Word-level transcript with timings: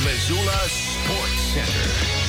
Missoula 0.00 0.68
Sports 0.68 1.40
Center. 1.52 2.21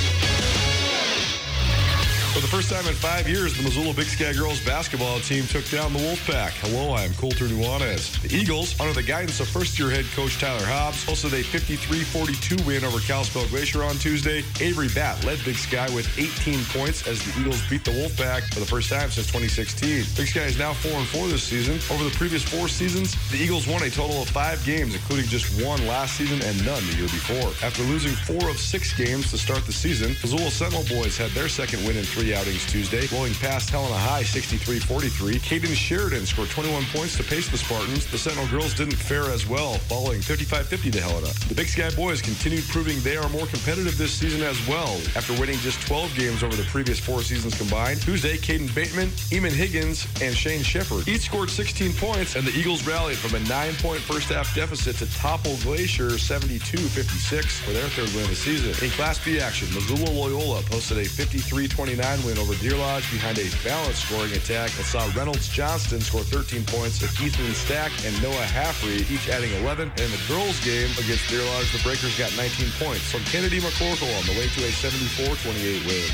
First 2.53 2.69
time 2.69 2.85
in 2.85 2.93
five 2.93 3.27
years, 3.27 3.57
the 3.57 3.63
Missoula 3.63 3.95
Big 3.95 4.05
Sky 4.05 4.31
girls 4.31 4.63
basketball 4.63 5.19
team 5.21 5.47
took 5.47 5.67
down 5.71 5.91
the 5.91 5.97
Wolfpack. 5.97 6.51
Hello, 6.61 6.93
I'm 6.93 7.11
Colter 7.15 7.45
Nuanez. 7.45 8.21
The 8.21 8.29
Eagles, 8.37 8.79
under 8.79 8.93
the 8.93 9.01
guidance 9.01 9.39
of 9.39 9.47
first-year 9.47 9.89
head 9.89 10.05
coach 10.13 10.37
Tyler 10.37 10.63
Hobbs, 10.63 11.03
posted 11.03 11.33
a 11.33 11.41
53-42 11.41 12.63
win 12.67 12.85
over 12.85 12.99
Kalispell 12.99 13.47
Glacier 13.47 13.81
on 13.81 13.95
Tuesday. 13.95 14.43
Avery 14.61 14.87
Batt 14.93 15.25
led 15.25 15.43
Big 15.43 15.55
Sky 15.55 15.89
with 15.95 16.05
18 16.15 16.63
points 16.65 17.07
as 17.07 17.17
the 17.25 17.41
Eagles 17.41 17.59
beat 17.71 17.83
the 17.83 17.89
Wolfpack 17.89 18.53
for 18.53 18.59
the 18.59 18.67
first 18.67 18.87
time 18.87 19.09
since 19.09 19.25
2016. 19.33 20.05
Big 20.15 20.27
Sky 20.27 20.45
is 20.45 20.59
now 20.59 20.73
4-4 20.73 21.31
this 21.31 21.41
season. 21.41 21.81
Over 21.89 22.03
the 22.03 22.15
previous 22.15 22.43
four 22.43 22.67
seasons, 22.67 23.17
the 23.31 23.37
Eagles 23.37 23.65
won 23.65 23.81
a 23.81 23.89
total 23.89 24.21
of 24.21 24.29
five 24.29 24.63
games, 24.63 24.93
including 24.93 25.25
just 25.25 25.49
one 25.59 25.81
last 25.87 26.17
season 26.17 26.39
and 26.43 26.63
none 26.63 26.85
the 26.85 26.97
year 27.01 27.09
before. 27.09 27.49
After 27.65 27.81
losing 27.89 28.13
four 28.13 28.47
of 28.47 28.59
six 28.59 28.93
games 28.93 29.31
to 29.31 29.39
start 29.39 29.65
the 29.65 29.73
season, 29.73 30.09
Missoula 30.21 30.51
Sentinel 30.51 30.85
boys 30.85 31.17
had 31.17 31.31
their 31.31 31.49
second 31.49 31.83
win 31.83 31.97
in 31.97 32.03
three 32.03 32.31
Tuesday, 32.43 33.07
blowing 33.07 33.33
past 33.35 33.69
Helena 33.69 33.95
High 33.95 34.23
63-43. 34.23 35.39
Caden 35.39 35.73
Sheridan 35.73 36.25
scored 36.25 36.49
21 36.49 36.83
points 36.91 37.15
to 37.15 37.23
pace 37.23 37.47
the 37.47 37.57
Spartans. 37.57 38.05
The 38.11 38.17
Sentinel 38.17 38.49
girls 38.49 38.73
didn't 38.73 38.97
fare 38.97 39.31
as 39.31 39.47
well, 39.47 39.75
falling 39.75 40.19
55-50 40.19 40.91
to 40.91 41.01
Helena. 41.01 41.27
The 41.47 41.55
Big 41.55 41.67
Sky 41.67 41.89
boys 41.95 42.21
continued 42.21 42.65
proving 42.65 42.99
they 42.99 43.15
are 43.15 43.29
more 43.29 43.45
competitive 43.47 43.97
this 43.97 44.11
season 44.11 44.41
as 44.41 44.59
well. 44.67 44.99
After 45.15 45.31
winning 45.39 45.57
just 45.59 45.79
12 45.87 46.13
games 46.15 46.43
over 46.43 46.53
the 46.53 46.63
previous 46.63 46.99
four 46.99 47.21
seasons 47.21 47.57
combined, 47.57 48.01
Tuesday, 48.01 48.35
Caden 48.35 48.75
Bateman, 48.75 49.07
Eamon 49.31 49.53
Higgins, 49.53 50.05
and 50.21 50.35
Shane 50.35 50.63
Shepard 50.63 51.07
each 51.07 51.21
scored 51.21 51.49
16 51.49 51.93
points, 51.93 52.35
and 52.35 52.45
the 52.45 52.51
Eagles 52.59 52.85
rallied 52.85 53.17
from 53.17 53.35
a 53.39 53.47
nine-point 53.47 54.01
first-half 54.01 54.53
deficit 54.53 54.97
to 54.97 55.05
topple 55.15 55.55
Glacier 55.63 56.09
72-56 56.19 57.61
for 57.63 57.71
their 57.71 57.87
third 57.87 58.13
win 58.13 58.25
of 58.25 58.29
the 58.29 58.35
season. 58.35 58.75
In 58.83 58.91
Class 58.91 59.23
B 59.23 59.39
action, 59.39 59.73
Missoula 59.73 60.11
Loyola 60.11 60.61
posted 60.63 60.97
a 60.97 61.05
53-29 61.05 62.25
win 62.25 62.32
over 62.37 62.55
Deer 62.55 62.75
Lodge 62.75 63.09
behind 63.11 63.37
a 63.37 63.49
balanced 63.63 64.07
scoring 64.07 64.31
attack 64.33 64.71
that 64.71 64.85
saw 64.85 65.05
Reynolds 65.15 65.47
Johnston 65.49 66.01
score 66.01 66.23
13 66.23 66.65
points, 66.65 67.01
with 67.01 67.13
Ethan 67.21 67.53
Stack 67.53 67.91
and 68.05 68.15
Noah 68.21 68.47
Haffrey 68.49 69.05
each 69.13 69.29
adding 69.29 69.51
11. 69.63 69.91
And 69.91 69.99
in 69.99 70.11
the 70.11 70.21
girls' 70.27 70.59
game 70.63 70.89
against 70.97 71.29
Deer 71.29 71.43
Lodge, 71.43 71.71
the 71.71 71.83
Breakers 71.83 72.17
got 72.17 72.35
19 72.35 72.71
points 72.79 73.11
from 73.11 73.23
Kennedy 73.25 73.59
McCorkle 73.59 74.09
on 74.17 74.25
the 74.25 74.33
way 74.39 74.47
to 74.47 74.59
a 74.65 74.71
74-28 74.71 75.85
win. 75.85 76.09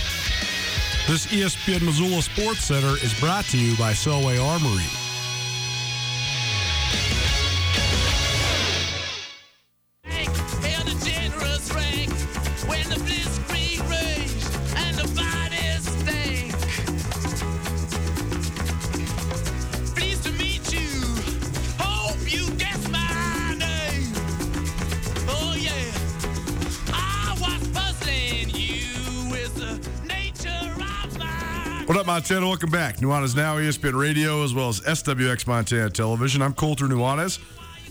This 1.07 1.25
ESPN 1.27 1.81
Missoula 1.81 2.21
Sports 2.21 2.65
Center 2.65 2.97
is 3.03 3.17
brought 3.19 3.45
to 3.45 3.57
you 3.57 3.75
by 3.77 3.93
Selway 3.93 4.37
Armory. 4.37 4.98
Montana? 32.19 32.47
Welcome 32.47 32.69
back. 32.69 32.97
Nuanez 32.97 33.33
Now, 33.33 33.55
ESPN 33.55 33.97
Radio, 33.97 34.43
as 34.43 34.53
well 34.53 34.67
as 34.67 34.81
SWX 34.81 35.47
Montana 35.47 35.89
Television. 35.89 36.41
I'm 36.41 36.53
Colter 36.53 36.85
Nuanez, 36.85 37.39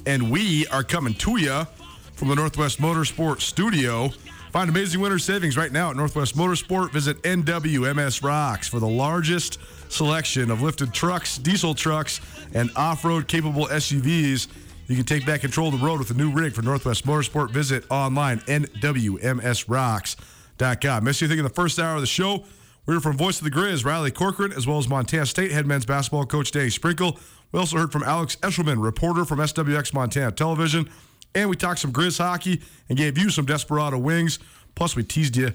and 0.05 0.31
we 0.31 0.67
are 0.67 0.85
coming 0.85 1.15
to 1.15 1.39
you 1.39 1.67
from 2.13 2.29
the 2.29 2.35
Northwest 2.35 2.79
Motorsport 2.79 3.41
Studio. 3.41 4.11
Find 4.53 4.69
amazing 4.69 5.01
winter 5.01 5.19
savings 5.19 5.57
right 5.57 5.73
now 5.73 5.89
at 5.89 5.97
Northwest 5.97 6.37
Motorsport. 6.37 6.93
Visit 6.93 7.23
NWMS 7.23 8.23
Rocks 8.23 8.69
for 8.69 8.81
the 8.81 8.87
largest 8.87 9.61
selection 9.91 10.51
of 10.51 10.61
lifted 10.61 10.93
trucks, 10.93 11.39
diesel 11.39 11.75
trucks, 11.75 12.21
and 12.53 12.71
off 12.77 13.07
road 13.07 13.29
capable 13.29 13.67
SUVs. 13.69 14.49
You 14.89 14.97
can 14.97 15.07
take 15.07 15.25
back 15.25 15.41
control 15.41 15.73
of 15.73 15.81
the 15.81 15.87
road 15.87 16.01
with 16.01 16.11
a 16.11 16.15
new 16.15 16.31
rig 16.31 16.53
for 16.53 16.61
Northwest 16.61 17.07
Motorsport. 17.07 17.51
Visit 17.51 17.85
online, 17.91 18.41
NWMSRocks.com. 18.41 21.05
Miss 21.05 21.23
anything 21.23 21.39
in 21.39 21.45
the 21.45 21.51
first 21.51 21.79
hour 21.79 21.95
of 21.95 22.03
the 22.03 22.07
show? 22.07 22.45
We 22.89 22.95
heard 22.95 23.03
from 23.03 23.19
Voice 23.19 23.37
of 23.37 23.45
the 23.45 23.51
Grizz, 23.51 23.85
Riley 23.85 24.11
Corcoran, 24.11 24.51
as 24.51 24.67
well 24.67 24.79
as 24.79 24.89
Montana 24.89 25.27
State 25.27 25.51
head 25.51 25.67
men's 25.67 25.85
basketball 25.85 26.25
coach 26.25 26.51
Dave 26.51 26.73
Sprinkle. 26.73 27.19
We 27.53 27.61
also 27.61 27.77
heard 27.77 27.93
from 27.93 28.03
Alex 28.03 28.37
Eshelman, 28.37 28.83
reporter 28.83 29.27
from 29.27 29.41
SWX 29.41 29.93
Montana 29.93 30.33
Television. 30.33 30.89
And 31.35 31.51
we 31.51 31.57
talked 31.57 31.81
some 31.81 31.93
Grizz 31.93 32.17
hockey 32.17 32.63
and 32.89 32.97
gave 32.97 33.19
you 33.19 33.29
some 33.29 33.45
Desperado 33.45 33.99
wings. 33.99 34.39
Plus, 34.75 34.97
we 34.97 35.05
teased 35.05 35.37
you 35.37 35.53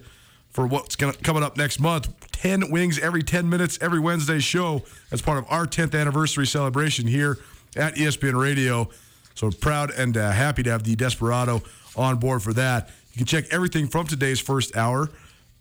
for 0.52 0.68
what's 0.68 0.96
gonna, 0.96 1.14
coming 1.14 1.42
up 1.42 1.58
next 1.58 1.80
month. 1.80 2.08
10 2.34 2.70
wings 2.70 3.00
every 3.00 3.24
10 3.24 3.50
minutes, 3.50 3.80
every 3.82 4.00
Wednesday 4.00 4.38
show 4.38 4.84
as 5.12 5.24
part 5.24 5.40
of 5.40 5.46
our 5.50 5.66
10th 5.66 6.00
anniversary 6.00 6.46
celebration 6.46 7.08
here 7.08 7.40
at 7.76 7.96
ESPN 7.96 8.40
Radio. 8.40 8.90
So 9.34 9.50
proud 9.50 9.90
and 9.90 10.16
uh, 10.16 10.30
happy 10.30 10.62
to 10.62 10.70
have 10.70 10.84
the 10.84 10.96
Desperado 10.96 11.64
on 11.96 12.18
board 12.18 12.44
for 12.44 12.54
that. 12.54 12.92
You 13.14 13.18
can 13.18 13.26
check 13.26 13.46
everything 13.50 13.88
from 13.88 14.06
today's 14.06 14.40
first 14.40 14.78
hour 14.78 15.10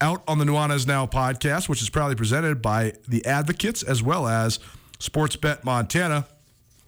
out 0.03 0.23
on 0.27 0.39
the 0.39 0.45
Nuanez 0.45 0.87
Now 0.87 1.07
podcast, 1.07 1.69
which 1.69 1.81
is 1.81 1.89
proudly 1.89 2.17
presented 2.17 2.61
by 2.61 2.93
the 3.09 3.25
Advocates 3.25 3.85
as 3.85 4.03
well 4.03 4.27
as 4.27 4.59
Sportsbet 4.99 5.65
Montana. 5.65 6.27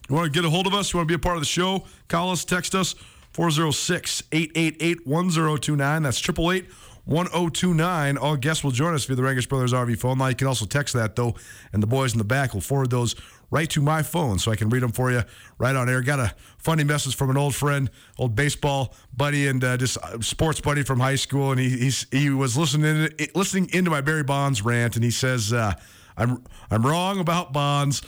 You 0.08 0.16
want 0.16 0.26
to 0.26 0.32
get 0.32 0.44
a 0.44 0.50
hold 0.50 0.66
of 0.66 0.74
us? 0.74 0.92
You 0.92 0.98
want 0.98 1.08
to 1.08 1.12
be 1.12 1.14
a 1.14 1.18
part 1.22 1.36
of 1.36 1.40
the 1.40 1.46
show? 1.46 1.84
Call 2.08 2.32
us, 2.32 2.44
text 2.44 2.74
us, 2.74 2.94
406 3.32 4.24
888 4.32 5.06
1029. 5.06 6.02
That's 6.02 6.18
888 6.18 6.66
1029. 7.04 8.16
All 8.18 8.36
guests 8.36 8.64
will 8.64 8.72
join 8.72 8.94
us 8.94 9.04
via 9.04 9.14
the 9.14 9.22
Rangitsch 9.22 9.48
Brothers 9.48 9.72
RV 9.72 9.98
phone 9.98 10.18
line. 10.18 10.30
You 10.30 10.36
can 10.36 10.48
also 10.48 10.66
text 10.66 10.94
that, 10.94 11.14
though, 11.14 11.36
and 11.72 11.82
the 11.82 11.86
boys 11.86 12.12
in 12.12 12.18
the 12.18 12.24
back 12.24 12.52
will 12.52 12.60
forward 12.60 12.90
those 12.90 13.14
right 13.50 13.68
to 13.70 13.80
my 13.80 14.02
phone 14.02 14.38
so 14.38 14.50
I 14.50 14.56
can 14.56 14.68
read 14.68 14.82
them 14.82 14.92
for 14.92 15.10
you 15.10 15.22
right 15.58 15.74
on 15.74 15.88
air. 15.88 16.02
Got 16.02 16.20
a 16.20 16.34
funny 16.58 16.84
message 16.84 17.16
from 17.16 17.30
an 17.30 17.36
old 17.36 17.54
friend, 17.54 17.90
old 18.18 18.34
baseball 18.34 18.94
buddy, 19.16 19.46
and 19.48 19.62
uh, 19.62 19.76
just 19.76 19.98
uh, 19.98 20.20
sports 20.20 20.60
buddy 20.60 20.82
from 20.82 21.00
high 21.00 21.16
school, 21.16 21.50
and 21.52 21.60
he 21.60 21.90
he 22.10 22.30
was 22.30 22.56
listening 22.56 23.08
listening 23.34 23.68
into 23.72 23.90
my 23.90 24.00
Barry 24.00 24.24
Bonds 24.24 24.62
rant, 24.62 24.96
and 24.96 25.04
he 25.04 25.10
says. 25.10 25.52
Uh, 25.52 25.74
I'm 26.16 26.44
I'm 26.70 26.86
wrong 26.86 27.18
about 27.18 27.52
Bonds. 27.52 28.02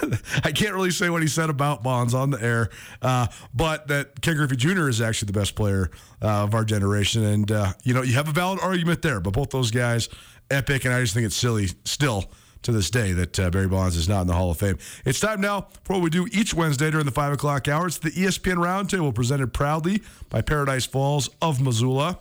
I 0.44 0.52
can't 0.52 0.74
really 0.74 0.90
say 0.90 1.08
what 1.08 1.22
he 1.22 1.28
said 1.28 1.48
about 1.48 1.82
Bonds 1.82 2.12
on 2.12 2.28
the 2.28 2.42
air, 2.42 2.68
uh, 3.00 3.28
but 3.54 3.88
that 3.88 4.20
Ken 4.20 4.36
Griffey 4.36 4.56
Jr. 4.56 4.88
is 4.88 5.00
actually 5.00 5.28
the 5.28 5.38
best 5.38 5.54
player 5.54 5.90
uh, 6.20 6.44
of 6.44 6.54
our 6.54 6.66
generation, 6.66 7.24
and 7.24 7.50
uh, 7.50 7.72
you 7.82 7.94
know 7.94 8.02
you 8.02 8.12
have 8.12 8.28
a 8.28 8.32
valid 8.32 8.60
argument 8.60 9.00
there. 9.00 9.20
But 9.20 9.32
both 9.32 9.48
those 9.48 9.70
guys, 9.70 10.10
epic, 10.50 10.84
and 10.84 10.92
I 10.92 11.00
just 11.00 11.14
think 11.14 11.24
it's 11.24 11.36
silly 11.36 11.68
still 11.84 12.30
to 12.66 12.72
this 12.72 12.90
day 12.90 13.12
that 13.12 13.38
uh, 13.38 13.48
Barry 13.48 13.68
Bonds 13.68 13.96
is 13.96 14.08
not 14.08 14.22
in 14.22 14.26
the 14.26 14.34
Hall 14.34 14.50
of 14.50 14.58
Fame. 14.58 14.76
It's 15.04 15.20
time 15.20 15.40
now 15.40 15.68
for 15.84 15.94
what 15.94 16.02
we 16.02 16.10
do 16.10 16.28
each 16.32 16.52
Wednesday 16.52 16.90
during 16.90 17.06
the 17.06 17.12
five 17.12 17.32
o'clock 17.32 17.68
hour. 17.68 17.86
It's 17.86 17.98
the 17.98 18.10
ESPN 18.10 18.56
Roundtable 18.56 19.14
presented 19.14 19.52
proudly 19.52 20.02
by 20.30 20.42
Paradise 20.42 20.84
Falls 20.84 21.30
of 21.40 21.60
Missoula, 21.60 22.18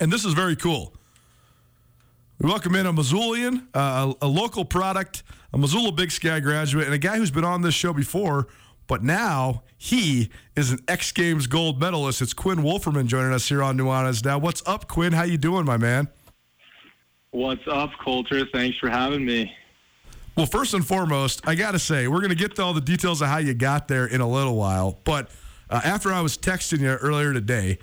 and 0.00 0.10
this 0.10 0.24
is 0.24 0.32
very 0.32 0.56
cool. 0.56 0.94
We 2.38 2.48
welcome 2.48 2.74
in 2.74 2.86
a 2.86 2.92
Missoulian, 2.92 3.66
uh, 3.74 4.14
a, 4.22 4.26
a 4.26 4.28
local 4.28 4.64
product, 4.64 5.22
a 5.52 5.58
Missoula 5.58 5.92
Big 5.92 6.10
Sky 6.10 6.40
graduate, 6.40 6.86
and 6.86 6.94
a 6.94 6.98
guy 6.98 7.18
who's 7.18 7.30
been 7.30 7.44
on 7.44 7.60
this 7.60 7.74
show 7.74 7.92
before, 7.92 8.46
but 8.86 9.04
now 9.04 9.62
he 9.76 10.30
is 10.56 10.70
an 10.70 10.78
X 10.88 11.12
Games 11.12 11.46
gold 11.46 11.78
medalist. 11.78 12.22
It's 12.22 12.32
Quinn 12.32 12.60
Wolferman 12.60 13.08
joining 13.08 13.34
us 13.34 13.46
here 13.46 13.62
on 13.62 13.76
Nuanez. 13.76 14.24
Now, 14.24 14.38
what's 14.38 14.62
up, 14.64 14.88
Quinn? 14.88 15.12
How 15.12 15.24
you 15.24 15.36
doing, 15.36 15.66
my 15.66 15.76
man? 15.76 16.08
What's 17.32 17.62
up, 17.68 17.90
Colter? 18.02 18.44
Thanks 18.46 18.76
for 18.78 18.88
having 18.88 19.24
me. 19.24 19.54
Well, 20.36 20.46
first 20.46 20.74
and 20.74 20.84
foremost, 20.86 21.46
I 21.46 21.54
got 21.54 21.72
to 21.72 21.78
say, 21.78 22.08
we're 22.08 22.18
going 22.20 22.30
to 22.30 22.34
get 22.36 22.56
to 22.56 22.62
all 22.62 22.72
the 22.72 22.80
details 22.80 23.20
of 23.22 23.28
how 23.28 23.38
you 23.38 23.54
got 23.54 23.88
there 23.88 24.06
in 24.06 24.20
a 24.20 24.28
little 24.28 24.56
while. 24.56 24.98
But 25.04 25.30
uh, 25.68 25.80
after 25.84 26.12
I 26.12 26.22
was 26.22 26.36
texting 26.36 26.80
you 26.80 26.88
earlier 26.88 27.32
today, 27.32 27.78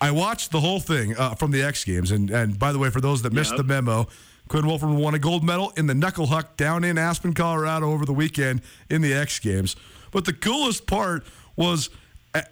I 0.00 0.10
watched 0.10 0.50
the 0.50 0.60
whole 0.60 0.80
thing 0.80 1.16
uh, 1.16 1.34
from 1.34 1.50
the 1.52 1.62
X 1.62 1.84
Games. 1.84 2.10
And, 2.10 2.30
and 2.30 2.58
by 2.58 2.72
the 2.72 2.78
way, 2.78 2.90
for 2.90 3.00
those 3.00 3.22
that 3.22 3.32
missed 3.32 3.52
Yep. 3.52 3.58
the 3.58 3.64
memo, 3.64 4.08
Quinn 4.48 4.64
Wolferman 4.64 4.96
won 4.96 5.14
a 5.14 5.18
gold 5.18 5.44
medal 5.44 5.72
in 5.76 5.86
the 5.86 5.94
knuckle 5.94 6.26
huck 6.26 6.56
down 6.56 6.82
in 6.82 6.98
Aspen, 6.98 7.34
Colorado 7.34 7.92
over 7.92 8.04
the 8.04 8.12
weekend 8.12 8.62
in 8.90 9.02
the 9.02 9.12
X 9.12 9.38
Games. 9.38 9.76
But 10.10 10.24
the 10.24 10.32
coolest 10.32 10.86
part 10.86 11.24
was 11.54 11.90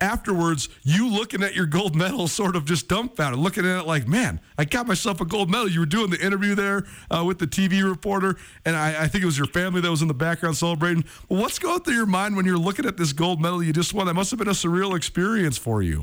afterwards, 0.00 0.68
you 0.82 1.08
looking 1.08 1.42
at 1.42 1.54
your 1.54 1.66
gold 1.66 1.94
medal, 1.94 2.28
sort 2.28 2.56
of 2.56 2.64
just 2.64 2.88
dumbfounded, 2.88 3.38
looking 3.38 3.64
at 3.66 3.80
it 3.80 3.86
like, 3.86 4.08
man, 4.08 4.40
I 4.56 4.64
got 4.64 4.86
myself 4.86 5.20
a 5.20 5.24
gold 5.24 5.50
medal. 5.50 5.68
You 5.68 5.80
were 5.80 5.86
doing 5.86 6.10
the 6.10 6.24
interview 6.24 6.54
there 6.54 6.86
uh, 7.10 7.24
with 7.26 7.38
the 7.38 7.46
TV 7.46 7.88
reporter, 7.88 8.36
and 8.64 8.76
I, 8.76 9.04
I 9.04 9.08
think 9.08 9.22
it 9.22 9.26
was 9.26 9.38
your 9.38 9.46
family 9.48 9.80
that 9.80 9.90
was 9.90 10.02
in 10.02 10.08
the 10.08 10.14
background 10.14 10.56
celebrating. 10.56 11.04
What's 11.28 11.58
going 11.58 11.80
through 11.80 11.94
your 11.94 12.06
mind 12.06 12.36
when 12.36 12.46
you're 12.46 12.58
looking 12.58 12.86
at 12.86 12.96
this 12.96 13.12
gold 13.12 13.40
medal 13.40 13.62
you 13.62 13.72
just 13.72 13.92
won? 13.92 14.06
That 14.06 14.14
must 14.14 14.30
have 14.30 14.38
been 14.38 14.48
a 14.48 14.52
surreal 14.52 14.96
experience 14.96 15.58
for 15.58 15.82
you. 15.82 16.00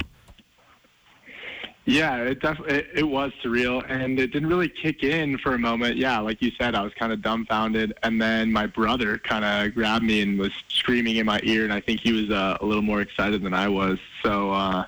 Yeah, 1.85 2.17
it 2.17 2.39
definitely 2.39 2.75
it, 2.75 2.87
it 2.95 3.03
was 3.03 3.31
surreal, 3.43 3.83
and 3.89 4.17
it 4.17 4.27
didn't 4.31 4.47
really 4.47 4.69
kick 4.69 5.03
in 5.03 5.37
for 5.37 5.53
a 5.53 5.59
moment. 5.59 5.97
Yeah, 5.97 6.19
like 6.19 6.41
you 6.41 6.51
said, 6.57 6.75
I 6.75 6.81
was 6.81 6.93
kind 6.93 7.11
of 7.11 7.21
dumbfounded, 7.21 7.93
and 8.03 8.21
then 8.21 8.53
my 8.53 8.67
brother 8.67 9.17
kind 9.17 9.43
of 9.43 9.73
grabbed 9.73 10.05
me 10.05 10.21
and 10.21 10.39
was 10.39 10.53
screaming 10.69 11.17
in 11.17 11.25
my 11.25 11.41
ear, 11.43 11.65
and 11.65 11.73
I 11.73 11.81
think 11.81 11.99
he 11.99 12.13
was 12.13 12.29
uh, 12.29 12.57
a 12.61 12.65
little 12.65 12.81
more 12.81 13.01
excited 13.01 13.43
than 13.43 13.53
I 13.53 13.67
was. 13.67 13.99
So, 14.23 14.51
uh, 14.51 14.85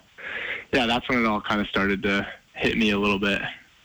yeah, 0.73 0.85
that's 0.85 1.07
when 1.09 1.19
it 1.19 1.25
all 1.25 1.41
kind 1.41 1.59
of 1.59 1.67
started 1.67 2.01
to 2.03 2.25
hit 2.53 2.77
me 2.77 2.91
a 2.91 2.97
little 2.97 3.19
bit. 3.19 3.41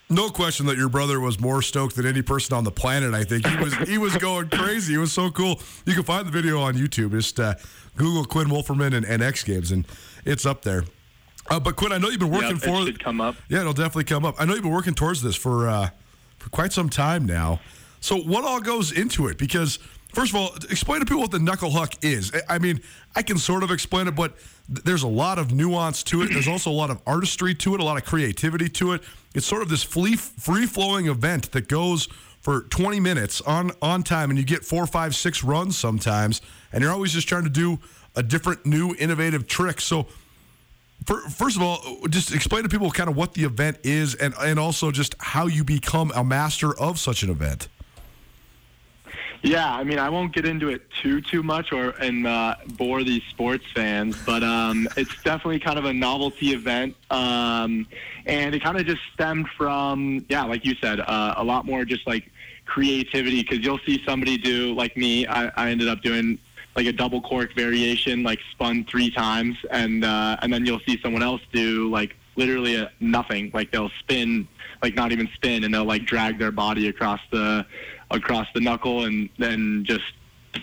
No 0.09 0.29
question 0.29 0.67
that 0.67 0.77
your 0.77 0.89
brother 0.89 1.21
was 1.21 1.41
more 1.41 1.63
stoked 1.63 1.97
than 1.97 2.06
any 2.06 2.23
person 2.23 2.56
on 2.56 2.65
the 2.65 2.73
planet. 2.73 3.15
I 3.15 3.25
think 3.25 3.47
he 3.47 3.56
was 3.56 3.75
he 3.89 3.99
was 3.99 4.17
going 4.17 4.49
crazy. 4.51 4.95
It 4.95 4.99
was 4.99 5.13
so 5.13 5.31
cool. 5.31 5.61
You 5.87 5.95
can 5.95 6.03
find 6.03 6.27
the 6.27 6.33
video 6.33 6.61
on 6.61 6.75
YouTube. 6.75 7.13
Just 7.13 7.39
uh, 7.39 7.55
Google 7.97 8.25
Quinn 8.25 8.49
Wolferman 8.49 8.93
and, 8.95 9.06
and 9.06 9.23
X 9.23 9.45
Games, 9.45 9.71
and 9.71 9.87
it's 10.25 10.45
up 10.45 10.63
there. 10.63 10.85
Uh, 11.50 11.58
but 11.58 11.75
Quinn, 11.76 11.91
I 11.93 11.99
know 11.99 12.08
you've 12.08 12.20
been 12.20 12.31
working 12.31 12.50
Yep, 12.50 12.58
for 12.61 12.82
it 12.82 12.87
should 12.87 13.05
come 13.05 13.20
up. 13.20 13.35
Yeah, 13.49 13.61
it'll 13.61 13.73
definitely 13.73 14.05
come 14.05 14.25
up. 14.25 14.37
I 14.38 14.44
know 14.44 14.55
you've 14.55 14.62
been 14.62 14.73
working 14.73 14.94
towards 14.94 15.20
this 15.20 15.35
for 15.37 15.69
uh, 15.69 15.91
for 16.38 16.49
quite 16.50 16.73
some 16.73 16.88
time 16.88 17.26
now. 17.26 17.61
So 18.00 18.17
what 18.17 18.44
all 18.44 18.61
goes 18.61 18.93
into 18.93 19.26
it? 19.26 19.37
Because 19.37 19.79
first 20.14 20.32
of 20.32 20.37
all, 20.37 20.55
explain 20.70 21.00
to 21.00 21.06
people 21.06 21.20
what 21.20 21.32
the 21.32 21.38
knuckle 21.41 21.70
huck 21.70 21.94
is. 22.02 22.32
I- 22.49 22.58
mean, 22.58 22.81
I 23.17 23.23
can 23.23 23.37
sort 23.37 23.62
of 23.62 23.70
explain 23.70 24.06
it, 24.08 24.12
but 24.14 24.35
th- 24.69 24.85
there's 24.85 25.02
a 25.02 25.08
lot 25.08 25.38
of 25.38 25.52
nuance 25.52 26.02
to 26.05 26.23
it. 26.23 26.31
There's 26.32 26.49
also 26.49 26.70
a 26.70 26.73
lot 26.73 26.91
of 26.91 27.02
artistry 27.06 27.55
to 27.56 27.75
it, 27.75 27.81
a 27.81 27.85
lot 27.85 27.96
of 27.99 28.05
creativity 28.05 28.69
to 28.70 28.93
it. 28.93 29.03
It's 29.35 29.44
sort 29.46 29.61
of 29.62 29.69
this 29.69 29.82
free 29.82 30.14
free 30.17 30.67
flowing 30.67 31.06
event 31.08 31.50
that 31.53 31.69
goes 31.69 32.06
for 32.41 32.62
20 32.62 33.00
minutes 33.00 33.41
on 33.43 33.73
on 33.82 34.03
time, 34.05 34.31
and 34.31 34.38
you 34.38 34.44
get 34.44 34.64
four, 34.64 34.87
five, 34.87 35.17
six 35.17 35.43
runs 35.43 35.76
sometimes, 35.76 36.41
and 36.73 36.81
you're 36.82 36.93
always 36.93 37.12
just 37.12 37.29
trying 37.29 37.44
to 37.44 37.50
do 37.50 37.81
a 38.17 38.23
different, 38.23 38.64
new, 38.64 38.94
innovative 38.99 39.46
trick. 39.46 39.81
So 39.81 40.06
First 41.05 41.56
of 41.56 41.62
all, 41.62 41.81
just 42.08 42.35
explain 42.35 42.62
to 42.62 42.69
people 42.69 42.91
kind 42.91 43.08
of 43.08 43.17
what 43.17 43.35
the 43.35 43.44
event 43.44 43.79
is, 43.82 44.14
and 44.14 44.35
and 44.41 44.58
also 44.58 44.91
just 44.91 45.14
how 45.19 45.47
you 45.47 45.64
become 45.64 46.12
a 46.14 46.23
master 46.23 46.79
of 46.79 46.99
such 46.99 47.23
an 47.23 47.31
event. 47.31 47.69
Yeah, 49.43 49.73
I 49.73 49.85
mean, 49.85 49.99
I 49.99 50.11
won't 50.11 50.35
get 50.35 50.44
into 50.44 50.69
it 50.69 50.82
too 51.02 51.23
too 51.23 51.43
much 51.43 51.73
or 51.73 51.91
and 51.93 52.26
uh, 52.26 52.56
bore 52.76 53.02
these 53.02 53.23
sports 53.31 53.64
fans, 53.75 54.17
but 54.26 54.43
um, 54.43 54.87
it's 54.97 55.23
definitely 55.23 55.58
kind 55.58 55.79
of 55.79 55.87
a 55.87 55.93
novelty 55.93 56.52
event, 56.52 56.94
um, 57.11 57.87
and 58.26 58.55
it 58.55 58.62
kind 58.62 58.79
of 58.79 58.85
just 58.85 59.00
stemmed 59.14 59.49
from 59.56 60.25
yeah, 60.29 60.44
like 60.44 60.67
you 60.67 60.75
said, 60.75 61.00
uh, 61.00 61.35
a 61.38 61.44
lot 61.44 61.64
more 61.64 61.87
just 61.87 62.06
like 62.06 62.31
creativity 62.67 63.43
because 63.43 63.61
you'll 63.61 63.81
see 63.81 64.03
somebody 64.05 64.37
do 64.37 64.75
like 64.75 64.96
me. 64.96 65.26
I, 65.26 65.49
I 65.56 65.70
ended 65.70 65.89
up 65.89 66.03
doing 66.03 66.39
like 66.77 66.86
a 66.86 66.93
double 66.93 67.20
cork 67.20 67.55
variation, 67.55 68.22
like 68.22 68.39
spun 68.53 68.84
three 68.84 69.10
times, 69.10 69.56
and 69.70 70.05
uh, 70.05 70.36
and 70.43 70.53
then 70.53 70.65
you'll 70.65 70.81
see 70.81 70.98
someone 71.03 71.22
else 71.22 71.43
do 71.53 71.91
like 71.91 72.17
literally 72.36 72.77
a, 72.77 72.91
nothing, 73.00 73.50
like 73.53 73.70
they'll 73.72 73.91
spin, 73.98 74.46
like 74.82 74.94
not 74.94 75.12
even 75.12 75.29
spin, 75.34 75.65
and 75.65 75.74
they'll 75.74 75.84
like 75.84 76.05
drag 76.06 76.39
their 76.39 76.53
body 76.53 76.89
across 76.89 77.20
the 77.31 77.67
across 78.10 78.46
the 78.55 78.60
knuckle, 78.60 79.05
and 79.05 79.29
then 79.39 79.84
just 79.84 80.05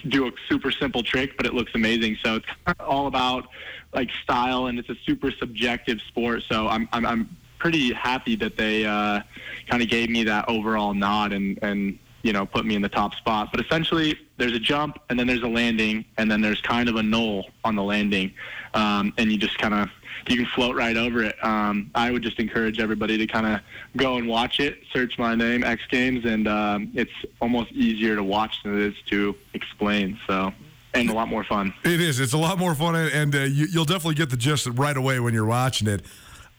do 0.08 0.28
a 0.28 0.32
super 0.50 0.72
simple 0.72 1.04
trick, 1.04 1.38
but 1.38 1.46
it 1.46 1.54
looks 1.54 1.72
amazing. 1.76 2.18
So 2.24 2.36
it's 2.36 2.48
all 2.80 3.08
about 3.08 3.48
like 3.94 4.10
style, 4.24 4.68
and 4.68 4.80
it's 4.80 4.90
a 4.90 4.98
super 5.06 5.32
subjective 5.32 6.00
sport. 6.08 6.44
So 6.50 6.68
I'm 6.68 6.88
I'm, 6.94 7.06
I'm 7.06 7.38
pretty 7.60 7.92
happy 7.94 8.36
that 8.38 8.56
they 8.56 8.86
uh, 8.86 9.22
kind 9.70 9.82
of 9.82 9.90
gave 9.90 10.10
me 10.10 10.24
that 10.24 10.48
overall 10.48 10.94
nod 10.94 11.34
and 11.34 11.60
and 11.62 12.00
you 12.24 12.34
know 12.34 12.46
put 12.46 12.66
me 12.66 12.76
in 12.76 12.82
the 12.82 12.90
top 12.90 13.16
spot. 13.16 13.50
But 13.52 13.66
essentially, 13.66 14.18
there's 14.38 14.54
a 14.54 14.60
jump, 14.60 15.00
and 15.10 15.20
then 15.20 15.28
there's 15.28 15.44
a 15.44 15.48
landing, 15.48 16.06
and 16.18 16.30
then 16.30 16.42
there's 16.42 16.62
kind 16.62 16.90
of 16.90 16.96
a 16.96 17.04
knoll 17.04 17.50
on 17.64 17.76
the 17.76 17.84
landing, 17.84 18.34
um, 18.74 19.14
and 19.18 19.32
you 19.32 19.38
just 19.38 19.58
kind 19.58 19.74
of 19.74 19.90
you 20.28 20.36
can 20.36 20.46
float 20.48 20.76
right 20.76 20.98
over 20.98 21.24
it. 21.24 21.44
Um, 21.44 21.90
I 21.96 22.12
would 22.12 22.24
just 22.24 22.40
encourage 22.40 22.80
everybody 22.80 23.18
to 23.18 23.28
kind 23.28 23.46
of 23.46 23.62
go 23.96 24.18
and 24.18 24.28
watch 24.28 24.60
it. 24.60 24.80
Search 24.92 25.18
my 25.18 25.36
name, 25.36 25.64
X 25.64 25.82
Games, 25.90 26.26
and 26.26 26.48
um, 26.48 26.92
it's 26.94 27.12
almost 27.42 27.72
easier 27.72 28.16
to 28.16 28.24
watch 28.24 28.64
than 28.64 28.76
it 28.76 28.82
is 28.82 28.96
to 29.08 29.36
explain. 29.54 30.20
So, 30.28 30.52
and 30.94 31.10
a 31.10 31.14
lot 31.14 31.28
more 31.28 31.44
fun. 31.44 31.74
It 31.84 32.02
is. 32.02 32.20
It's 32.20 32.34
a 32.34 32.38
lot 32.38 32.58
more 32.58 32.76
fun, 32.76 32.96
and, 32.96 33.36
uh, 33.36 33.40
you, 33.40 33.68
you'll 33.72 33.86
definitely 33.86 34.16
get 34.16 34.30
the 34.30 34.38
gist 34.38 34.68
right 34.74 34.98
away 34.98 35.20
when 35.20 35.34
you're 35.34 35.46
watching 35.46 35.88
it. 35.88 36.04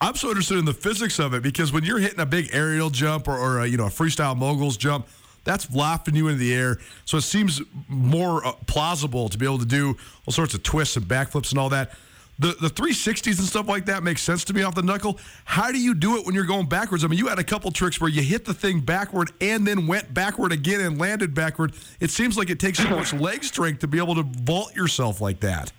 I'm 0.00 0.15
so 0.15 0.29
interested 0.29 0.59
in 0.59 0.65
the 0.65 0.75
physics 0.75 1.19
of 1.19 1.35
it 1.35 1.43
because 1.43 1.73
when 1.73 1.83
you're 1.83 1.99
hitting 1.99 2.21
a 2.21 2.27
big 2.27 2.50
aerial 2.53 2.88
jump 2.88 3.27
or, 3.27 3.37
or 3.37 3.61
a, 3.61 3.67
you 3.67 3.77
know 3.77 3.87
a 3.87 3.91
freestyle 3.91 4.37
moguls 4.37 4.77
jump, 4.77 5.09
that's 5.49 5.73
lofting 5.75 6.14
you 6.14 6.28
into 6.28 6.38
the 6.38 6.55
air. 6.55 6.76
So 7.07 7.17
it 7.17 7.23
seems 7.23 7.62
more 7.88 8.47
uh, 8.47 8.52
plausible 8.67 9.31
to 9.31 9.38
be 9.38 9.47
able 9.47 9.59
to 9.59 9.64
do 9.64 9.97
all 10.26 10.33
sorts 10.33 10.52
of 10.52 10.62
twists 10.62 10.95
and 10.99 11.07
backflips 11.07 11.52
and 11.52 11.59
all 11.59 11.71
that. 11.71 11.93
The 12.38 12.49
the 12.61 12.69
360s 12.69 13.38
and 13.38 13.49
stuff 13.49 13.67
like 13.67 13.87
that 13.87 14.02
makes 14.02 14.23
sense 14.23 14.45
to 14.45 14.52
me 14.52 14.62
off 14.62 14.75
the 14.75 14.83
knuckle. 14.83 15.19
How 15.47 15.73
do 15.73 15.81
you 15.81 15.95
do 15.95 16.19
it 16.19 16.26
when 16.26 16.35
you're 16.35 16.45
going 16.45 16.67
backwards? 16.69 17.02
I 17.02 17.09
mean, 17.09 17.19
you 17.19 17.28
had 17.28 17.38
a 17.38 17.45
couple 17.45 17.71
tricks 17.71 17.99
where 17.99 18.11
you 18.11 18.21
hit 18.21 18.45
the 18.45 18.52
thing 18.52 18.81
backward 18.81 19.33
and 19.40 19.67
then 19.67 19.87
went 19.87 20.12
backward 20.12 20.52
again 20.52 20.83
and 20.83 20.99
landed 20.99 21.35
backward. 21.35 21.73
It 21.99 22.11
seems 22.11 22.37
like 22.37 22.50
it 22.50 22.61
takes 22.61 22.78
so 22.78 22.90
much 22.90 23.14
leg 23.14 23.43
strength 23.43 23.81
to 23.81 23.87
be 23.87 23.97
able 23.97 24.17
to 24.17 24.23
vault 24.23 24.76
yourself 24.76 25.23
like 25.23 25.40
that. 25.40 25.73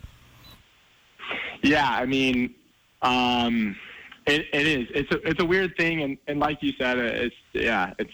Yeah, 1.62 1.88
I 1.88 2.06
mean, 2.06 2.54
um, 3.02 3.76
It, 4.26 4.46
it 4.52 4.66
is. 4.66 4.86
It's 4.94 5.10
a 5.12 5.28
it's 5.28 5.40
a 5.40 5.44
weird 5.44 5.76
thing, 5.76 6.02
and, 6.02 6.18
and 6.26 6.40
like 6.40 6.58
you 6.60 6.72
said, 6.78 6.98
it's 6.98 7.34
yeah, 7.52 7.94
it's 7.98 8.12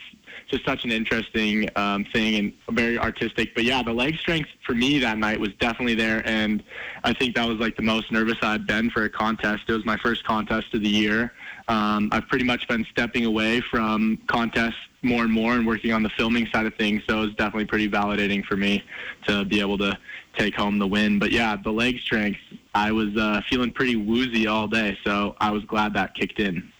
just 0.48 0.64
such 0.64 0.84
an 0.84 0.92
interesting 0.92 1.68
um, 1.76 2.04
thing 2.12 2.36
and 2.36 2.76
very 2.76 2.98
artistic. 2.98 3.54
But 3.54 3.64
yeah, 3.64 3.82
the 3.82 3.92
leg 3.92 4.16
strength 4.16 4.48
for 4.64 4.74
me 4.74 4.98
that 5.00 5.18
night 5.18 5.38
was 5.40 5.52
definitely 5.54 5.94
there, 5.94 6.26
and 6.26 6.62
I 7.04 7.12
think 7.12 7.34
that 7.36 7.46
was 7.48 7.58
like 7.58 7.76
the 7.76 7.82
most 7.82 8.12
nervous 8.12 8.36
I'd 8.42 8.66
been 8.66 8.90
for 8.90 9.04
a 9.04 9.10
contest. 9.10 9.64
It 9.68 9.72
was 9.72 9.84
my 9.84 9.96
first 9.98 10.24
contest 10.24 10.74
of 10.74 10.82
the 10.82 10.88
year. 10.88 11.32
Um, 11.68 12.10
I've 12.12 12.28
pretty 12.28 12.44
much 12.44 12.68
been 12.68 12.86
stepping 12.90 13.24
away 13.24 13.60
from 13.60 14.18
contests 14.28 14.76
more 15.02 15.22
and 15.22 15.32
more 15.32 15.54
and 15.54 15.66
working 15.66 15.92
on 15.92 16.02
the 16.02 16.10
filming 16.10 16.46
side 16.52 16.66
of 16.66 16.74
things. 16.74 17.02
So 17.08 17.18
it 17.18 17.26
was 17.26 17.34
definitely 17.34 17.66
pretty 17.66 17.88
validating 17.88 18.44
for 18.44 18.56
me 18.56 18.84
to 19.26 19.44
be 19.44 19.60
able 19.60 19.78
to 19.78 19.98
take 20.36 20.54
home 20.54 20.78
the 20.78 20.86
win. 20.86 21.18
But 21.18 21.32
yeah, 21.32 21.56
the 21.56 21.72
leg 21.72 21.98
strength, 22.00 22.38
I 22.74 22.92
was 22.92 23.16
uh, 23.16 23.40
feeling 23.48 23.72
pretty 23.72 23.96
woozy 23.96 24.46
all 24.46 24.68
day. 24.68 24.98
So 25.04 25.36
I 25.40 25.50
was 25.50 25.64
glad 25.64 25.94
that 25.94 26.14
kicked 26.14 26.40
in. 26.40 26.72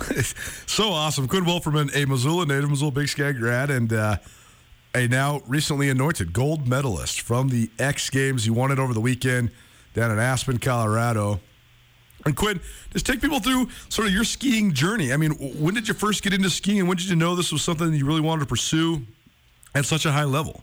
so 0.66 0.90
awesome. 0.90 1.28
Quinn 1.28 1.44
Wolferman, 1.44 1.94
a 1.94 2.06
Missoula 2.06 2.46
native, 2.46 2.70
Missoula 2.70 2.92
Big 2.92 3.08
Sky 3.08 3.32
grad, 3.32 3.70
and 3.70 3.92
uh, 3.92 4.16
a 4.94 5.06
now 5.08 5.42
recently 5.46 5.88
anointed 5.88 6.32
gold 6.32 6.66
medalist 6.66 7.20
from 7.20 7.48
the 7.48 7.70
X 7.78 8.10
Games. 8.10 8.46
You 8.46 8.52
won 8.52 8.70
it 8.70 8.78
over 8.78 8.92
the 8.94 9.00
weekend 9.00 9.50
down 9.94 10.10
in 10.10 10.18
Aspen, 10.18 10.58
Colorado. 10.58 11.40
And 12.24 12.36
Quinn, 12.36 12.60
just 12.92 13.04
take 13.04 13.20
people 13.20 13.40
through 13.40 13.68
sort 13.88 14.06
of 14.06 14.14
your 14.14 14.24
skiing 14.24 14.72
journey. 14.72 15.12
I 15.12 15.16
mean, 15.16 15.32
when 15.32 15.74
did 15.74 15.88
you 15.88 15.94
first 15.94 16.22
get 16.22 16.32
into 16.32 16.50
skiing, 16.50 16.80
and 16.80 16.88
when 16.88 16.96
did 16.96 17.08
you 17.08 17.16
know 17.16 17.34
this 17.34 17.50
was 17.52 17.62
something 17.62 17.92
you 17.92 18.06
really 18.06 18.20
wanted 18.20 18.40
to 18.40 18.46
pursue 18.46 19.02
at 19.74 19.84
such 19.84 20.06
a 20.06 20.12
high 20.12 20.24
level? 20.24 20.62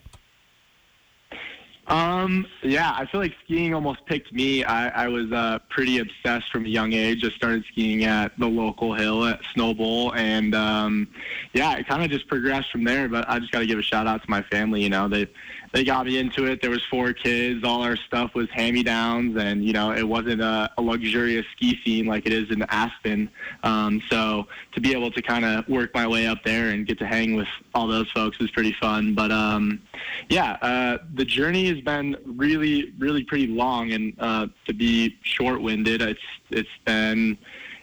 Um, 1.89 2.45
yeah, 2.61 2.93
I 2.95 3.07
feel 3.07 3.19
like 3.19 3.33
skiing 3.43 3.73
almost 3.73 4.05
picked 4.05 4.31
me. 4.31 4.63
I, 4.63 5.05
I 5.05 5.07
was 5.07 5.31
uh, 5.31 5.57
pretty 5.69 5.97
obsessed 5.97 6.51
from 6.51 6.65
a 6.65 6.69
young 6.69 6.93
age. 6.93 7.25
I 7.25 7.29
started 7.29 7.65
skiing 7.71 8.03
at 8.03 8.37
the 8.37 8.45
local 8.45 8.93
hill 8.93 9.25
at 9.25 9.39
Snow 9.53 9.73
Bowl, 9.73 10.13
and 10.13 10.53
um, 10.53 11.07
yeah, 11.53 11.77
it 11.77 11.87
kind 11.87 12.03
of 12.03 12.11
just 12.11 12.27
progressed 12.27 12.71
from 12.71 12.83
there. 12.83 13.09
But 13.09 13.27
I 13.27 13.39
just 13.39 13.51
got 13.51 13.59
to 13.59 13.65
give 13.65 13.79
a 13.79 13.81
shout 13.81 14.05
out 14.05 14.21
to 14.21 14.29
my 14.29 14.43
family. 14.43 14.83
You 14.83 14.89
know, 14.89 15.07
they 15.07 15.27
they 15.73 15.83
got 15.83 16.05
me 16.05 16.17
into 16.17 16.45
it. 16.45 16.61
There 16.61 16.71
was 16.71 16.83
four 16.89 17.13
kids. 17.13 17.63
All 17.63 17.83
our 17.83 17.95
stuff 17.95 18.33
was 18.33 18.49
hand-me-downs, 18.51 19.37
and 19.37 19.63
you 19.63 19.73
know, 19.73 19.91
it 19.91 20.07
wasn't 20.07 20.41
a, 20.41 20.69
a 20.77 20.81
luxurious 20.81 21.45
ski 21.55 21.79
scene 21.83 22.05
like 22.05 22.25
it 22.25 22.33
is 22.33 22.49
in 22.51 22.63
Aspen. 22.63 23.29
Um, 23.63 24.01
so 24.09 24.47
to 24.73 24.81
be 24.81 24.93
able 24.93 25.11
to 25.11 25.21
kind 25.21 25.45
of 25.45 25.67
work 25.67 25.93
my 25.93 26.07
way 26.07 26.27
up 26.27 26.43
there 26.43 26.69
and 26.69 26.87
get 26.87 26.97
to 26.99 27.05
hang 27.05 27.35
with 27.35 27.47
all 27.73 27.87
those 27.87 28.09
folks 28.11 28.39
was 28.39 28.49
pretty 28.51 28.75
fun. 28.81 29.13
But 29.13 29.31
um, 29.31 29.81
yeah, 30.29 30.57
uh, 30.61 30.97
the 31.13 31.25
journey 31.25 31.67
has 31.67 31.81
been 31.81 32.17
really, 32.25 32.93
really 32.97 33.23
pretty 33.23 33.47
long, 33.47 33.91
and 33.91 34.13
uh, 34.19 34.47
to 34.65 34.73
be 34.73 35.17
short-winded, 35.21 36.01
it's 36.01 36.19
it's 36.49 36.69
been 36.85 37.37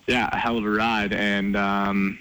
yeah 0.07 0.29
a 0.33 0.37
hell 0.37 0.59
of 0.59 0.65
a 0.65 0.71
ride, 0.71 1.13
and 1.13 1.57
um, 1.57 2.19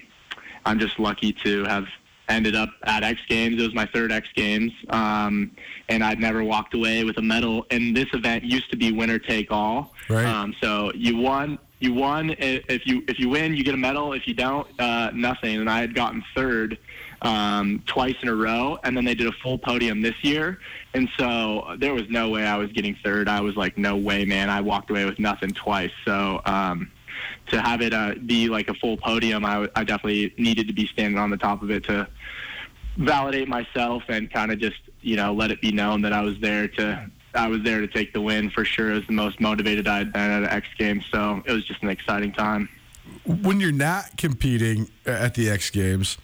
I'm 0.65 0.79
just 0.79 0.99
lucky 0.99 1.33
to 1.43 1.63
have 1.65 1.85
ended 2.29 2.55
up 2.55 2.69
at 2.83 3.03
X 3.03 3.19
Games. 3.27 3.59
It 3.59 3.63
was 3.63 3.73
my 3.73 3.85
third 3.85 4.11
X 4.11 4.27
Games, 4.35 4.71
um, 4.89 5.51
and 5.89 6.03
I'd 6.03 6.19
never 6.19 6.43
walked 6.43 6.73
away 6.73 7.03
with 7.03 7.17
a 7.17 7.21
medal. 7.21 7.65
And 7.71 7.95
this 7.95 8.07
event 8.13 8.43
used 8.43 8.69
to 8.71 8.77
be 8.77 8.91
winner 8.91 9.19
take 9.19 9.51
all. 9.51 9.93
Right. 10.09 10.25
Um, 10.25 10.55
so 10.61 10.91
you 10.95 11.17
won. 11.17 11.59
You 11.79 11.93
won. 11.93 12.35
If 12.39 12.85
you 12.87 13.03
if 13.07 13.19
you 13.19 13.29
win, 13.29 13.55
you 13.55 13.63
get 13.63 13.73
a 13.73 13.77
medal. 13.77 14.13
If 14.13 14.27
you 14.27 14.33
don't, 14.33 14.67
uh, 14.79 15.11
nothing. 15.13 15.59
And 15.59 15.69
I 15.69 15.79
had 15.79 15.93
gotten 15.93 16.23
third 16.35 16.77
um, 17.21 17.83
twice 17.85 18.15
in 18.21 18.29
a 18.29 18.35
row, 18.35 18.77
and 18.83 18.95
then 18.95 19.05
they 19.05 19.15
did 19.15 19.27
a 19.27 19.33
full 19.43 19.57
podium 19.57 20.01
this 20.01 20.15
year. 20.23 20.59
And 20.93 21.09
so 21.17 21.75
there 21.77 21.93
was 21.93 22.09
no 22.09 22.29
way 22.29 22.45
I 22.45 22.57
was 22.57 22.71
getting 22.71 22.95
third. 23.03 23.27
I 23.27 23.41
was 23.41 23.55
like, 23.55 23.77
no 23.77 23.95
way, 23.97 24.25
man. 24.25 24.49
I 24.49 24.61
walked 24.61 24.89
away 24.89 25.05
with 25.05 25.19
nothing 25.19 25.51
twice. 25.51 25.91
So. 26.05 26.41
Um, 26.45 26.91
to 27.47 27.61
have 27.61 27.81
it 27.81 27.93
uh, 27.93 28.15
be 28.25 28.49
like 28.49 28.69
a 28.69 28.73
full 28.73 28.97
podium, 28.97 29.45
I, 29.45 29.69
I 29.75 29.83
definitely 29.83 30.33
needed 30.37 30.67
to 30.67 30.73
be 30.73 30.87
standing 30.87 31.17
on 31.17 31.29
the 31.29 31.37
top 31.37 31.61
of 31.61 31.71
it 31.71 31.83
to 31.85 32.07
validate 32.97 33.47
myself 33.47 34.03
and 34.07 34.31
kind 34.31 34.51
of 34.51 34.59
just 34.59 34.79
you 35.01 35.15
know 35.15 35.33
let 35.33 35.51
it 35.51 35.61
be 35.61 35.71
known 35.71 36.01
that 36.01 36.13
I 36.13 36.21
was 36.21 36.39
there 36.39 36.67
to 36.69 37.09
I 37.33 37.47
was 37.47 37.61
there 37.63 37.81
to 37.81 37.87
take 37.87 38.13
the 38.13 38.21
win 38.21 38.49
for 38.49 38.63
sure. 38.63 38.91
It 38.91 38.95
was 38.95 39.07
the 39.07 39.13
most 39.13 39.39
motivated 39.39 39.87
I'd 39.87 40.13
been 40.13 40.43
at 40.43 40.51
X 40.51 40.67
Games, 40.77 41.05
so 41.11 41.43
it 41.45 41.51
was 41.51 41.65
just 41.65 41.83
an 41.83 41.89
exciting 41.89 42.31
time. 42.31 42.69
When 43.25 43.59
you're 43.59 43.71
not 43.71 44.17
competing 44.17 44.89
at 45.05 45.35
the 45.35 45.49
X 45.49 45.69
Games, 45.69 46.17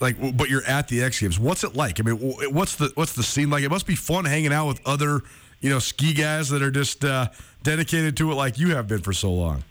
like, 0.00 0.36
but 0.36 0.50
you're 0.50 0.64
at 0.64 0.88
the 0.88 1.02
X 1.02 1.20
Games, 1.20 1.38
what's 1.38 1.64
it 1.64 1.74
like? 1.74 2.00
I 2.00 2.02
mean, 2.02 2.16
what's 2.52 2.76
the 2.76 2.92
what's 2.94 3.14
the 3.14 3.22
scene 3.22 3.50
like? 3.50 3.64
It 3.64 3.70
must 3.70 3.86
be 3.86 3.94
fun 3.94 4.24
hanging 4.24 4.52
out 4.52 4.68
with 4.68 4.80
other, 4.86 5.22
you 5.60 5.70
know, 5.70 5.78
ski 5.78 6.12
guys 6.12 6.48
that 6.50 6.62
are 6.62 6.70
just 6.70 7.04
uh, 7.04 7.28
dedicated 7.62 8.16
to 8.18 8.30
it, 8.30 8.34
like 8.34 8.58
you 8.58 8.74
have 8.74 8.86
been 8.86 9.00
for 9.00 9.12
so 9.12 9.32
long. 9.32 9.64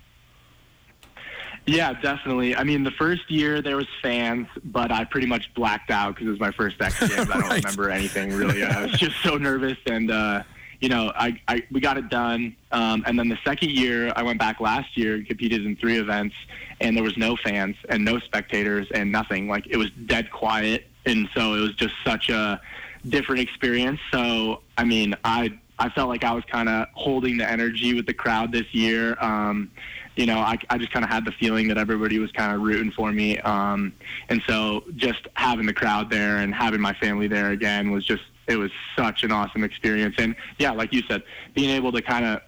Yeah, 1.68 1.94
definitely. 1.94 2.56
I 2.56 2.64
mean, 2.64 2.84
the 2.84 2.92
first 2.92 3.30
year 3.30 3.62
there 3.62 3.78
was 3.78 3.88
fans, 4.02 4.48
but 4.64 4.92
I 4.92 5.04
pretty 5.04 5.28
much 5.28 5.54
blacked 5.54 5.92
out 5.92 6.16
because 6.16 6.28
it 6.28 6.32
was 6.32 6.40
my 6.40 6.52
first 6.52 6.82
X 6.82 7.00
Games. 7.08 7.30
I 7.30 7.40
don't 7.40 7.50
remember 7.50 7.90
anything 7.90 8.34
really. 8.34 8.64
I 8.64 8.84
was 8.84 8.92
just 8.94 9.22
so 9.22 9.38
nervous, 9.38 9.78
and 9.86 10.10
uh, 10.10 10.44
you 10.80 10.90
know, 10.90 11.12
I, 11.16 11.40
I 11.48 11.64
we 11.72 11.80
got 11.80 11.98
it 11.98 12.10
done. 12.10 12.56
Um, 12.72 13.04
and 13.06 13.18
then 13.18 13.30
the 13.30 13.38
second 13.46 13.72
year, 13.72 14.12
I 14.16 14.24
went 14.24 14.40
back 14.40 14.60
last 14.60 14.98
year 14.98 15.16
and 15.16 15.26
competed 15.26 15.66
in 15.66 15.76
three 15.76 15.98
events, 15.98 16.36
and 16.80 16.96
there 16.96 17.04
was 17.04 17.18
no 17.18 17.36
fans 17.36 17.76
and 17.90 18.04
no 18.04 18.20
spectators 18.20 18.88
and 18.92 19.12
nothing. 19.12 19.48
Like 19.48 19.68
it 19.68 19.78
was 19.78 19.92
dead 20.08 20.32
quiet, 20.32 20.88
and 21.06 21.30
so 21.36 21.54
it 21.54 21.60
was 21.60 21.76
just 21.76 21.94
such 22.04 22.30
a 22.30 22.60
different 23.08 23.42
experience. 23.42 24.00
So 24.12 24.62
I 24.78 24.84
mean, 24.84 25.16
I 25.24 25.60
I 25.78 25.90
felt 25.90 26.10
like 26.10 26.24
I 26.24 26.32
was 26.34 26.44
kind 26.46 26.70
of 26.70 26.88
holding 26.94 27.38
the 27.38 27.50
energy 27.50 27.94
with 27.94 28.08
the 28.08 28.14
crowd 28.14 28.52
this 28.52 28.74
year. 28.74 29.16
Um, 29.22 29.72
you 30.16 30.26
know, 30.26 30.40
I, 30.40 30.58
I 30.70 30.78
just 30.78 30.92
kind 30.92 31.06
of 31.06 31.10
had 31.12 31.26
the 31.26 31.32
feeling 31.32 31.68
that 31.70 31.78
everybody 31.78 32.20
was 32.20 32.32
kind 32.32 32.54
of 32.54 32.62
rooting 32.62 32.92
for 32.92 33.12
me. 33.12 33.38
Um, 33.40 33.94
and 34.30 34.42
so 34.48 34.84
just 34.96 35.28
having 35.36 35.66
the 35.66 35.74
crowd 35.74 36.10
there 36.10 36.38
and 36.38 36.54
having 36.54 36.82
my 36.82 36.94
family 36.94 37.28
there 37.28 37.52
again 37.52 37.92
was 37.92 38.06
just, 38.06 38.24
it 38.48 38.58
was 38.58 38.72
such 38.98 39.24
an 39.24 39.32
awesome 39.32 39.64
experience. 39.64 40.16
And 40.18 40.36
yeah, 40.60 40.72
like 40.72 40.92
you 40.94 41.02
said, 41.08 41.24
being 41.54 41.70
able 41.70 41.92
to 41.92 42.02
kind 42.02 42.26
of, 42.26 42.42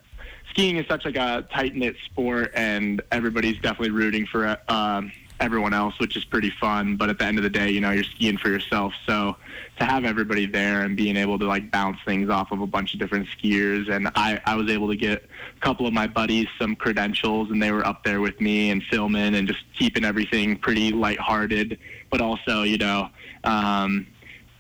skiing 0.50 0.78
is 0.78 0.86
such 0.88 1.04
like 1.04 1.16
a 1.16 1.48
tight 1.52 1.76
knit 1.76 1.96
sport 2.06 2.52
and 2.54 3.02
everybody's 3.12 3.56
definitely 3.56 3.90
rooting 3.90 4.26
for 4.28 4.56
um, 4.68 5.12
everyone 5.44 5.74
else, 5.74 6.00
which 6.00 6.16
is 6.16 6.24
pretty 6.24 6.50
fun. 6.50 6.96
But 6.96 7.10
at 7.10 7.20
the 7.20 7.26
end 7.26 7.38
of 7.38 7.44
the 7.44 7.50
day, 7.50 7.70
you 7.70 7.82
know, 7.82 7.92
you're 7.92 8.04
skiing 8.04 8.38
for 8.38 8.50
yourself. 8.50 8.94
So 9.06 9.36
to 9.78 9.84
have 9.84 10.06
everybody 10.06 10.46
there 10.46 10.82
and 10.82 10.96
being 10.96 11.18
able 11.18 11.38
to 11.40 11.46
like 11.46 11.70
bounce 11.70 11.98
things 12.06 12.30
off 12.30 12.52
of 12.52 12.62
a 12.62 12.68
bunch 12.68 12.94
of 12.94 13.00
different 13.00 13.28
skiers, 13.28 13.90
and 13.92 14.10
I, 14.16 14.42
I 14.46 14.56
was 14.56 14.72
able 14.72 14.88
to 14.88 14.96
get 14.96 15.26
a 15.56 15.60
couple 15.60 15.86
of 15.86 15.94
my 15.94 16.08
buddies 16.08 16.48
some 16.58 16.76
credentials, 16.76 17.52
and 17.52 17.62
they 17.62 17.72
were 17.72 17.86
up 17.86 18.04
there 18.04 18.22
with 18.22 18.40
me 18.40 18.72
and 18.72 18.82
filming 18.84 19.36
and 19.36 19.48
just 19.48 19.64
keeping 19.78 20.06
everything 20.06 20.58
pretty 20.58 20.92
lighthearted, 20.92 21.78
but 22.10 22.22
also, 22.22 22.64
you 22.64 22.78
know. 22.78 23.10
Um, 23.44 24.08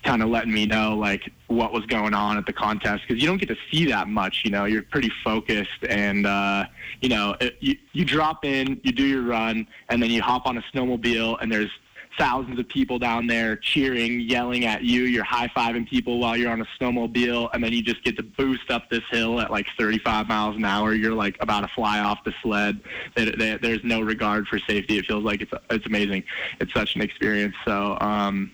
kind 0.03 0.21
of 0.21 0.29
letting 0.29 0.53
me 0.53 0.65
know 0.65 0.95
like 0.95 1.31
what 1.47 1.71
was 1.71 1.85
going 1.85 2.13
on 2.13 2.37
at 2.37 2.45
the 2.45 2.53
contest 2.53 3.03
because 3.07 3.21
you 3.21 3.27
don't 3.27 3.37
get 3.37 3.49
to 3.49 3.57
see 3.71 3.85
that 3.85 4.07
much 4.07 4.41
you 4.43 4.51
know? 4.51 4.65
You're 4.65 4.83
pretty 4.83 5.11
focused 5.23 5.83
and 5.87 6.25
uh, 6.25 6.65
you 7.01 7.09
know 7.09 7.35
it, 7.39 7.57
you, 7.59 7.75
you 7.93 8.05
drop 8.05 8.45
in 8.45 8.79
you 8.83 8.91
do 8.91 9.05
your 9.05 9.23
run 9.23 9.67
and 9.89 10.01
then 10.01 10.09
you 10.09 10.21
hop 10.21 10.45
on 10.45 10.57
a 10.57 10.63
snowmobile 10.73 11.37
and 11.41 11.51
there's 11.51 11.71
thousands 12.17 12.59
of 12.59 12.67
people 12.67 12.99
down 12.99 13.27
there 13.27 13.55
cheering 13.55 14.19
yelling 14.19 14.65
at 14.65 14.83
you. 14.83 15.03
You're 15.03 15.23
high-fiving 15.23 15.87
people 15.87 16.19
while 16.19 16.37
you're 16.37 16.51
on 16.51 16.61
a 16.61 16.67
snowmobile 16.79 17.49
and 17.53 17.63
then 17.63 17.73
you 17.73 17.81
just 17.81 18.03
get 18.03 18.15
to 18.17 18.23
boost 18.23 18.69
up 18.69 18.89
this 18.89 19.03
hill 19.09 19.39
at 19.39 19.51
like 19.51 19.65
35 19.77 20.27
miles 20.27 20.55
an 20.55 20.65
hour. 20.65 20.93
You're 20.93 21.13
like 21.13 21.37
about 21.39 21.61
to 21.61 21.69
fly 21.69 21.99
off 21.99 22.23
the 22.23 22.33
sled. 22.41 22.81
There, 23.15 23.31
there, 23.31 23.57
there's 23.57 23.83
no 23.83 24.01
regard 24.01 24.47
for 24.47 24.59
safety. 24.59 24.97
It 24.97 25.05
feels 25.05 25.23
like 25.23 25.41
it's 25.41 25.51
it's 25.69 25.85
amazing. 25.85 26.23
It's 26.59 26.73
such 26.73 26.95
an 26.95 27.01
experience. 27.01 27.55
So 27.65 27.97
um 27.99 28.51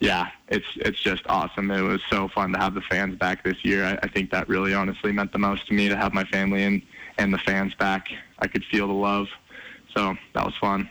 yeah, 0.00 0.28
it's 0.48 0.66
it's 0.76 1.00
just 1.00 1.22
awesome. 1.28 1.70
It 1.70 1.80
was 1.80 2.00
so 2.10 2.28
fun 2.28 2.52
to 2.52 2.58
have 2.58 2.74
the 2.74 2.82
fans 2.82 3.16
back 3.16 3.44
this 3.44 3.64
year. 3.64 3.84
I, 3.84 3.98
I 4.02 4.08
think 4.08 4.30
that 4.30 4.48
really 4.48 4.74
honestly 4.74 5.12
meant 5.12 5.32
the 5.32 5.38
most 5.38 5.66
to 5.68 5.74
me 5.74 5.88
to 5.88 5.96
have 5.96 6.12
my 6.12 6.24
family 6.24 6.64
and 6.64 6.82
and 7.18 7.32
the 7.32 7.38
fans 7.38 7.74
back. 7.74 8.08
I 8.38 8.46
could 8.46 8.64
feel 8.64 8.86
the 8.86 8.92
love, 8.92 9.26
so 9.94 10.16
that 10.34 10.44
was 10.44 10.54
fun. 10.60 10.88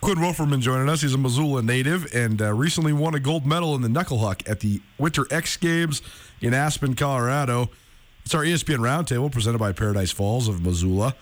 Quinn 0.00 0.18
Wolferman 0.18 0.60
joining 0.60 0.88
us. 0.88 1.02
He's 1.02 1.14
a 1.14 1.18
Missoula 1.18 1.62
native 1.62 2.14
and 2.14 2.40
uh, 2.40 2.52
recently 2.52 2.92
won 2.92 3.14
a 3.14 3.20
gold 3.20 3.46
medal 3.46 3.74
in 3.74 3.82
the 3.82 3.88
knuckle 3.88 4.18
huck 4.18 4.42
at 4.48 4.60
the 4.60 4.80
Winter 4.98 5.26
X 5.30 5.56
Games 5.56 6.02
in 6.40 6.54
Aspen, 6.54 6.94
Colorado. 6.94 7.70
It's 8.24 8.34
our 8.34 8.42
ESPN 8.42 8.78
Roundtable 8.78 9.32
presented 9.32 9.58
by 9.58 9.72
Paradise 9.72 10.10
Falls 10.10 10.48
of 10.48 10.60
Missoula. 10.64 11.14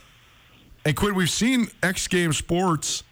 And 0.84 0.96
Quinn, 0.96 1.14
we've 1.14 1.30
seen 1.30 1.68
X 1.82 2.08
Games 2.08 2.36
sports 2.36 3.04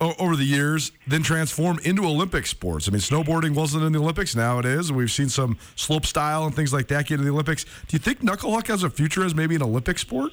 over 0.00 0.34
the 0.34 0.44
years 0.44 0.92
then 1.06 1.22
transform 1.22 1.78
into 1.84 2.04
Olympic 2.06 2.46
sports. 2.46 2.88
I 2.88 2.90
mean, 2.90 3.00
snowboarding 3.00 3.54
wasn't 3.54 3.84
in 3.84 3.92
the 3.92 3.98
Olympics, 3.98 4.34
now 4.34 4.58
it 4.58 4.64
is, 4.64 4.90
we've 4.90 5.10
seen 5.10 5.28
some 5.28 5.58
slope 5.76 6.06
style 6.06 6.44
and 6.44 6.54
things 6.54 6.72
like 6.72 6.88
that 6.88 7.06
get 7.06 7.18
in 7.18 7.24
the 7.24 7.30
Olympics. 7.30 7.64
Do 7.64 7.70
you 7.90 7.98
think 7.98 8.22
knuckle 8.22 8.52
huck 8.52 8.68
has 8.68 8.82
a 8.82 8.90
future 8.90 9.24
as 9.24 9.34
maybe 9.34 9.54
an 9.54 9.62
Olympic 9.62 9.98
sport? 9.98 10.32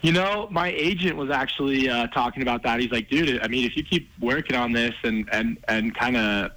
You 0.00 0.12
know, 0.12 0.46
my 0.50 0.68
agent 0.68 1.16
was 1.16 1.30
actually 1.30 1.88
uh, 1.88 2.06
talking 2.08 2.42
about 2.42 2.62
that. 2.62 2.78
He's 2.78 2.92
like, 2.92 3.08
dude, 3.08 3.40
I 3.42 3.48
mean, 3.48 3.64
if 3.64 3.76
you 3.76 3.82
keep 3.82 4.08
working 4.20 4.56
on 4.56 4.72
this 4.72 4.94
and 5.02 5.28
and 5.32 5.58
and 5.66 5.94
kind 5.94 6.16
of 6.16 6.52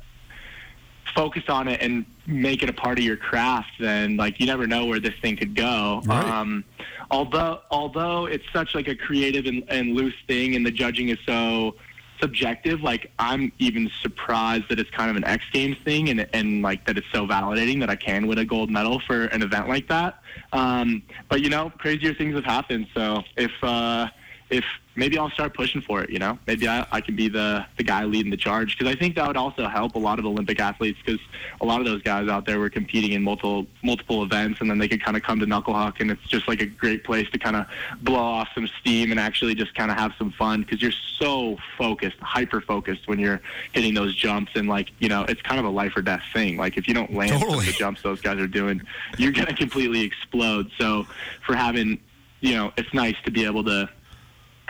focus 1.15 1.43
on 1.49 1.67
it 1.67 1.81
and 1.81 2.05
make 2.27 2.63
it 2.63 2.69
a 2.69 2.73
part 2.73 2.97
of 2.97 3.05
your 3.05 3.17
craft, 3.17 3.71
then 3.79 4.17
like 4.17 4.39
you 4.39 4.45
never 4.45 4.67
know 4.67 4.85
where 4.85 4.99
this 4.99 5.13
thing 5.21 5.37
could 5.37 5.55
go. 5.55 6.01
Right. 6.05 6.25
Um, 6.25 6.63
although 7.09 7.61
although 7.71 8.25
it's 8.25 8.45
such 8.53 8.75
like 8.75 8.87
a 8.87 8.95
creative 8.95 9.45
and, 9.45 9.63
and 9.69 9.95
loose 9.95 10.15
thing, 10.27 10.55
and 10.55 10.65
the 10.65 10.71
judging 10.71 11.09
is 11.09 11.17
so 11.25 11.75
subjective. 12.21 12.81
Like 12.81 13.11
I'm 13.19 13.51
even 13.59 13.89
surprised 14.01 14.69
that 14.69 14.79
it's 14.79 14.91
kind 14.91 15.09
of 15.09 15.17
an 15.17 15.23
X 15.25 15.43
Games 15.51 15.77
thing, 15.83 16.09
and 16.09 16.27
and 16.33 16.61
like 16.61 16.85
that 16.85 16.97
it's 16.97 17.07
so 17.11 17.27
validating 17.27 17.79
that 17.81 17.89
I 17.89 17.95
can 17.95 18.27
win 18.27 18.37
a 18.37 18.45
gold 18.45 18.69
medal 18.69 18.99
for 18.99 19.25
an 19.25 19.41
event 19.41 19.67
like 19.67 19.87
that. 19.89 20.21
Um, 20.53 21.03
but 21.27 21.41
you 21.41 21.49
know, 21.49 21.71
crazier 21.77 22.13
things 22.13 22.35
have 22.35 22.45
happened. 22.45 22.87
So 22.93 23.23
if 23.35 23.51
uh, 23.63 24.07
if 24.49 24.63
maybe 24.95 25.17
I'll 25.17 25.29
start 25.29 25.53
pushing 25.53 25.81
for 25.81 26.03
it. 26.03 26.09
You 26.09 26.19
know, 26.19 26.37
maybe 26.47 26.67
I, 26.67 26.85
I 26.91 27.01
can 27.01 27.15
be 27.15 27.29
the 27.29 27.65
the 27.77 27.83
guy 27.83 28.03
leading 28.03 28.31
the 28.31 28.37
charge 28.37 28.77
because 28.77 28.91
I 28.91 28.97
think 28.97 29.15
that 29.15 29.27
would 29.27 29.37
also 29.37 29.67
help 29.67 29.95
a 29.95 29.99
lot 29.99 30.19
of 30.19 30.25
Olympic 30.25 30.59
athletes 30.59 30.99
because 31.03 31.21
a 31.61 31.65
lot 31.65 31.79
of 31.79 31.85
those 31.85 32.01
guys 32.01 32.27
out 32.27 32.45
there 32.45 32.59
were 32.59 32.69
competing 32.69 33.13
in 33.13 33.23
multiple 33.23 33.67
multiple 33.83 34.23
events 34.23 34.61
and 34.61 34.69
then 34.69 34.77
they 34.77 34.87
could 34.87 35.03
kind 35.03 35.15
of 35.15 35.23
come 35.23 35.39
to 35.39 35.45
Knucklehuck 35.45 35.99
and 35.99 36.11
it's 36.11 36.23
just 36.27 36.47
like 36.47 36.61
a 36.61 36.65
great 36.65 37.03
place 37.03 37.29
to 37.31 37.39
kind 37.39 37.55
of 37.55 37.65
blow 38.01 38.19
off 38.19 38.49
some 38.53 38.67
steam 38.79 39.11
and 39.11 39.19
actually 39.19 39.55
just 39.55 39.73
kind 39.75 39.91
of 39.91 39.97
have 39.97 40.13
some 40.17 40.31
fun 40.31 40.61
because 40.61 40.81
you're 40.81 40.91
so 41.17 41.57
focused, 41.77 42.17
hyper 42.19 42.61
focused 42.61 43.07
when 43.07 43.19
you're 43.19 43.41
hitting 43.71 43.93
those 43.93 44.15
jumps 44.15 44.51
and 44.55 44.67
like 44.67 44.91
you 44.99 45.09
know 45.09 45.23
it's 45.23 45.41
kind 45.41 45.59
of 45.59 45.65
a 45.65 45.69
life 45.69 45.95
or 45.95 46.01
death 46.01 46.23
thing. 46.33 46.57
Like 46.57 46.77
if 46.77 46.87
you 46.87 46.93
don't 46.93 47.13
land 47.13 47.41
Totally. 47.41 47.65
the 47.65 47.73
jumps 47.73 48.01
those 48.01 48.21
guys 48.21 48.39
are 48.39 48.47
doing, 48.47 48.81
you're 49.17 49.31
gonna 49.31 49.55
completely 49.55 50.01
explode. 50.01 50.71
So 50.77 51.07
for 51.45 51.55
having 51.55 51.99
you 52.41 52.55
know, 52.55 52.73
it's 52.75 52.91
nice 52.93 53.15
to 53.23 53.31
be 53.31 53.45
able 53.45 53.63
to 53.63 53.87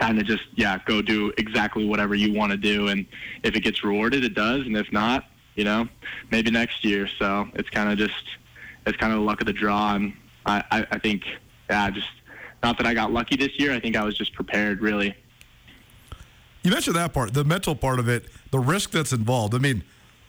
kind 0.01 0.19
of 0.19 0.25
just 0.25 0.43
yeah 0.55 0.79
go 0.85 1.01
do 1.01 1.31
exactly 1.37 1.85
whatever 1.85 2.15
you 2.15 2.33
want 2.33 2.51
to 2.51 2.57
do 2.57 2.87
and 2.87 3.05
if 3.43 3.55
it 3.55 3.59
gets 3.61 3.83
rewarded 3.83 4.23
it 4.23 4.33
does 4.33 4.65
and 4.65 4.75
if 4.75 4.91
not 4.91 5.25
you 5.55 5.63
know 5.63 5.87
maybe 6.31 6.49
next 6.49 6.83
year 6.83 7.07
so 7.19 7.47
it's 7.53 7.69
kind 7.69 7.91
of 7.91 7.97
just 7.97 8.23
it's 8.87 8.97
kind 8.97 9.13
of 9.13 9.19
the 9.19 9.25
luck 9.25 9.39
of 9.41 9.47
the 9.47 9.53
draw 9.53 9.95
and 9.95 10.13
I, 10.45 10.63
I 10.71 10.87
i 10.91 10.97
think 10.97 11.23
yeah 11.69 11.89
just 11.91 12.09
not 12.63 12.77
that 12.79 12.87
i 12.87 12.95
got 12.95 13.11
lucky 13.13 13.35
this 13.35 13.59
year 13.59 13.71
i 13.73 13.79
think 13.79 13.95
i 13.95 14.03
was 14.03 14.17
just 14.17 14.33
prepared 14.33 14.81
really 14.81 15.15
You 16.63 16.71
mentioned 16.71 16.95
that 16.95 17.13
part, 17.13 17.33
the 17.33 17.43
mental 17.43 17.75
part 17.75 17.99
of 17.99 18.07
it, 18.07 18.25
the 18.51 18.59
risk 18.59 18.91
that's 18.91 19.13
involved. 19.13 19.55
I 19.55 19.57
mean, 19.57 19.83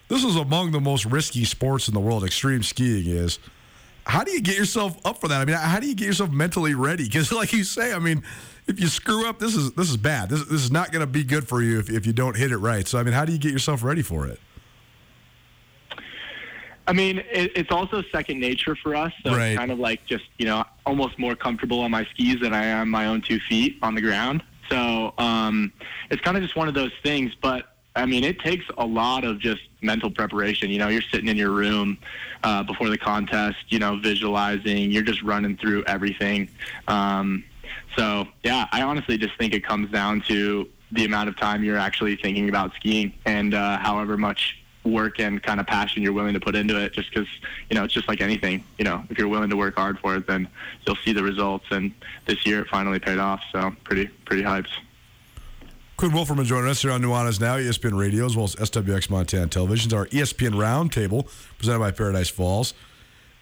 this 0.08 0.24
is 0.24 0.36
among 0.36 0.72
the 0.72 0.80
most 0.80 1.04
risky 1.04 1.44
sports 1.44 1.88
in 1.88 1.94
the 1.94 2.00
world. 2.00 2.24
Extreme 2.24 2.62
skiing 2.62 3.06
is. 3.06 3.38
How 4.06 4.24
do 4.24 4.32
you 4.32 4.40
get 4.40 4.56
yourself 4.56 4.98
up 5.04 5.20
for 5.20 5.28
that? 5.28 5.42
I 5.42 5.44
mean, 5.44 5.56
how 5.56 5.78
do 5.78 5.86
you 5.86 5.94
get 5.94 6.06
yourself 6.06 6.30
mentally 6.30 6.74
ready? 6.74 7.04
Because, 7.04 7.30
like 7.40 7.52
you 7.52 7.64
say, 7.64 7.92
I 7.92 7.98
mean, 7.98 8.22
if 8.66 8.81
you 8.81 8.87
screw 8.88 9.28
up, 9.28 9.38
this 9.38 9.54
is 9.54 9.73
this 9.73 9.90
is 9.90 9.97
bad. 9.97 10.28
This, 10.28 10.45
this 10.45 10.62
is 10.62 10.71
not 10.71 10.92
going 10.92 11.00
to 11.00 11.07
be 11.07 11.25
good 11.25 11.47
for 11.49 11.62
you 11.62 11.78
if, 11.78 11.90
if 11.90 12.07
you 12.07 12.12
don't 12.12 12.37
hit 12.37 12.52
it 12.52 12.59
right. 12.59 12.87
So, 12.87 12.99
I 12.99 13.02
mean, 13.02 13.14
how 13.14 13.25
do 13.25 13.33
you 13.33 13.38
get 13.38 13.52
yourself 13.52 13.83
ready 13.83 14.02
for 14.02 14.26
it? 14.26 14.40
I 16.87 16.92
mean, 16.92 17.19
it, 17.31 17.52
it's 17.54 17.71
also 17.71 18.02
second 18.11 18.40
nature 18.40 18.75
for 18.75 18.95
us. 18.97 19.12
So 19.25 19.31
Right. 19.37 19.49
it's 19.50 19.59
kind 19.59 19.71
of 19.71 19.78
like 19.78 20.04
just, 20.04 20.25
you 20.38 20.47
know, 20.47 20.64
almost 20.85 21.19
more 21.19 21.37
comfortable 21.37 21.81
on 21.81 21.90
my 21.92 22.04
skis 22.07 22.40
than 22.40 22.52
I 22.52 22.64
am 22.64 22.88
my 22.90 23.07
own 23.07 23.21
two 23.23 23.38
feet 23.49 23.78
on 23.83 23.95
the 23.95 24.00
ground. 24.00 24.42
So 24.69 25.14
um, 25.19 25.73
it's 26.11 26.21
kind 26.23 26.37
of 26.37 26.42
just 26.42 26.57
one 26.57 26.66
of 26.66 26.75
those 26.75 26.92
things. 27.04 27.35
But 27.40 27.66
I 27.95 28.07
mean, 28.07 28.25
it 28.25 28.40
takes 28.40 28.64
a 28.78 28.85
lot 28.85 29.23
of 29.23 29.38
just 29.38 29.62
mental 29.81 30.11
preparation. 30.11 30.71
You 30.71 30.78
know, 30.78 30.88
you're 30.88 31.02
sitting 31.02 31.28
in 31.28 31.37
your 31.37 31.50
room 31.50 31.99
uh, 32.42 32.64
before 32.64 32.88
the 32.88 32.99
contest, 32.99 33.59
you 33.69 33.78
know, 33.78 33.99
visualizing, 33.99 34.90
you're 34.90 35.02
just 35.02 35.23
running 35.23 35.57
through 35.57 35.85
everything. 35.85 36.49
Um, 36.88 37.45
so, 37.96 38.26
yeah, 38.42 38.66
I 38.72 38.82
honestly 38.82 39.18
just 39.18 39.37
think 39.37 39.54
it 39.54 39.64
comes 39.64 39.90
down 39.90 40.22
to 40.22 40.68
the 40.90 41.04
amount 41.04 41.28
of 41.28 41.37
time 41.38 41.64
you're 41.64 41.78
actually 41.78 42.16
thinking 42.16 42.49
about 42.49 42.75
skiing 42.75 43.12
and 43.25 43.54
uh, 43.54 43.78
however 43.78 44.16
much 44.16 44.58
work 44.84 45.20
and 45.20 45.42
kind 45.42 45.61
of 45.61 45.66
passion 45.66 46.02
you're 46.02 46.12
willing 46.12 46.34
to 46.34 46.40
put 46.40 46.54
into 46.56 46.76
it 46.76 46.92
just 46.92 47.08
because 47.08 47.28
you 47.70 47.76
know 47.76 47.84
it's 47.84 47.94
just 47.94 48.08
like 48.08 48.20
anything 48.20 48.64
you 48.78 48.84
know 48.84 49.04
if 49.11 49.16
you're 49.16 49.28
willing 49.28 49.49
to 49.49 49.56
work 49.56 49.76
hard 49.76 49.96
for 50.00 50.16
it 50.16 50.26
then 50.26 50.49
you'll 50.87 50.96
see 50.96 51.12
the 51.12 51.22
results. 51.22 51.64
And 51.70 51.92
this 52.26 52.44
year 52.44 52.61
it 52.61 52.68
finally 52.68 52.99
paid 52.99 53.18
off 53.18 53.42
so 53.52 53.75
pretty 53.84 54.08
pretty 54.26 54.42
hyped. 54.42 54.68
Quinn 55.96 56.11
Wolferman 56.11 56.46
joining 56.46 56.68
us 56.68 56.82
here 56.82 56.90
on 56.90 57.00
Nuanez 57.00 57.40
Now, 57.40 57.58
ESPN 57.58 57.96
Radio, 57.96 58.26
as 58.26 58.34
well 58.34 58.46
as 58.46 58.56
SWX 58.56 59.08
Montana 59.08 59.46
Television's 59.46 59.92
our 59.92 60.06
ESPN 60.06 60.50
Roundtable, 60.50 61.28
presented 61.58 61.78
by 61.78 61.92
Paradise 61.92 62.28
Falls. 62.28 62.75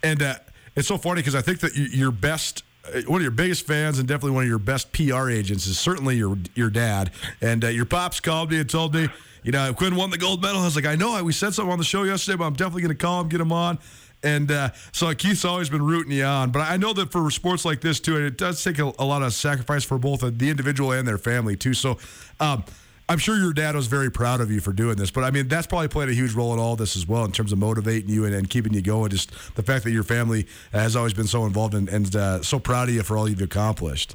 And 0.03 0.23
uh, 0.23 0.35
it's 0.77 0.87
so 0.87 0.99
funny 0.99 1.21
because 1.21 1.35
I 1.35 1.41
think 1.41 1.61
that 1.61 1.75
your 1.75 2.11
best, 2.11 2.65
one 3.07 3.17
of 3.17 3.23
your 3.23 3.31
biggest 3.31 3.67
fans, 3.67 3.99
and 3.99 4.09
definitely 4.09 4.33
one 4.33 4.45
of 4.45 4.49
your 4.49 4.59
best 4.59 4.93
PR 4.93 5.29
agents 5.29 5.67
is 5.67 5.79
certainly 5.79 6.17
your 6.17 6.37
your 6.55 6.71
dad. 6.71 7.11
And 7.41 7.65
uh, 7.65 7.69
your 7.69 7.85
pops 7.85 8.21
called 8.21 8.51
me 8.51 8.59
and 8.59 8.69
told 8.69 8.95
me, 8.95 9.09
you 9.43 9.53
know, 9.53 9.73
Quinn 9.75 9.97
won 9.97 10.11
the 10.11 10.19
gold 10.19 10.43
medal. 10.43 10.61
I 10.61 10.65
was 10.65 10.77
like, 10.77 10.87
I 10.87 10.97
know, 10.97 11.23
we 11.23 11.33
said 11.33 11.55
something 11.55 11.73
on 11.73 11.79
the 11.79 11.85
show 11.85 12.03
yesterday, 12.05 12.37
but 12.37 12.45
I'm 12.45 12.55
definitely 12.55 12.83
going 12.83 12.97
to 12.97 13.03
call 13.03 13.21
him, 13.21 13.29
get 13.29 13.41
him 13.41 13.53
on. 13.53 13.79
And 14.23 14.51
uh, 14.51 14.71
so 14.93 15.13
Keith's 15.15 15.45
always 15.47 15.71
been 15.71 15.83
rooting 15.83 16.13
you 16.13 16.25
on. 16.25 16.51
But 16.51 16.61
I 16.61 16.77
know 16.77 16.93
that 16.93 17.11
for 17.11 17.31
sports 17.31 17.65
like 17.65 17.81
this, 17.81 18.01
too, 18.01 18.17
it 18.17 18.37
does 18.37 18.63
take 18.63 18.79
a, 18.79 18.93
a 18.99 19.05
lot 19.05 19.23
of 19.23 19.33
sacrifice 19.33 19.83
for 19.85 19.99
both 19.99 20.21
the 20.21 20.51
individual 20.51 20.93
and 20.93 21.09
their 21.09 21.19
family, 21.19 21.57
too. 21.57 21.73
So 21.73 21.99
um, 22.39 22.65
I'm 23.11 23.19
sure 23.19 23.37
your 23.37 23.53
dad 23.53 23.75
was 23.75 23.89
very 23.89 24.09
proud 24.09 24.41
of 24.41 24.53
you 24.53 24.61
for 24.61 24.73
doing 24.73 24.95
this. 24.95 25.11
But 25.11 25.25
I 25.25 25.33
mean, 25.33 25.49
that's 25.49 25.67
probably 25.67 25.89
played 25.89 26.09
a 26.11 26.15
huge 26.15 26.33
role 26.33 26.53
in 26.53 26.61
all 26.61 26.77
this 26.77 26.95
as 26.95 27.09
well 27.09 27.25
in 27.25 27.33
terms 27.33 27.51
of 27.51 27.59
motivating 27.59 28.09
you 28.09 28.25
and, 28.25 28.33
and 28.33 28.49
keeping 28.49 28.73
you 28.73 28.83
going. 28.83 29.11
Just 29.11 29.33
the 29.57 29.65
fact 29.65 29.83
that 29.83 29.91
your 29.91 30.05
family 30.05 30.47
has 30.71 30.95
always 30.95 31.13
been 31.13 31.27
so 31.27 31.45
involved 31.45 31.75
and, 31.75 31.89
and 31.89 32.15
uh, 32.15 32.41
so 32.41 32.61
proud 32.61 32.89
of 32.89 32.95
you 32.95 33.03
for 33.03 33.17
all 33.17 33.29
you've 33.29 33.43
accomplished. 33.43 34.15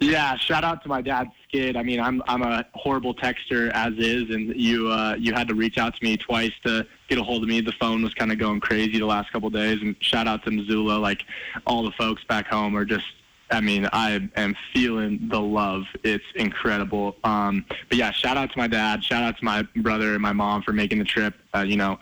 Yeah, 0.00 0.36
shout 0.38 0.64
out 0.64 0.82
to 0.84 0.88
my 0.88 1.02
dad, 1.02 1.28
Skid. 1.46 1.76
I 1.76 1.82
mean, 1.82 2.00
I'm 2.00 2.22
I'm 2.28 2.40
a 2.40 2.64
horrible 2.72 3.14
texter 3.14 3.70
as 3.74 3.92
is, 3.98 4.30
and 4.30 4.58
you 4.58 4.90
uh, 4.90 5.14
you 5.18 5.34
had 5.34 5.46
to 5.48 5.54
reach 5.54 5.76
out 5.76 5.94
to 5.96 6.02
me 6.02 6.16
twice 6.16 6.52
to 6.64 6.86
get 7.08 7.18
a 7.18 7.22
hold 7.22 7.42
of 7.42 7.48
me. 7.50 7.60
The 7.60 7.72
phone 7.72 8.02
was 8.02 8.14
kind 8.14 8.32
of 8.32 8.38
going 8.38 8.60
crazy 8.60 8.98
the 8.98 9.06
last 9.06 9.30
couple 9.32 9.48
of 9.48 9.52
days, 9.52 9.82
and 9.82 9.94
shout 10.00 10.26
out 10.26 10.42
to 10.46 10.50
Missoula. 10.50 10.98
Like 10.98 11.24
all 11.66 11.82
the 11.82 11.92
folks 11.92 12.24
back 12.24 12.46
home 12.46 12.74
are 12.74 12.86
just. 12.86 13.04
I 13.50 13.60
mean, 13.60 13.88
I 13.92 14.28
am 14.36 14.56
feeling 14.72 15.28
the 15.30 15.40
love. 15.40 15.84
It's 16.02 16.24
incredible. 16.34 17.16
Um, 17.24 17.64
but 17.88 17.98
yeah, 17.98 18.10
shout 18.10 18.36
out 18.36 18.50
to 18.52 18.58
my 18.58 18.66
dad. 18.66 19.04
Shout 19.04 19.22
out 19.22 19.38
to 19.38 19.44
my 19.44 19.62
brother 19.76 20.14
and 20.14 20.22
my 20.22 20.32
mom 20.32 20.62
for 20.62 20.72
making 20.72 20.98
the 20.98 21.04
trip. 21.04 21.34
Uh, 21.54 21.60
you 21.60 21.76
know, 21.76 21.98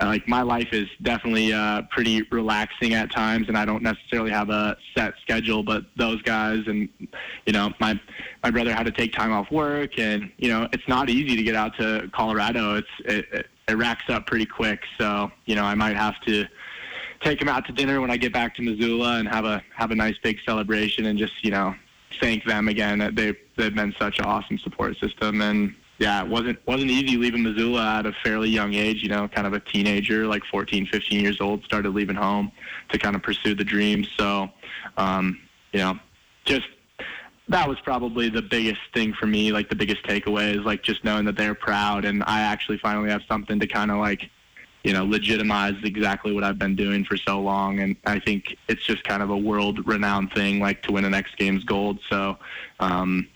like 0.00 0.28
my 0.28 0.42
life 0.42 0.68
is 0.72 0.88
definitely 1.02 1.52
uh, 1.52 1.82
pretty 1.90 2.22
relaxing 2.30 2.94
at 2.94 3.10
times, 3.10 3.48
and 3.48 3.56
I 3.56 3.64
don't 3.64 3.82
necessarily 3.82 4.30
have 4.30 4.50
a 4.50 4.76
set 4.96 5.14
schedule. 5.22 5.62
But 5.62 5.84
those 5.96 6.20
guys, 6.22 6.64
and 6.66 6.88
you 7.46 7.52
know, 7.52 7.72
my 7.80 7.98
my 8.42 8.50
brother 8.50 8.72
had 8.74 8.86
to 8.86 8.92
take 8.92 9.12
time 9.12 9.32
off 9.32 9.50
work, 9.50 9.98
and 9.98 10.30
you 10.38 10.48
know, 10.48 10.68
it's 10.72 10.86
not 10.86 11.08
easy 11.08 11.36
to 11.36 11.42
get 11.42 11.54
out 11.54 11.76
to 11.78 12.10
Colorado. 12.12 12.76
It's 12.76 12.88
it, 13.04 13.26
it, 13.32 13.46
it 13.68 13.74
racks 13.76 14.04
up 14.08 14.26
pretty 14.26 14.46
quick. 14.46 14.80
So 14.98 15.30
you 15.46 15.54
know, 15.54 15.64
I 15.64 15.74
might 15.74 15.96
have 15.96 16.20
to 16.26 16.46
take 17.24 17.38
them 17.38 17.48
out 17.48 17.66
to 17.66 17.72
dinner 17.72 18.00
when 18.00 18.10
I 18.10 18.16
get 18.16 18.32
back 18.32 18.54
to 18.56 18.62
Missoula 18.62 19.18
and 19.18 19.26
have 19.26 19.44
a 19.44 19.62
have 19.74 19.90
a 19.90 19.94
nice 19.94 20.16
big 20.22 20.38
celebration 20.44 21.06
and 21.06 21.18
just 21.18 21.42
you 21.42 21.50
know 21.50 21.74
thank 22.20 22.44
them 22.44 22.68
again. 22.68 22.98
They 23.14 23.34
they've 23.56 23.74
been 23.74 23.94
such 23.98 24.18
an 24.18 24.26
awesome 24.26 24.58
support 24.58 24.96
system 24.98 25.40
and 25.40 25.74
yeah, 25.98 26.22
it 26.22 26.28
wasn't 26.28 26.58
wasn't 26.66 26.90
easy 26.90 27.16
leaving 27.16 27.42
Missoula 27.42 27.98
at 27.98 28.06
a 28.06 28.12
fairly 28.24 28.50
young 28.50 28.74
age. 28.74 29.02
You 29.02 29.08
know, 29.08 29.28
kind 29.28 29.46
of 29.46 29.52
a 29.52 29.60
teenager, 29.60 30.26
like 30.26 30.44
14, 30.50 30.86
15 30.86 31.20
years 31.20 31.40
old, 31.40 31.64
started 31.64 31.90
leaving 31.90 32.16
home 32.16 32.52
to 32.90 32.98
kind 32.98 33.14
of 33.16 33.22
pursue 33.22 33.54
the 33.54 33.64
dream. 33.64 34.04
So, 34.16 34.50
um, 34.96 35.40
you 35.72 35.78
know, 35.80 35.98
just 36.44 36.66
that 37.48 37.68
was 37.68 37.78
probably 37.80 38.28
the 38.28 38.42
biggest 38.42 38.80
thing 38.92 39.12
for 39.12 39.26
me. 39.26 39.52
Like 39.52 39.68
the 39.68 39.76
biggest 39.76 40.02
takeaway 40.02 40.58
is 40.58 40.64
like 40.64 40.82
just 40.82 41.04
knowing 41.04 41.24
that 41.26 41.36
they're 41.36 41.54
proud, 41.54 42.04
and 42.04 42.24
I 42.26 42.40
actually 42.40 42.78
finally 42.78 43.10
have 43.10 43.22
something 43.28 43.60
to 43.60 43.66
kind 43.66 43.90
of 43.90 43.98
like 43.98 44.30
you 44.84 44.92
know, 44.92 45.04
legitimize 45.04 45.74
exactly 45.82 46.32
what 46.32 46.44
I've 46.44 46.58
been 46.58 46.76
doing 46.76 47.04
for 47.04 47.16
so 47.16 47.40
long. 47.40 47.80
And 47.80 47.96
I 48.04 48.20
think 48.20 48.56
it's 48.68 48.84
just 48.84 49.02
kind 49.04 49.22
of 49.22 49.30
a 49.30 49.36
world 49.36 49.86
renowned 49.88 50.32
thing, 50.32 50.60
like 50.60 50.82
to 50.82 50.92
win 50.92 51.06
an 51.06 51.14
X 51.14 51.30
Games 51.36 51.64
gold. 51.64 51.98
So, 52.10 52.36
um, 52.80 53.26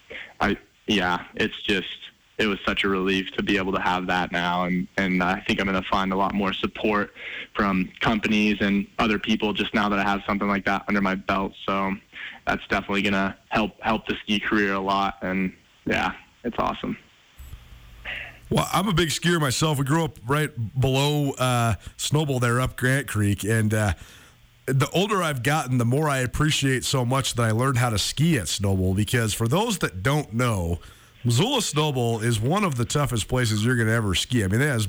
I, 0.41 0.59
yeah, 0.87 1.25
it's 1.35 1.61
just, 1.63 1.89
it 2.37 2.47
was 2.47 2.59
such 2.67 2.85
a 2.85 2.89
relief 2.89 3.33
to 3.33 3.43
be 3.43 3.57
able 3.57 3.73
to 3.73 3.81
have 3.81 4.07
that 4.09 4.31
now. 4.31 4.65
And, 4.65 4.87
and 4.99 5.23
I 5.23 5.41
think 5.41 5.59
I'm 5.59 5.67
going 5.67 5.83
to 5.83 5.89
find 5.89 6.13
a 6.13 6.17
lot 6.17 6.35
more 6.35 6.53
support 6.53 7.15
from 7.55 7.91
companies 8.01 8.59
and 8.61 8.87
other 8.99 9.19
people 9.19 9.55
just 9.55 9.73
now 9.73 9.89
that 9.89 9.99
I 9.99 10.05
have 10.05 10.21
something 10.27 10.49
like 10.49 10.67
that 10.67 10.85
under 10.87 11.01
my 11.01 11.15
belt. 11.15 11.55
So 11.65 11.95
that's 12.47 12.65
definitely 12.69 13.03
going 13.03 13.15
to 13.15 13.35
help, 13.49 13.81
help 13.81 14.07
the 14.07 14.17
ski 14.23 14.39
career 14.39 14.75
a 14.75 14.81
lot. 14.81 15.17
And 15.23 15.55
yeah, 15.87 16.13
it's 16.45 16.57
awesome. 16.59 16.99
Well, 18.51 18.67
I'm 18.73 18.89
a 18.89 18.95
big 18.95 19.11
skier 19.11 19.39
myself. 19.41 19.79
We 19.79 19.85
grew 19.85 20.05
up 20.05 20.19
right 20.27 20.51
below 20.81 21.33
uh, 21.33 21.75
Snowbowl 21.99 22.41
there 22.41 22.61
up 22.61 22.77
Grant 22.77 23.07
Creek. 23.07 23.45
And 23.45 23.75
uh, 23.75 23.93
the 24.65 24.89
older 24.91 25.23
I've 25.23 25.43
gotten, 25.43 25.77
the 25.77 25.85
more 25.85 26.09
I 26.09 26.19
appreciate 26.19 26.85
so 26.85 27.05
much 27.05 27.35
that 27.35 27.43
I 27.43 27.51
learned 27.51 27.77
how 27.77 27.91
to 27.91 27.99
ski 27.99 28.39
at 28.39 28.45
Snowbowl. 28.45 28.97
Because 28.97 29.35
for 29.35 29.49
those 29.49 29.79
that 29.79 30.03
don't 30.03 30.33
know, 30.33 30.79
Missoula 31.25 31.59
Snowbowl 31.59 32.23
is 32.23 32.41
one 32.41 32.65
of 32.65 32.77
the 32.77 32.87
toughest 32.87 33.29
places 33.29 33.67
you're 33.67 33.77
going 33.77 33.89
to 33.89 33.95
ever 33.95 34.15
ski. 34.15 34.43
I 34.45 34.49
mean, 34.49 34.63
it 34.63 34.69
has 34.69 34.89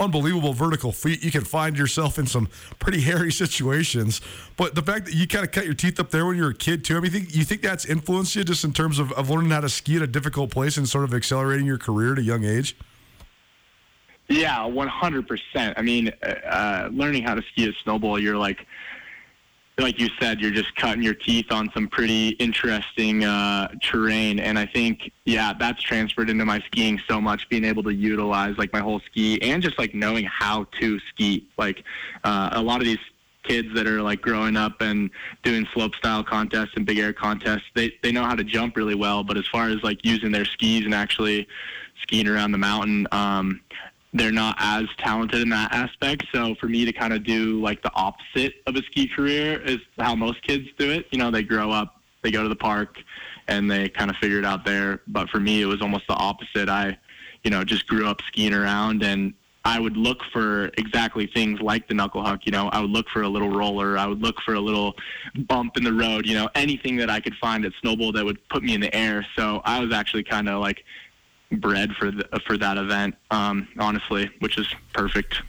unbelievable 0.00 0.54
vertical 0.54 0.90
feet. 0.90 1.22
You 1.22 1.30
can 1.30 1.44
find 1.44 1.76
yourself 1.76 2.18
in 2.18 2.26
some 2.26 2.48
pretty 2.78 3.02
hairy 3.02 3.30
situations. 3.32 4.22
But 4.56 4.74
the 4.74 4.82
fact 4.82 5.04
that 5.04 5.14
you 5.14 5.26
kind 5.26 5.44
of 5.44 5.52
cut 5.52 5.66
your 5.66 5.74
teeth 5.74 6.00
up 6.00 6.10
there 6.10 6.24
when 6.24 6.36
you 6.36 6.44
were 6.44 6.50
a 6.50 6.54
kid, 6.54 6.86
too, 6.86 6.96
I 6.96 7.00
mean, 7.00 7.12
you 7.12 7.18
think, 7.18 7.36
you 7.36 7.44
think 7.44 7.60
that's 7.60 7.84
influenced 7.84 8.34
you 8.34 8.44
just 8.44 8.64
in 8.64 8.72
terms 8.72 8.98
of, 8.98 9.12
of 9.12 9.28
learning 9.28 9.50
how 9.50 9.60
to 9.60 9.68
ski 9.68 9.96
at 9.96 10.02
a 10.02 10.06
difficult 10.06 10.50
place 10.50 10.78
and 10.78 10.88
sort 10.88 11.04
of 11.04 11.12
accelerating 11.12 11.66
your 11.66 11.78
career 11.78 12.12
at 12.12 12.18
a 12.18 12.22
young 12.22 12.44
age? 12.44 12.76
Yeah, 14.28 14.64
one 14.64 14.88
hundred 14.88 15.28
percent. 15.28 15.76
I 15.76 15.82
mean, 15.82 16.10
uh, 16.22 16.26
uh, 16.26 16.88
learning 16.92 17.24
how 17.24 17.34
to 17.34 17.42
ski 17.42 17.68
a 17.68 17.72
Snowbowl, 17.72 18.22
you're 18.22 18.38
like, 18.38 18.66
like 19.76 19.98
you 19.98 20.08
said, 20.20 20.40
you're 20.40 20.50
just 20.52 20.74
cutting 20.76 21.02
your 21.02 21.14
teeth 21.14 21.50
on 21.50 21.70
some 21.74 21.88
pretty 21.88 22.30
interesting 22.30 23.24
uh, 23.24 23.68
terrain. 23.82 24.38
And 24.38 24.58
I 24.58 24.66
think, 24.66 25.10
yeah, 25.24 25.52
that's 25.52 25.82
transferred 25.82 26.30
into 26.30 26.44
my 26.44 26.60
skiing 26.60 27.00
so 27.08 27.20
much, 27.20 27.48
being 27.48 27.64
able 27.64 27.82
to 27.82 27.92
utilize 27.92 28.56
like 28.56 28.72
my 28.72 28.80
whole 28.80 29.00
ski 29.00 29.42
and 29.42 29.62
just 29.62 29.78
like 29.78 29.94
knowing 29.94 30.24
how 30.24 30.64
to 30.80 30.98
ski. 31.10 31.46
Like 31.58 31.84
uh, 32.22 32.50
a 32.52 32.62
lot 32.62 32.80
of 32.80 32.86
these 32.86 32.98
kids 33.42 33.74
that 33.74 33.86
are 33.86 34.00
like 34.00 34.22
growing 34.22 34.56
up 34.56 34.80
and 34.80 35.10
doing 35.42 35.66
slope 35.74 35.94
style 35.96 36.24
contests 36.24 36.70
and 36.76 36.86
big 36.86 36.98
air 36.98 37.12
contests, 37.12 37.64
they, 37.74 37.92
they 38.02 38.10
know 38.10 38.24
how 38.24 38.36
to 38.36 38.44
jump 38.44 38.76
really 38.76 38.94
well. 38.94 39.22
But 39.22 39.36
as 39.36 39.46
far 39.48 39.68
as 39.68 39.82
like 39.82 40.02
using 40.02 40.32
their 40.32 40.46
skis 40.46 40.84
and 40.84 40.94
actually 40.94 41.46
skiing 42.00 42.28
around 42.28 42.52
the 42.52 42.58
mountain, 42.58 43.06
um, 43.12 43.60
they're 44.14 44.32
not 44.32 44.56
as 44.60 44.84
talented 44.98 45.42
in 45.42 45.48
that 45.50 45.72
aspect. 45.72 46.24
So 46.32 46.54
for 46.60 46.68
me 46.68 46.84
to 46.84 46.92
kind 46.92 47.12
of 47.12 47.24
do 47.24 47.60
like 47.60 47.82
the 47.82 47.92
opposite 47.94 48.54
of 48.66 48.76
a 48.76 48.82
ski 48.84 49.08
career 49.08 49.60
is 49.60 49.78
how 49.98 50.14
most 50.14 50.40
kids 50.42 50.68
do 50.78 50.90
it. 50.90 51.06
You 51.10 51.18
know, 51.18 51.32
they 51.32 51.42
grow 51.42 51.70
up, 51.70 52.00
they 52.22 52.30
go 52.30 52.44
to 52.44 52.48
the 52.48 52.56
park, 52.56 52.96
and 53.48 53.68
they 53.68 53.88
kind 53.88 54.10
of 54.10 54.16
figure 54.16 54.38
it 54.38 54.44
out 54.44 54.64
there. 54.64 55.00
But 55.08 55.28
for 55.30 55.40
me, 55.40 55.60
it 55.60 55.66
was 55.66 55.82
almost 55.82 56.06
the 56.06 56.14
opposite. 56.14 56.68
I, 56.68 56.96
you 57.42 57.50
know, 57.50 57.64
just 57.64 57.88
grew 57.88 58.06
up 58.06 58.20
skiing 58.28 58.54
around 58.54 59.02
and 59.02 59.34
I 59.66 59.80
would 59.80 59.96
look 59.96 60.18
for 60.30 60.66
exactly 60.76 61.26
things 61.26 61.60
like 61.60 61.88
the 61.88 61.94
knuckle 61.94 62.22
huck. 62.22 62.40
You 62.44 62.52
know, 62.52 62.68
I 62.68 62.80
would 62.80 62.90
look 62.90 63.08
for 63.08 63.22
a 63.22 63.28
little 63.28 63.48
roller. 63.48 63.96
I 63.96 64.06
would 64.06 64.20
look 64.20 64.36
for 64.44 64.54
a 64.54 64.60
little 64.60 64.94
bump 65.48 65.78
in 65.78 65.84
the 65.84 65.92
road. 65.92 66.26
You 66.26 66.34
know, 66.34 66.50
anything 66.54 66.96
that 66.96 67.08
I 67.08 67.18
could 67.18 67.34
find 67.40 67.64
at 67.64 67.72
Snowbowl 67.82 68.12
that 68.14 68.24
would 68.24 68.46
put 68.50 68.62
me 68.62 68.74
in 68.74 68.80
the 68.80 68.94
air. 68.94 69.26
So 69.36 69.62
I 69.64 69.80
was 69.80 69.92
actually 69.92 70.22
kind 70.22 70.50
of 70.50 70.60
like 70.60 70.84
bred 71.52 71.92
for 71.94 72.10
the, 72.10 72.24
for 72.46 72.56
that 72.58 72.76
event, 72.76 73.14
um, 73.30 73.68
honestly, 73.78 74.30
which 74.40 74.58
is 74.58 74.66
perfect. 74.92 75.42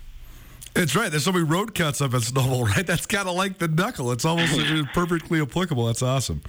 It's 0.75 0.95
right. 0.95 1.10
There's 1.10 1.23
so 1.23 1.31
many 1.31 1.45
road 1.45 1.73
cuts 1.73 2.01
up 2.01 2.13
at 2.13 2.21
Snowbowl, 2.21 2.67
right? 2.67 2.86
That's 2.86 3.05
kind 3.05 3.27
of 3.27 3.36
like 3.36 3.58
the 3.58 3.67
knuckle. 3.67 4.12
It's 4.12 4.25
almost 4.25 4.60
perfectly 4.93 5.41
applicable. 5.41 5.86
That's 5.86 6.01
awesome. 6.01 6.41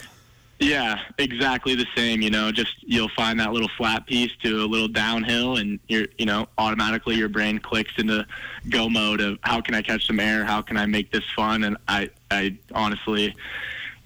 Yeah, 0.59 1.01
exactly 1.19 1.75
the 1.75 1.87
same. 1.95 2.23
You 2.23 2.31
know, 2.31 2.51
just 2.51 2.83
you'll 2.83 3.11
find 3.11 3.39
that 3.41 3.53
little 3.53 3.69
flat 3.77 4.07
piece 4.07 4.33
to 4.43 4.65
a 4.65 4.67
little 4.67 4.89
downhill, 4.89 5.59
and 5.59 5.79
you're, 5.87 6.07
you 6.17 6.25
know, 6.25 6.49
automatically 6.57 7.15
your 7.15 7.29
brain 7.29 7.59
clicks 7.59 7.93
into 7.99 8.27
go 8.71 8.89
mode 8.89 9.21
of 9.21 9.39
how 9.43 9.61
can 9.61 9.75
I 9.75 9.83
catch 9.83 10.07
some 10.07 10.19
air? 10.19 10.45
How 10.45 10.63
can 10.63 10.79
I 10.79 10.87
make 10.87 11.13
this 11.13 11.25
fun? 11.37 11.65
And 11.65 11.77
I, 11.89 12.09
I 12.31 12.57
honestly, 12.75 13.35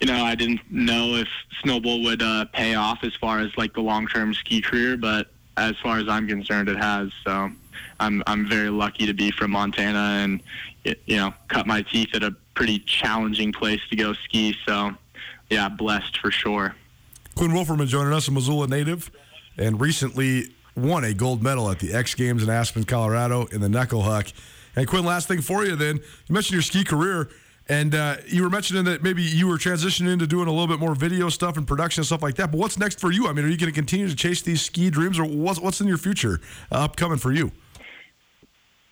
you 0.01 0.07
know, 0.07 0.25
I 0.25 0.35
didn't 0.35 0.61
know 0.71 1.17
if 1.17 1.29
Snowbowl 1.63 2.05
would 2.05 2.23
uh, 2.23 2.47
pay 2.47 2.75
off 2.75 3.05
as 3.05 3.15
far 3.17 3.41
as 3.41 3.57
like 3.57 3.75
the 3.75 3.83
long 3.83 4.07
term 4.07 4.33
ski 4.33 4.61
career, 4.61 4.97
but 4.97 5.29
as 5.57 5.77
far 5.83 5.99
as 5.99 6.09
I'm 6.09 6.27
concerned, 6.27 6.69
it 6.69 6.79
has. 6.79 7.11
So 7.25 7.51
I'm 8.01 8.23
I'm 8.27 8.49
very 8.49 8.71
lucky 8.71 9.07
to 9.07 9.13
be 9.13 9.31
from 9.31 9.51
Montana 9.51 9.99
and 10.23 10.43
you 10.85 11.17
know 11.17 11.35
cut 11.49 11.67
my 11.67 11.83
teeth 11.83 12.15
at 12.15 12.23
a 12.23 12.35
pretty 12.55 12.79
challenging 12.81 13.53
place 13.53 13.81
to 13.91 13.97
go 13.97 14.15
ski. 14.15 14.57
So 14.67 14.95
yeah, 15.51 15.69
blessed 15.69 16.19
for 16.19 16.31
sure. 16.31 16.75
Quinn 17.35 17.51
Wolferman 17.51 17.87
joining 17.87 18.13
us, 18.13 18.27
a 18.29 18.33
Missoula 18.33 18.67
native, 18.69 19.11
and 19.59 19.81
recently 19.81 20.55
won 20.77 21.05
a 21.05 21.13
gold 21.13 21.43
medal 21.43 21.71
at 21.71 21.79
the 21.79 21.93
X 21.93 22.15
Games 22.15 22.43
in 22.43 22.49
Aspen, 22.49 22.85
Colorado, 22.85 23.47
in 23.47 23.61
the 23.61 23.69
knuckle 23.69 24.03
huck. 24.03 24.29
And 24.77 24.87
Quinn, 24.87 25.05
last 25.05 25.29
thing 25.29 25.43
for 25.43 25.65
you, 25.65 25.77
then 25.77 25.97
you 25.97 26.33
mentioned 26.33 26.55
your 26.55 26.63
ski 26.63 26.85
career. 26.85 27.29
And 27.71 27.95
uh, 27.95 28.17
you 28.27 28.43
were 28.43 28.51
mentioning 28.51 28.83
that 28.87 29.05
maybe 29.05 29.23
you 29.23 29.47
were 29.47 29.57
transitioning 29.57 30.13
into 30.13 30.27
doing 30.27 30.49
a 30.49 30.51
little 30.51 30.67
bit 30.67 30.81
more 30.81 30.97
video 30.97 31.29
stuff 31.29 31.57
and 31.57 31.65
production 31.65 32.01
and 32.01 32.07
stuff 32.07 32.21
like 32.21 32.35
that. 32.35 32.51
But 32.51 32.59
what's 32.59 32.77
next 32.77 32.99
for 32.99 33.13
you? 33.13 33.29
I 33.29 33.33
mean, 33.33 33.45
are 33.45 33.49
you 33.49 33.57
going 33.57 33.73
to 33.73 33.75
continue 33.75 34.09
to 34.09 34.17
chase 34.17 34.43
these 34.43 34.61
ski 34.61 34.91
dreams, 34.91 35.21
or 35.21 35.25
what's 35.25 35.61
what's 35.61 35.81
in 35.81 35.87
your 35.87 35.97
future 35.97 36.41
uh, 36.73 36.79
upcoming 36.79 37.19
for 37.19 37.31
you? 37.31 37.53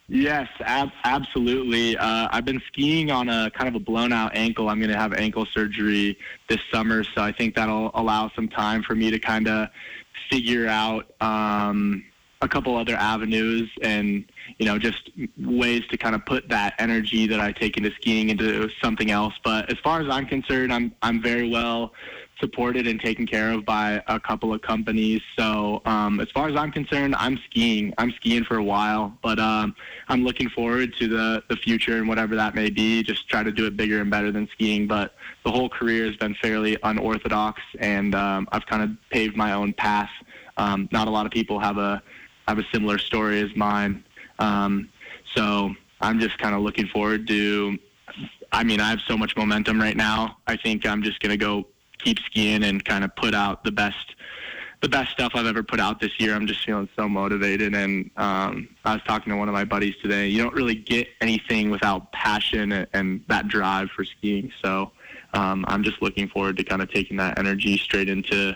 Yes, 0.07 0.47
ab- 0.61 0.93
absolutely. 1.03 1.99
Uh, 1.99 2.29
I've 2.31 2.45
been 2.45 2.63
skiing 2.69 3.11
on 3.11 3.29
a 3.29 3.51
kind 3.51 3.69
of 3.69 3.75
a 3.75 3.85
blown 3.85 4.13
out 4.13 4.37
ankle. 4.37 4.69
I'm 4.69 4.79
going 4.79 4.93
to 4.93 4.97
have 4.97 5.13
ankle 5.13 5.45
surgery 5.53 6.17
this 6.49 6.61
summer, 6.73 7.03
so 7.03 7.21
I 7.21 7.33
think 7.33 7.57
that'll 7.57 7.91
allow 7.95 8.31
some 8.37 8.49
time 8.49 8.85
for 8.85 8.95
me 8.95 9.11
to 9.11 9.19
kind 9.19 9.49
of 9.49 9.71
figure 10.31 10.69
out 10.69 11.13
um, 11.21 12.05
a 12.41 12.49
couple 12.49 12.77
other 12.77 12.95
avenues 12.95 13.69
and 13.83 14.25
you 14.59 14.67
know 14.67 14.79
just 14.79 15.11
ways 15.39 15.83
to 15.91 15.97
kind 15.97 16.15
of 16.15 16.25
put 16.25 16.49
that 16.49 16.75
energy 16.79 17.27
that 17.27 17.41
I 17.41 17.53
take 17.53 17.77
into 17.77 17.91
skiing 17.93 18.31
into 18.31 18.69
something 18.83 19.11
else. 19.11 19.35
But 19.43 19.71
as 19.71 19.79
far 19.79 20.01
as 20.01 20.09
I'm 20.09 20.27
concerned, 20.27 20.73
I'm 20.73 20.95
I'm 21.03 21.21
very 21.21 21.49
well 21.49 21.93
supported 22.41 22.87
and 22.87 23.01
taken 23.01 23.27
care 23.27 23.51
of 23.51 23.65
by 23.65 24.01
a 24.07 24.21
couple 24.21 24.55
of 24.55 24.63
companies. 24.63 25.21
So 25.37 25.83
um, 25.85 26.21
as 26.21 26.31
far 26.31 26.49
as 26.49 26.55
I'm 26.55 26.71
concerned, 26.71 27.17
I'm 27.17 27.39
skiing. 27.47 27.93
I'm 27.99 28.13
skiing 28.13 28.45
for 28.45 28.59
a 28.59 28.63
while, 28.63 29.19
but 29.23 29.41
um, 29.41 29.75
I'm 30.09 30.23
looking 30.23 30.49
forward 30.49 30.95
to 30.99 31.09
the 31.09 31.43
the 31.49 31.57
future 31.57 31.97
and 31.97 32.09
whatever 32.09 32.37
that 32.37 32.55
may 32.55 32.71
be. 32.71 33.03
Just 33.03 33.29
try 33.29 33.43
to 33.43 33.53
do 33.53 33.67
it 33.67 33.77
bigger 33.77 34.01
and 34.01 34.11
better 34.11 34.31
than 34.31 34.49
skiing. 34.53 34.87
But 34.87 35.15
the 35.45 35.51
whole 35.51 35.69
career 35.69 36.07
has 36.07 36.17
been 36.17 36.35
fairly 36.35 36.77
unorthodox, 36.83 37.61
and 37.81 38.15
um, 38.15 38.49
I've 38.53 38.67
kind 38.67 38.83
of 38.83 38.91
paved 39.11 39.37
my 39.37 39.53
own 39.53 39.73
path. 39.73 40.11
Um, 40.57 40.89
not 40.93 41.09
a 41.09 41.11
lot 41.11 41.25
of 41.25 41.33
people 41.33 41.61
have 41.61 41.79
a 41.79 42.03
have 42.49 42.59
a 42.59 42.65
similar 42.73 42.99
story 42.99 43.41
as 43.41 43.55
mine. 43.55 44.03
Um, 44.39 44.89
so 45.35 45.75
I'm 46.01 46.19
just 46.19 46.39
kind 46.39 46.55
of 46.55 46.63
looking 46.63 46.89
forward 46.89 47.29
to. 47.29 47.79
I 48.51 48.65
mean, 48.65 48.81
I 48.81 48.89
have 48.89 49.01
so 49.07 49.17
much 49.17 49.37
momentum 49.37 49.79
right 49.81 49.97
now. 49.97 50.39
I 50.47 50.57
think 50.57 50.87
I'm 50.87 51.03
just 51.03 51.21
gonna 51.21 51.37
go 51.37 51.67
keep 51.99 52.19
skiing 52.21 52.65
and 52.65 52.83
kind 52.85 53.05
of 53.05 53.15
put 53.17 53.35
out 53.35 53.65
the 53.65 53.73
best 53.73 54.15
the 54.81 54.89
best 54.89 55.11
stuff 55.11 55.33
I've 55.35 55.47
ever 55.47 55.65
put 55.65 55.81
out 55.81 56.01
this 56.01 56.19
year. 56.21 56.35
I'm 56.35 56.47
just 56.47 56.65
feeling 56.65 56.89
so 56.95 57.09
motivated. 57.09 57.75
And 57.75 58.11
um, 58.17 58.69
I 58.85 58.95
was 58.95 59.03
talking 59.03 59.33
to 59.33 59.37
one 59.37 59.49
of 59.49 59.53
my 59.53 59.65
buddies 59.65 59.97
today. 60.01 60.29
You 60.29 60.41
don't 60.41 60.55
really 60.55 60.77
get 60.77 61.09
anything 61.21 61.69
without 61.69 62.13
passion 62.13 62.71
and, 62.71 62.87
and 62.93 63.25
that 63.27 63.49
drive 63.49 63.91
for 63.91 64.05
skiing. 64.05 64.53
So 64.63 64.93
um, 65.35 65.65
I'm 65.67 65.83
just 65.83 66.01
looking 66.01 66.29
forward 66.29 66.57
to 66.59 66.65
kind 66.65 66.81
of 66.81 66.93
taking 66.93 67.17
that 67.17 67.39
energy 67.39 67.77
straight 67.77 68.09
into 68.09 68.55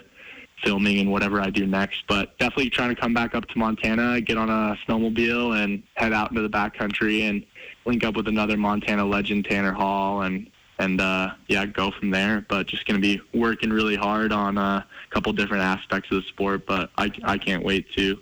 filming 0.63 0.99
and 0.99 1.11
whatever 1.11 1.41
I 1.41 1.49
do 1.49 1.65
next. 1.65 2.03
But 2.07 2.37
definitely 2.37 2.69
trying 2.69 2.93
to 2.93 2.99
come 2.99 3.13
back 3.13 3.35
up 3.35 3.45
to 3.47 3.57
Montana, 3.57 4.21
get 4.21 4.37
on 4.37 4.49
a 4.49 4.77
snowmobile, 4.87 5.63
and 5.63 5.83
head 5.95 6.13
out 6.13 6.31
into 6.31 6.41
the 6.41 6.49
backcountry 6.49 7.29
and 7.29 7.45
link 7.85 8.03
up 8.03 8.15
with 8.15 8.27
another 8.27 8.57
Montana 8.57 9.05
legend, 9.05 9.45
Tanner 9.45 9.73
Hall, 9.73 10.21
and 10.21 10.49
and 10.79 10.99
uh, 10.99 11.31
yeah, 11.47 11.65
go 11.65 11.91
from 11.91 12.09
there. 12.09 12.45
But 12.47 12.67
just 12.67 12.85
going 12.85 12.99
to 12.99 13.01
be 13.01 13.21
working 13.37 13.69
really 13.69 13.95
hard 13.95 14.31
on 14.31 14.57
uh, 14.57 14.83
a 14.83 15.13
couple 15.13 15.31
different 15.33 15.63
aspects 15.63 16.11
of 16.11 16.23
the 16.23 16.27
sport. 16.29 16.65
But 16.65 16.89
I, 16.97 17.11
I 17.23 17.37
can't 17.37 17.63
wait 17.63 17.91
to 17.93 18.19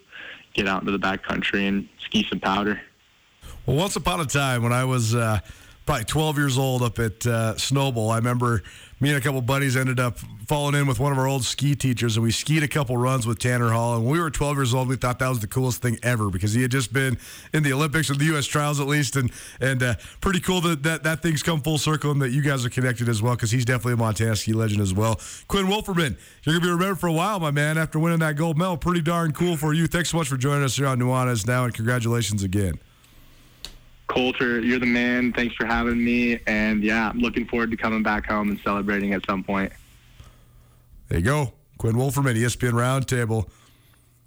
get 0.54 0.68
out 0.68 0.82
into 0.82 0.92
the 0.92 1.00
backcountry 1.00 1.68
and 1.68 1.88
ski 2.00 2.26
some 2.30 2.40
powder. 2.40 2.82
Well, 3.66 3.78
once 3.78 3.96
upon 3.96 4.20
a 4.20 4.26
time 4.26 4.64
when 4.64 4.74
I 4.74 4.86
was 4.86 5.16
uh, 5.16 5.40
probably 5.86 6.06
12 6.06 6.38
years 6.38 6.58
old 6.58 6.82
up 6.82 7.00
at 7.00 7.26
uh, 7.26 7.56
Snowbowl, 7.56 8.12
I 8.12 8.18
remember 8.18 8.64
me 9.02 9.10
and 9.10 9.18
a 9.18 9.22
couple 9.22 9.42
buddies 9.42 9.76
ended 9.76 10.00
up 10.00 10.20
falling 10.48 10.80
in 10.80 10.86
with 10.86 11.00
one 11.00 11.12
of 11.12 11.18
our 11.18 11.28
old 11.28 11.44
ski 11.44 11.76
teachers, 11.76 12.18
and 12.18 12.24
we 12.24 12.32
skied 12.32 12.62
a 12.62 12.68
couple 12.68 12.96
runs 12.96 13.26
with 13.26 13.40
Tanner 13.40 13.72
Hall. 13.72 13.96
And 13.96 14.06
when 14.06 14.14
we 14.14 14.20
were 14.20 14.30
12 14.30 14.58
years 14.58 14.74
old, 14.76 14.88
we 14.88 14.96
thought 14.96 15.18
that 15.20 15.28
was 15.28 15.40
the 15.40 15.48
coolest 15.48 15.82
thing 15.82 15.98
ever 16.04 16.30
because 16.30 16.54
he 16.54 16.62
had 16.62 16.70
just 16.70 16.94
been 16.94 17.18
in 17.52 17.64
the 17.64 17.74
Olympics 17.74 18.12
or 18.12 18.16
the 18.16 18.26
U.S. 18.26 18.46
trials 18.46 18.80
at 18.80 18.86
least, 18.86 19.16
and 19.16 19.32
and 19.60 19.82
uh, 19.82 19.96
pretty 20.22 20.40
cool 20.40 20.62
that, 20.62 20.84
that 20.84 21.04
that 21.04 21.24
thing's 21.24 21.42
come 21.42 21.62
full 21.62 21.80
circle 21.80 22.12
and 22.12 22.22
that 22.22 22.30
you 22.30 22.44
guys 22.44 22.64
are 22.64 22.70
connected 22.70 23.10
as 23.10 23.24
well 23.24 23.34
because 23.34 23.50
he's 23.50 23.66
definitely 23.66 23.94
a 23.94 23.98
Montana 23.98 24.36
ski 24.36 24.54
legend 24.54 24.82
as 24.82 24.94
well. 24.94 25.20
Quinn 25.48 25.66
Wolferman, 25.66 26.16
you're 26.44 26.56
gonna 26.56 26.66
be 26.66 26.72
remembered 26.72 27.00
for 27.00 27.08
a 27.08 27.14
while, 27.14 27.40
my 27.40 27.52
man, 27.52 27.80
after 27.80 27.98
winning 27.98 28.20
that 28.20 28.36
gold 28.36 28.58
medal. 28.58 28.78
Pretty 28.78 29.02
darn 29.02 29.32
cool 29.32 29.58
for 29.58 29.74
you. 29.74 29.88
Thanks 29.88 30.10
so 30.10 30.18
much 30.18 30.28
for 30.28 30.38
joining 30.38 30.64
us 30.64 30.76
here 30.76 30.86
on 30.86 31.00
Nuanez 31.00 31.48
now, 31.48 31.66
and 31.66 31.74
congratulations 31.74 32.44
again. 32.44 32.80
Colter, 34.12 34.60
you're 34.60 34.80
the 34.80 34.86
man. 34.86 35.32
Thanks 35.32 35.56
for 35.56 35.66
having 35.66 36.04
me. 36.04 36.38
And 36.46 36.84
yeah, 36.84 37.10
I'm 37.10 37.20
looking 37.20 37.46
forward 37.46 37.72
to 37.72 37.78
coming 37.78 38.04
back 38.04 38.26
home 38.26 38.50
and 38.50 38.60
celebrating 38.60 39.14
at 39.14 39.26
some 39.26 39.42
point. 39.42 39.72
There 41.08 41.20
you 41.20 41.24
go. 41.26 41.54
Quinn 41.78 41.96
Wolferman, 41.96 42.36
ESPN 42.36 42.74
Roundtable. 42.74 43.50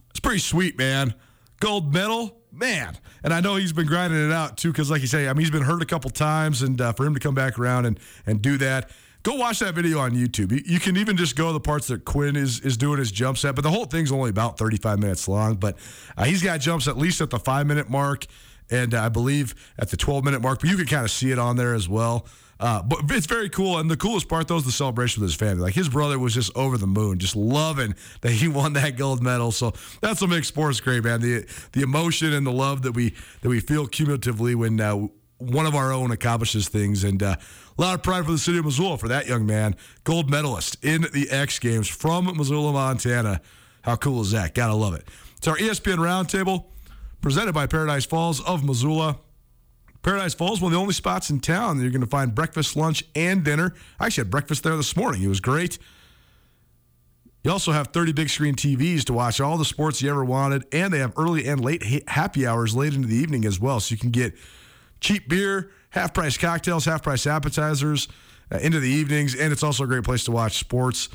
It's 0.09 0.21
pretty 0.21 0.39
sweet, 0.39 0.79
man. 0.79 1.13
Gold 1.61 1.93
medal, 1.93 2.35
man. 2.51 2.97
And 3.23 3.35
I 3.35 3.41
know 3.41 3.57
he's 3.57 3.75
been 3.75 3.87
grinding 3.87 4.25
it 4.25 4.33
out 4.33 4.57
too, 4.57 4.73
because 4.73 4.91
like 4.91 5.03
you 5.03 5.07
say, 5.07 5.29
I 5.29 5.35
mean, 5.35 5.41
he's 5.41 5.51
been 5.51 5.63
hurt 5.63 5.83
a 5.83 5.87
couple 5.87 6.09
times, 6.09 6.63
and 6.63 6.81
uh, 6.81 6.95
for 6.95 7.05
him 7.05 7.13
to 7.13 7.21
come 7.21 7.35
back 7.35 7.59
around 7.59 7.85
and 7.85 8.01
and 8.27 8.41
do 8.41 8.57
that. 8.59 8.91
Go 9.23 9.37
watch 9.37 9.61
that 9.61 9.75
video 9.75 10.01
on 10.01 10.13
YouTube. 10.13 10.53
You, 10.67 10.79
can 10.79 10.99
even 10.99 11.17
just 11.17 11.35
go 11.35 11.51
the 11.55 11.61
parts 11.61 11.87
that 11.87 12.05
Quinn 12.05 12.37
is 12.37 12.61
is 12.61 12.77
doing 12.77 12.99
his 12.99 13.11
jump 13.11 13.39
set, 13.39 13.55
but 13.55 13.63
the 13.63 13.71
whole 13.71 13.87
thing's 13.87 14.13
only 14.13 14.29
about 14.29 14.59
35 14.59 14.99
minutes 14.99 15.29
long. 15.29 15.55
But 15.55 15.77
uh, 16.17 16.25
he's 16.25 16.43
got 16.43 16.61
jumps 16.61 16.89
at 16.89 16.99
least 16.99 17.23
at 17.23 17.31
the 17.31 17.39
five 17.39 17.67
minute 17.67 17.89
mark 17.89 18.27
and 18.71 18.95
I 18.95 19.09
believe 19.09 19.55
at 19.79 19.91
the 19.91 19.97
12 19.97 20.25
minute 20.25 20.43
mark, 20.43 20.61
but 20.61 20.71
you 20.71 20.77
can 20.77 20.87
kind 20.87 21.05
of 21.05 21.11
see 21.11 21.31
it 21.31 21.39
on 21.39 21.57
there 21.57 21.75
as 21.75 21.89
well. 21.89 22.27
Uh, 22.61 22.83
but 22.83 23.01
it's 23.11 23.27
very 23.27 23.49
cool, 23.49 23.79
and 23.79 23.91
the 23.91 23.97
coolest 23.97 24.29
part 24.29 24.47
though 24.49 24.57
is 24.57 24.65
the 24.65 24.73
celebration 24.73 25.21
with 25.21 25.31
his 25.31 25.37
family. 25.37 25.61
Like 25.63 25.75
his 25.75 25.89
brother 25.89 26.19
was 26.19 26.35
just 26.35 26.57
over 26.57 26.79
the 26.79 26.87
moon, 26.87 27.19
just 27.19 27.35
loving 27.35 27.95
that 28.21 28.33
he 28.33 28.49
won 28.49 28.75
that 28.75 28.97
gold 28.97 29.23
medal. 29.23 29.51
So 29.53 29.73
that's 30.01 30.21
what 30.21 30.31
makes 30.31 30.49
sports 30.49 30.81
great, 30.81 31.05
man. 31.05 31.21
The 31.21 31.47
the 31.73 31.83
emotion 31.83 32.33
and 32.33 32.47
the 32.47 32.53
love 32.53 32.83
that 32.83 32.93
we 32.93 33.15
that 33.43 33.49
we 33.49 33.61
feel 33.61 33.87
cumulatively 33.87 34.55
when 34.55 34.81
uh, 34.81 35.09
one 35.39 35.67
of 35.67 35.75
our 35.75 35.93
own 35.93 36.13
accomplishes 36.13 36.69
things, 36.69 37.03
and 37.03 37.23
uh, 37.23 37.37
a 37.77 37.81
lot 37.81 37.95
of 37.95 38.03
pride 38.03 38.25
for 38.25 38.33
the 38.33 38.39
city 38.39 38.59
of 38.59 38.65
Missoula 38.65 38.99
for 38.99 39.09
that 39.09 39.27
young 39.27 39.45
man, 39.45 39.75
gold 40.05 40.31
medalist 40.31 40.77
in 40.83 41.03
the 41.13 41.29
X 41.31 41.59
Games 41.59 41.89
from 41.89 42.27
Missoula, 42.37 42.73
Montana. 42.73 43.41
How 43.83 43.97
cool 43.97 44.23
is 44.23 44.31
that? 44.31 44.55
Gotta 44.55 44.75
love 44.75 44.95
it. 44.95 45.09
It's 45.37 45.49
our 45.49 45.57
ESPN 45.57 45.97
Roundtable 45.97 46.67
presented 47.25 47.55
by 47.55 47.67
Paradise 47.67 48.05
Falls 48.05 48.43
of 48.43 48.63
Missoula. 48.63 49.19
Paradise 50.03 50.35
Falls, 50.35 50.61
one 50.61 50.71
of 50.71 50.75
the 50.75 50.79
only 50.79 50.93
spots 50.93 51.31
in 51.31 51.41
town 51.41 51.79
that 51.79 51.83
you're 51.83 51.91
going 51.91 52.03
to 52.03 52.07
find 52.07 52.35
breakfast, 52.35 52.77
lunch, 52.77 53.03
and 53.15 53.43
dinner. 53.43 53.73
I 53.99 54.05
actually 54.05 54.25
had 54.25 54.31
breakfast 54.31 54.63
there 54.63 54.77
this 54.77 54.95
morning. 54.95 55.23
It 55.23 55.29
was 55.29 55.41
great. 55.41 55.79
You 57.43 57.51
also 57.51 57.73
have 57.73 57.87
30 57.89 58.13
big 58.13 58.29
screen 58.29 58.55
TVs 58.55 59.05
to 59.05 59.15
watch 59.15 59.41
all 59.41 59.57
the 59.57 59.65
sports 59.65 60.03
you 60.03 60.11
ever 60.11 60.23
wanted, 60.23 60.67
and 60.71 60.93
they 60.93 60.99
have 60.99 61.15
early 61.17 61.47
and 61.47 61.65
late 61.65 61.83
happy 62.11 62.47
hours 62.47 62.77
late 62.77 62.93
into 62.93 63.09
the 63.09 63.17
evening 63.17 63.47
as 63.47 63.59
well. 63.59 63.81
So 63.81 63.95
you 63.95 63.99
can 63.99 64.11
get 64.11 64.35
cheap 65.01 65.27
beer, 65.27 65.71
half 65.91 66.13
price 66.13 66.37
cocktails, 66.37 66.85
half 66.85 67.03
price 67.03 67.27
appetizers 67.27 68.07
uh, 68.53 68.59
into 68.59 68.81
the 68.81 68.91
evenings, 68.91 69.35
and 69.35 69.51
it's 69.51 69.63
also 69.63 69.85
a 69.85 69.87
great 69.87 70.05
place 70.05 70.25
to 70.25 70.31
watch 70.31 70.59
sports. 70.59 71.09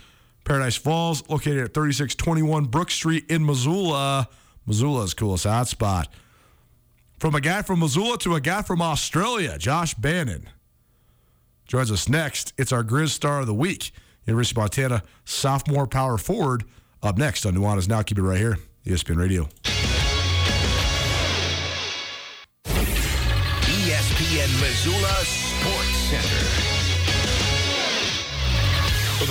Paradise 0.43 0.75
Falls, 0.75 1.21
located 1.29 1.59
at 1.59 1.75
3621 1.75 2.65
Brook 2.65 2.89
Street 2.89 3.29
in 3.29 3.45
Missoula. 3.45 4.27
Missoula's 4.65 5.13
coolest 5.13 5.45
hotspot. 5.45 6.05
From 7.19 7.35
a 7.35 7.41
guy 7.41 7.61
from 7.61 7.79
Missoula 7.79 8.17
to 8.19 8.35
a 8.35 8.41
guy 8.41 8.61
from 8.61 8.81
Australia, 8.81 9.57
Josh 9.57 9.93
Bannon 9.93 10.47
joins 11.67 11.91
us 11.91 12.07
next. 12.07 12.53
It's 12.57 12.71
our 12.71 12.83
Grizz 12.83 13.09
Star 13.09 13.41
of 13.41 13.47
the 13.47 13.53
Week. 13.53 13.91
University 14.25 14.53
of 14.53 14.63
Montana 14.63 15.03
sophomore 15.25 15.87
power 15.87 16.17
forward 16.17 16.63
up 17.01 17.17
next 17.17 17.45
on 17.45 17.55
Nuanez 17.55 17.87
Now. 17.89 18.01
Keep 18.03 18.19
it 18.19 18.23
right 18.23 18.37
here, 18.37 18.57
ESPN 18.85 19.17
Radio. 19.17 19.49
ESPN 23.65 24.61
Missoula 24.61 25.25
Sports 25.25 25.97
Center. 26.09 26.78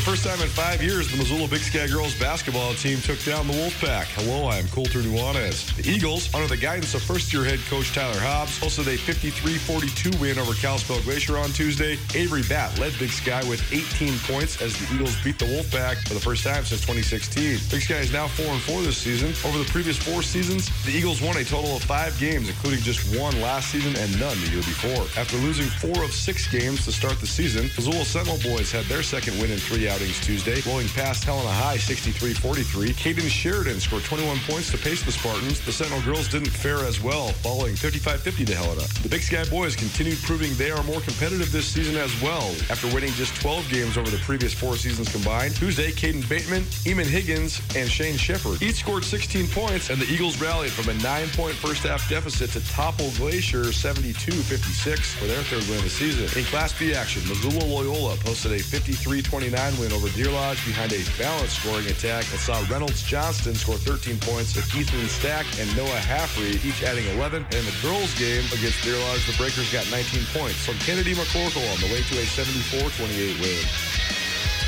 First 0.08 0.24
time 0.24 0.40
in 0.40 0.48
five 0.48 0.82
years, 0.82 1.10
the 1.10 1.18
Missoula 1.18 1.46
Big 1.48 1.60
Sky 1.60 1.86
girls 1.86 2.18
basketball 2.18 2.72
team 2.72 2.98
took 3.02 3.22
down 3.24 3.46
the 3.46 3.52
Wolfpack. 3.52 4.06
Hello, 4.16 4.48
I'm 4.48 4.66
Colter 4.68 5.00
Nuanez. 5.00 5.76
The 5.76 5.86
Eagles, 5.86 6.32
under 6.34 6.46
the 6.46 6.56
guidance 6.56 6.94
of 6.94 7.02
first-year 7.02 7.44
head 7.44 7.58
coach 7.68 7.92
Tyler 7.92 8.18
Hobbs, 8.18 8.58
posted 8.58 8.88
a 8.88 8.96
53-42 8.96 10.18
win 10.18 10.38
over 10.38 10.54
Kalispell 10.54 11.02
Glacier 11.02 11.36
on 11.36 11.50
Tuesday. 11.50 11.98
Avery 12.14 12.40
Batt 12.48 12.78
led 12.78 12.98
Big 12.98 13.10
Sky 13.10 13.46
with 13.50 13.60
18 13.70 14.16
points 14.20 14.62
as 14.62 14.72
the 14.78 14.94
Eagles 14.94 15.14
beat 15.22 15.38
the 15.38 15.44
Wolfpack 15.44 16.00
for 16.08 16.14
the 16.14 16.20
first 16.20 16.42
time 16.42 16.64
since 16.64 16.80
2016. 16.80 17.58
Big 17.68 17.82
Sky 17.82 18.00
is 18.00 18.10
now 18.10 18.28
4-4 18.28 18.84
this 18.84 18.96
season. 18.96 19.34
Over 19.44 19.58
the 19.58 19.68
previous 19.68 19.98
four 19.98 20.22
seasons, 20.22 20.72
the 20.86 20.90
Eagles 20.90 21.20
won 21.20 21.36
a 21.36 21.44
total 21.44 21.76
of 21.76 21.82
five 21.82 22.18
games, 22.18 22.48
including 22.48 22.80
just 22.80 23.14
one 23.14 23.38
last 23.42 23.68
season 23.68 23.94
and 24.00 24.08
none 24.18 24.40
the 24.40 24.48
year 24.56 24.64
before. 24.64 25.04
After 25.20 25.36
losing 25.36 25.66
four 25.66 26.02
of 26.02 26.12
six 26.12 26.48
games 26.48 26.86
to 26.86 26.92
start 26.92 27.20
the 27.20 27.26
season, 27.26 27.68
Missoula 27.76 28.06
Sentinel 28.06 28.40
boys 28.40 28.72
had 28.72 28.86
their 28.86 29.02
second 29.02 29.38
win 29.38 29.50
in 29.50 29.58
three 29.58 29.86
outings 29.98 30.20
Tuesday, 30.20 30.61
blowing 30.61 30.87
past 30.90 31.24
Helena 31.24 31.50
High 31.50 31.76
63-43. 31.76 32.94
Caden 32.94 33.28
Sheridan 33.28 33.80
scored 33.80 34.04
21 34.04 34.38
points 34.46 34.70
to 34.70 34.78
pace 34.78 35.02
the 35.02 35.11
Spartans. 35.11 35.61
The 35.64 35.72
Sentinel 35.72 36.02
girls 36.02 36.28
didn't 36.28 36.50
fare 36.50 36.84
as 36.84 37.02
well, 37.02 37.30
falling 37.42 37.74
35-50 37.74 38.46
to 38.46 38.54
Helena. 38.54 38.82
The 39.02 39.08
Big 39.08 39.22
Sky 39.22 39.44
boys 39.50 39.74
continued 39.74 40.18
proving 40.18 40.54
they 40.54 40.70
are 40.70 40.82
more 40.84 41.00
competitive 41.00 41.50
this 41.50 41.66
season 41.66 41.96
as 41.96 42.14
well. 42.22 42.46
After 42.70 42.87
winning 42.94 43.11
just 43.14 43.34
12 43.40 43.68
games 43.70 43.98
over 43.98 44.08
the 44.08 44.18
previous 44.18 44.54
four 44.54 44.76
seasons 44.76 45.11
combined, 45.11 45.56
Tuesday, 45.56 45.90
Caden 45.90 46.28
Bateman, 46.28 46.62
Eamon 46.87 47.06
Higgins, 47.06 47.61
and 47.74 47.90
Shane 47.90 48.16
Shepard 48.16 48.62
each 48.62 48.76
scored 48.76 49.04
16 49.04 49.48
points, 49.48 49.90
and 49.90 50.00
the 50.00 50.06
Eagles 50.12 50.40
rallied 50.40 50.70
from 50.70 50.94
a 50.94 51.02
nine-point 51.02 51.56
first-half 51.56 52.08
deficit 52.08 52.50
to 52.50 52.61
topple 52.70 53.11
Glacier 53.16 53.64
72-56 53.74 55.16
for 55.18 55.26
their 55.26 55.42
third 55.42 55.66
win 55.68 55.78
of 55.78 55.84
the 55.84 55.90
season. 55.90 56.26
In 56.38 56.44
Class 56.46 56.78
B 56.78 56.94
action, 56.94 57.26
Missoula 57.26 57.64
Loyola 57.64 58.16
posted 58.18 58.52
a 58.52 58.58
53-29 58.58 59.77
win 59.78 59.92
over 59.92 60.08
Deer 60.10 60.30
Lodge 60.30 60.64
behind 60.66 60.92
a 60.92 61.02
balanced 61.16 61.62
scoring 61.62 61.86
attack 61.86 62.24
that 62.26 62.38
saw 62.38 62.58
Reynolds 62.70 63.02
Johnston 63.02 63.54
score 63.54 63.76
13 63.76 64.18
points, 64.20 64.54
with 64.54 64.66
Ethan 64.74 65.08
Stack 65.08 65.46
and 65.58 65.70
Noah 65.76 66.02
Haffrey 66.02 66.60
each 66.68 66.82
adding 66.82 67.06
11. 67.16 67.44
And 67.44 67.54
in 67.54 67.64
the 67.64 67.74
girls' 67.80 68.12
game 68.18 68.44
against 68.52 68.82
Deer 68.82 68.98
Lodge, 68.98 69.24
the 69.26 69.36
Breakers 69.38 69.72
got 69.72 69.88
19 69.90 70.22
points 70.34 70.64
from 70.66 70.76
Kennedy 70.78 71.14
McCorkle 71.14 71.64
on 71.72 71.78
the 71.80 71.88
way 71.94 72.02
to 72.02 72.14
a 72.18 72.26
74-28 72.26 73.40
win. 73.40 73.64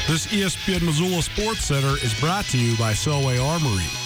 This 0.09 0.27
ESPN 0.29 0.83
Missoula 0.83 1.23
Sports 1.23 1.65
Center 1.65 1.99
is 2.03 2.19
brought 2.19 2.47
to 2.47 2.59
you 2.59 2.77
by 2.79 2.93
Selway 2.93 3.43
Armory. 3.43 4.00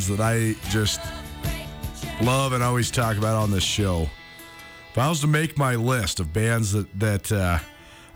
Bands 0.00 0.08
that 0.08 0.20
I 0.20 0.54
just 0.70 1.00
love 2.22 2.52
and 2.52 2.62
always 2.62 2.90
talk 2.90 3.18
about 3.18 3.36
on 3.36 3.50
this 3.50 3.64
show, 3.64 4.08
if 4.90 4.98
I 4.98 5.08
was 5.08 5.20
to 5.20 5.26
make 5.26 5.58
my 5.58 5.74
list 5.74 6.20
of 6.20 6.32
bands 6.32 6.72
that 6.72 6.86
that 6.98 7.32
uh, 7.32 7.58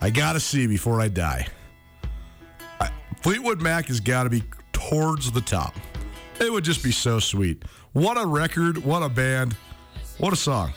I 0.00 0.10
gotta 0.10 0.40
see 0.40 0.66
before 0.66 1.00
I 1.00 1.08
die, 1.08 1.46
I, 2.80 2.90
Fleetwood 3.20 3.60
Mac 3.60 3.86
has 3.86 4.00
got 4.00 4.24
to 4.24 4.30
be 4.30 4.42
towards 4.72 5.30
the 5.30 5.40
top. 5.40 5.74
It 6.40 6.50
would 6.50 6.64
just 6.64 6.82
be 6.82 6.90
so 6.90 7.18
sweet. 7.18 7.62
What 7.92 8.16
a 8.20 8.26
record! 8.26 8.78
What 8.78 9.02
a 9.02 9.08
band! 9.08 9.54
What 10.18 10.32
a 10.32 10.36
song! 10.36 10.72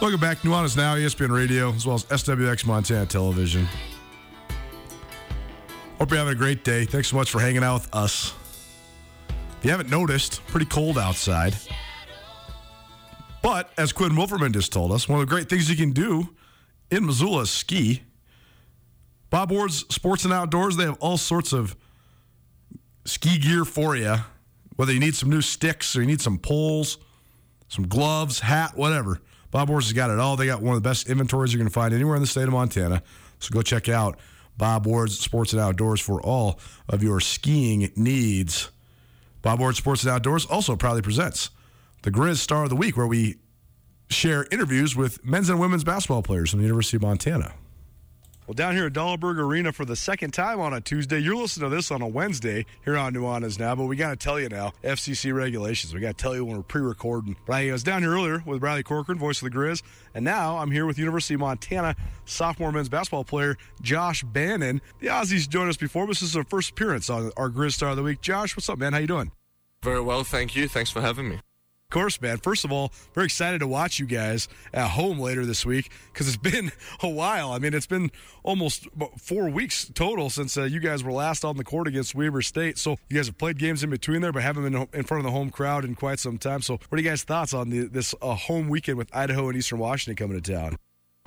Welcome 0.00 0.20
back, 0.20 0.38
Nuanez 0.38 0.76
Now, 0.76 0.96
ESPN 0.96 1.30
Radio, 1.30 1.72
as 1.72 1.86
well 1.86 1.96
as 1.96 2.04
SWX 2.04 2.64
Montana 2.66 3.06
Television. 3.06 3.68
Hope 5.98 6.10
you're 6.10 6.18
having 6.18 6.32
a 6.32 6.36
great 6.36 6.64
day. 6.64 6.84
Thanks 6.84 7.08
so 7.08 7.16
much 7.16 7.30
for 7.30 7.40
hanging 7.40 7.64
out 7.64 7.82
with 7.82 7.94
us. 7.94 8.37
If 9.58 9.64
you 9.64 9.72
haven't 9.72 9.90
noticed, 9.90 10.46
pretty 10.46 10.66
cold 10.66 10.96
outside. 10.96 11.56
But 13.42 13.72
as 13.76 13.92
Quinn 13.92 14.12
Wolferman 14.12 14.52
just 14.52 14.72
told 14.72 14.92
us, 14.92 15.08
one 15.08 15.20
of 15.20 15.26
the 15.26 15.34
great 15.34 15.48
things 15.48 15.68
you 15.68 15.74
can 15.74 15.90
do 15.90 16.28
in 16.92 17.04
Missoula 17.04 17.42
is 17.42 17.50
ski. 17.50 18.02
Bob 19.30 19.50
Ward's 19.50 19.84
Sports 19.92 20.24
and 20.24 20.32
Outdoors, 20.32 20.76
they 20.76 20.84
have 20.84 20.96
all 21.00 21.16
sorts 21.16 21.52
of 21.52 21.76
ski 23.04 23.36
gear 23.36 23.64
for 23.64 23.96
you. 23.96 24.14
Whether 24.76 24.92
you 24.92 25.00
need 25.00 25.16
some 25.16 25.28
new 25.28 25.42
sticks 25.42 25.96
or 25.96 26.02
you 26.02 26.06
need 26.06 26.20
some 26.20 26.38
poles, 26.38 26.98
some 27.66 27.88
gloves, 27.88 28.38
hat, 28.38 28.76
whatever. 28.76 29.20
Bob 29.50 29.70
Ward's 29.70 29.86
has 29.86 29.92
got 29.92 30.10
it 30.10 30.20
all. 30.20 30.36
They 30.36 30.46
got 30.46 30.62
one 30.62 30.76
of 30.76 30.82
the 30.82 30.88
best 30.88 31.10
inventories 31.10 31.52
you're 31.52 31.58
going 31.58 31.68
to 31.68 31.74
find 31.74 31.92
anywhere 31.92 32.14
in 32.14 32.22
the 32.22 32.28
state 32.28 32.44
of 32.44 32.50
Montana. 32.50 33.02
So 33.40 33.50
go 33.50 33.62
check 33.62 33.88
out 33.88 34.20
Bob 34.56 34.86
Ward's 34.86 35.18
Sports 35.18 35.52
and 35.52 35.60
Outdoors 35.60 36.00
for 36.00 36.22
all 36.22 36.60
of 36.88 37.02
your 37.02 37.18
skiing 37.18 37.90
needs. 37.96 38.70
Bob 39.42 39.60
Ward 39.60 39.76
Sports 39.76 40.02
and 40.02 40.10
Outdoors 40.10 40.44
also 40.46 40.76
proudly 40.76 41.02
presents 41.02 41.50
the 42.02 42.10
Grizz 42.10 42.36
Star 42.36 42.64
of 42.64 42.70
the 42.70 42.76
Week, 42.76 42.96
where 42.96 43.06
we 43.06 43.36
share 44.10 44.46
interviews 44.50 44.96
with 44.96 45.24
men's 45.24 45.48
and 45.50 45.60
women's 45.60 45.84
basketball 45.84 46.22
players 46.22 46.50
from 46.50 46.60
the 46.60 46.64
University 46.64 46.96
of 46.96 47.02
Montana. 47.02 47.54
Well, 48.48 48.54
down 48.54 48.76
here 48.76 48.86
at 48.86 48.94
Dahlberg 48.94 49.36
Arena 49.36 49.74
for 49.74 49.84
the 49.84 49.94
second 49.94 50.30
time 50.30 50.58
on 50.58 50.72
a 50.72 50.80
Tuesday. 50.80 51.18
You're 51.18 51.36
listening 51.36 51.68
to 51.68 51.76
this 51.76 51.90
on 51.90 52.00
a 52.00 52.08
Wednesday 52.08 52.64
here 52.82 52.96
on 52.96 53.12
Nuanez 53.12 53.58
now, 53.58 53.74
but 53.74 53.84
we 53.84 53.94
got 53.94 54.08
to 54.08 54.16
tell 54.16 54.40
you 54.40 54.48
now, 54.48 54.72
FCC 54.82 55.34
regulations. 55.34 55.92
We 55.92 56.00
got 56.00 56.16
to 56.16 56.22
tell 56.22 56.34
you 56.34 56.46
when 56.46 56.56
we're 56.56 56.62
pre-recording. 56.62 57.36
But 57.44 57.56
I 57.56 57.70
was 57.70 57.82
down 57.82 58.00
here 58.00 58.12
earlier 58.12 58.42
with 58.46 58.60
Bradley 58.60 58.84
Corcoran, 58.84 59.18
voice 59.18 59.42
of 59.42 59.52
the 59.52 59.54
Grizz, 59.54 59.82
and 60.14 60.24
now 60.24 60.56
I'm 60.56 60.70
here 60.70 60.86
with 60.86 60.98
University 60.98 61.34
of 61.34 61.40
Montana 61.40 61.94
sophomore 62.24 62.72
men's 62.72 62.88
basketball 62.88 63.24
player 63.24 63.58
Josh 63.82 64.24
Bannon. 64.24 64.80
The 65.00 65.08
Aussies 65.08 65.46
joined 65.46 65.68
us 65.68 65.76
before. 65.76 66.06
This 66.06 66.22
is 66.22 66.34
our 66.34 66.44
first 66.44 66.70
appearance 66.70 67.10
on 67.10 67.30
our 67.36 67.50
Grizz 67.50 67.72
Star 67.72 67.90
of 67.90 67.96
the 67.96 68.02
Week. 68.02 68.22
Josh, 68.22 68.56
what's 68.56 68.70
up, 68.70 68.78
man? 68.78 68.94
How 68.94 69.00
you 69.00 69.06
doing? 69.06 69.30
Very 69.84 70.00
well, 70.00 70.24
thank 70.24 70.56
you. 70.56 70.68
Thanks 70.68 70.90
for 70.90 71.02
having 71.02 71.28
me. 71.28 71.40
Course, 71.90 72.20
man. 72.20 72.36
First 72.36 72.66
of 72.66 72.72
all, 72.72 72.92
very 73.14 73.24
excited 73.24 73.60
to 73.60 73.66
watch 73.66 73.98
you 73.98 74.04
guys 74.04 74.46
at 74.74 74.88
home 74.88 75.18
later 75.18 75.46
this 75.46 75.64
week 75.64 75.90
because 76.12 76.28
it's 76.28 76.36
been 76.52 76.70
a 77.02 77.08
while. 77.08 77.50
I 77.50 77.58
mean, 77.58 77.72
it's 77.72 77.86
been 77.86 78.10
almost 78.42 78.86
four 79.16 79.48
weeks 79.48 79.90
total 79.94 80.28
since 80.28 80.58
uh, 80.58 80.64
you 80.64 80.80
guys 80.80 81.02
were 81.02 81.12
last 81.12 81.46
on 81.46 81.56
the 81.56 81.64
court 81.64 81.88
against 81.88 82.14
Weber 82.14 82.42
State. 82.42 82.76
So 82.76 82.98
you 83.08 83.16
guys 83.16 83.28
have 83.28 83.38
played 83.38 83.58
games 83.58 83.82
in 83.82 83.88
between 83.88 84.20
there, 84.20 84.32
but 84.32 84.42
haven't 84.42 84.64
been 84.64 84.86
in 84.92 85.04
front 85.04 85.20
of 85.20 85.24
the 85.24 85.30
home 85.30 85.48
crowd 85.48 85.86
in 85.86 85.94
quite 85.94 86.18
some 86.18 86.36
time. 86.36 86.60
So, 86.60 86.74
what 86.74 86.98
are 86.98 87.02
you 87.02 87.08
guys' 87.08 87.22
thoughts 87.22 87.54
on 87.54 87.70
the, 87.70 87.86
this 87.86 88.14
uh, 88.20 88.34
home 88.34 88.68
weekend 88.68 88.98
with 88.98 89.08
Idaho 89.16 89.48
and 89.48 89.56
Eastern 89.56 89.78
Washington 89.78 90.22
coming 90.22 90.42
to 90.42 90.52
town? 90.52 90.76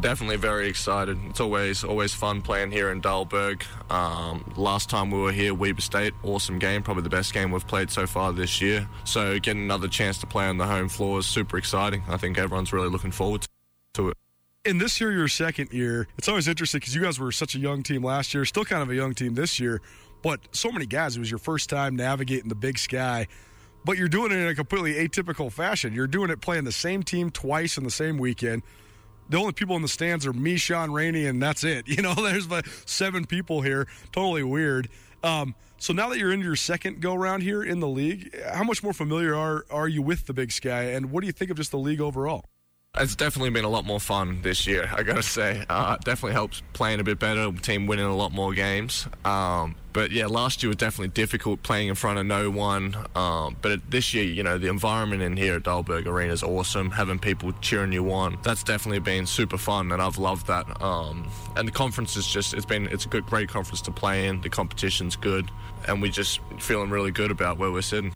Definitely 0.01 0.37
very 0.37 0.67
excited. 0.67 1.19
It's 1.29 1.39
always 1.39 1.83
always 1.83 2.11
fun 2.11 2.41
playing 2.41 2.71
here 2.71 2.91
in 2.91 3.01
Dahlberg. 3.03 3.61
Um, 3.91 4.51
last 4.57 4.89
time 4.89 5.11
we 5.11 5.19
were 5.19 5.31
here, 5.31 5.53
Weber 5.53 5.79
State, 5.81 6.15
awesome 6.23 6.57
game, 6.57 6.81
probably 6.81 7.03
the 7.03 7.09
best 7.09 7.35
game 7.35 7.51
we've 7.51 7.67
played 7.67 7.91
so 7.91 8.07
far 8.07 8.33
this 8.33 8.59
year. 8.61 8.89
So 9.03 9.37
getting 9.37 9.61
another 9.61 9.87
chance 9.87 10.17
to 10.17 10.25
play 10.27 10.47
on 10.47 10.57
the 10.57 10.65
home 10.65 10.89
floor 10.89 11.19
is 11.19 11.27
super 11.27 11.55
exciting. 11.55 12.01
I 12.09 12.17
think 12.17 12.39
everyone's 12.39 12.73
really 12.73 12.89
looking 12.89 13.11
forward 13.11 13.45
to 13.93 14.09
it. 14.09 14.17
in 14.65 14.79
this 14.79 14.99
year, 14.99 15.11
your 15.11 15.27
second 15.27 15.71
year, 15.71 16.07
it's 16.17 16.27
always 16.27 16.47
interesting 16.47 16.79
because 16.79 16.95
you 16.95 17.01
guys 17.01 17.19
were 17.19 17.31
such 17.31 17.53
a 17.53 17.59
young 17.59 17.83
team 17.83 18.03
last 18.03 18.33
year, 18.33 18.43
still 18.43 18.65
kind 18.65 18.81
of 18.81 18.89
a 18.89 18.95
young 18.95 19.13
team 19.13 19.35
this 19.35 19.59
year. 19.59 19.81
but 20.23 20.39
so 20.51 20.71
many 20.71 20.87
guys, 20.87 21.15
it 21.15 21.19
was 21.19 21.29
your 21.29 21.39
first 21.39 21.69
time 21.69 21.95
navigating 21.95 22.49
the 22.49 22.55
big 22.55 22.79
sky. 22.79 23.27
But 23.85 23.97
you're 23.97 24.07
doing 24.07 24.31
it 24.31 24.37
in 24.37 24.47
a 24.47 24.55
completely 24.55 24.93
atypical 24.95 25.51
fashion. 25.51 25.93
You're 25.93 26.07
doing 26.07 26.31
it 26.31 26.41
playing 26.41 26.63
the 26.63 26.71
same 26.71 27.03
team 27.03 27.29
twice 27.29 27.77
in 27.77 27.83
the 27.83 27.91
same 27.91 28.17
weekend. 28.17 28.63
The 29.31 29.37
only 29.37 29.53
people 29.53 29.77
in 29.77 29.81
the 29.81 29.87
stands 29.87 30.27
are 30.27 30.33
me, 30.33 30.57
Sean 30.57 30.91
Rainey, 30.91 31.25
and 31.25 31.41
that's 31.41 31.63
it. 31.63 31.87
You 31.91 32.01
know, 32.01 32.13
there's 32.13 32.49
like 32.49 32.65
seven 32.85 33.25
people 33.25 33.61
here. 33.61 33.87
Totally 34.11 34.43
weird. 34.43 34.89
Um, 35.23 35.55
so 35.77 35.93
now 35.93 36.09
that 36.09 36.19
you're 36.19 36.31
into 36.31 36.45
your 36.45 36.55
second 36.55 37.01
go 37.01 37.15
round 37.15 37.43
here 37.43 37.63
in 37.63 37.79
the 37.79 37.87
league, 37.87 38.35
how 38.53 38.63
much 38.63 38.81
more 38.83 38.93
familiar 38.93 39.35
are 39.35 39.65
are 39.69 39.87
you 39.87 40.01
with 40.01 40.25
the 40.25 40.33
Big 40.33 40.51
Sky, 40.51 40.83
and 40.83 41.11
what 41.11 41.21
do 41.21 41.27
you 41.27 41.33
think 41.33 41.51
of 41.51 41.57
just 41.57 41.71
the 41.71 41.77
league 41.77 42.01
overall? 42.01 42.45
It's 42.97 43.15
definitely 43.15 43.51
been 43.51 43.63
a 43.63 43.69
lot 43.69 43.85
more 43.85 43.99
fun 43.99 44.41
this 44.41 44.67
year, 44.67 44.89
I 44.93 45.03
gotta 45.03 45.23
say. 45.23 45.63
Uh, 45.69 45.95
definitely 46.03 46.33
helps 46.33 46.61
playing 46.73 46.99
a 46.99 47.03
bit 47.03 47.19
better, 47.19 47.51
team 47.53 47.87
winning 47.87 48.05
a 48.05 48.15
lot 48.15 48.33
more 48.33 48.53
games. 48.53 49.07
Um, 49.23 49.75
but 49.93 50.11
yeah, 50.11 50.27
last 50.27 50.63
year 50.63 50.69
was 50.69 50.77
definitely 50.77 51.09
difficult 51.09 51.63
playing 51.63 51.89
in 51.89 51.95
front 51.95 52.19
of 52.19 52.25
no 52.25 52.49
one. 52.49 52.95
Um, 53.15 53.57
but 53.61 53.79
this 53.89 54.13
year, 54.13 54.23
you 54.23 54.43
know, 54.43 54.57
the 54.57 54.67
environment 54.67 55.21
in 55.21 55.35
here 55.37 55.55
at 55.55 55.63
Dahlberg 55.63 56.05
Arena 56.05 56.33
is 56.33 56.43
awesome. 56.43 56.91
Having 56.91 57.19
people 57.19 57.51
cheering 57.61 57.91
you 57.91 58.11
on, 58.11 58.37
that's 58.43 58.63
definitely 58.63 58.99
been 58.99 59.25
super 59.25 59.57
fun, 59.57 59.91
and 59.91 60.01
I've 60.01 60.17
loved 60.17 60.47
that. 60.47 60.81
Um, 60.81 61.29
and 61.55 61.67
the 61.67 61.71
conference 61.71 62.15
is 62.15 62.27
just, 62.27 62.53
it's 62.53 62.65
been, 62.65 62.87
it's 62.87 63.05
a 63.05 63.09
good, 63.09 63.25
great 63.25 63.49
conference 63.49 63.81
to 63.81 63.91
play 63.91 64.27
in. 64.27 64.41
The 64.41 64.49
competition's 64.49 65.15
good, 65.15 65.49
and 65.87 66.01
we're 66.01 66.11
just 66.11 66.39
feeling 66.59 66.89
really 66.89 67.11
good 67.11 67.31
about 67.31 67.57
where 67.57 67.71
we're 67.71 67.81
sitting. 67.81 68.13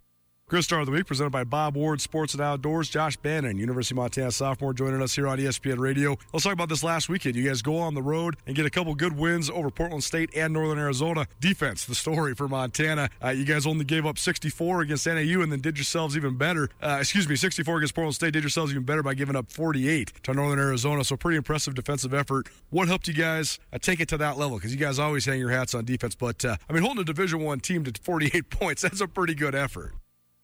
Grizz 0.55 0.63
Star 0.63 0.79
of 0.79 0.85
the 0.85 0.93
Week 0.93 1.05
presented 1.05 1.31
by 1.31 1.43
Bob 1.43 1.75
Ward 1.75 1.99
Sports 1.99 2.33
and 2.33 2.41
Outdoors. 2.41 2.87
Josh 2.87 3.17
Bannon, 3.17 3.57
University 3.57 3.91
of 3.93 3.97
Montana 3.97 4.31
sophomore, 4.31 4.71
joining 4.73 5.01
us 5.01 5.13
here 5.13 5.27
on 5.27 5.37
ESPN 5.37 5.79
Radio. 5.79 6.15
Let's 6.31 6.45
talk 6.45 6.53
about 6.53 6.69
this 6.69 6.81
last 6.81 7.09
weekend. 7.09 7.35
You 7.35 7.45
guys 7.45 7.61
go 7.61 7.77
on 7.77 7.93
the 7.93 8.01
road 8.01 8.37
and 8.47 8.55
get 8.55 8.65
a 8.65 8.69
couple 8.69 8.95
good 8.95 9.17
wins 9.17 9.49
over 9.49 9.69
Portland 9.69 10.05
State 10.05 10.29
and 10.33 10.53
Northern 10.53 10.79
Arizona. 10.79 11.27
Defense, 11.41 11.83
the 11.83 11.93
story 11.93 12.35
for 12.35 12.47
Montana. 12.47 13.09
Uh, 13.21 13.31
you 13.31 13.43
guys 13.43 13.67
only 13.67 13.83
gave 13.83 14.05
up 14.05 14.17
64 14.17 14.79
against 14.79 15.05
NAU 15.05 15.41
and 15.41 15.51
then 15.51 15.59
did 15.59 15.77
yourselves 15.77 16.15
even 16.15 16.37
better. 16.37 16.69
Uh, 16.81 16.99
excuse 17.01 17.27
me, 17.27 17.35
64 17.35 17.79
against 17.79 17.93
Portland 17.93 18.15
State. 18.15 18.31
Did 18.31 18.43
yourselves 18.43 18.71
even 18.71 18.83
better 18.83 19.03
by 19.03 19.13
giving 19.13 19.35
up 19.35 19.51
48 19.51 20.13
to 20.23 20.33
Northern 20.33 20.59
Arizona. 20.59 21.03
So 21.03 21.17
pretty 21.17 21.35
impressive 21.35 21.75
defensive 21.75 22.13
effort. 22.13 22.47
What 22.69 22.87
helped 22.87 23.09
you 23.09 23.13
guys 23.13 23.59
uh, 23.73 23.77
take 23.77 23.99
it 23.99 24.07
to 24.07 24.17
that 24.19 24.37
level? 24.37 24.55
Because 24.55 24.73
you 24.73 24.79
guys 24.79 24.99
always 24.99 25.25
hang 25.25 25.37
your 25.37 25.49
hats 25.49 25.75
on 25.75 25.83
defense. 25.83 26.15
But 26.15 26.45
uh, 26.45 26.55
I 26.69 26.71
mean, 26.71 26.83
holding 26.83 27.01
a 27.01 27.05
Division 27.05 27.41
One 27.41 27.59
team 27.59 27.83
to 27.83 28.01
48 28.01 28.49
points—that's 28.49 29.01
a 29.01 29.07
pretty 29.09 29.35
good 29.35 29.53
effort. 29.53 29.95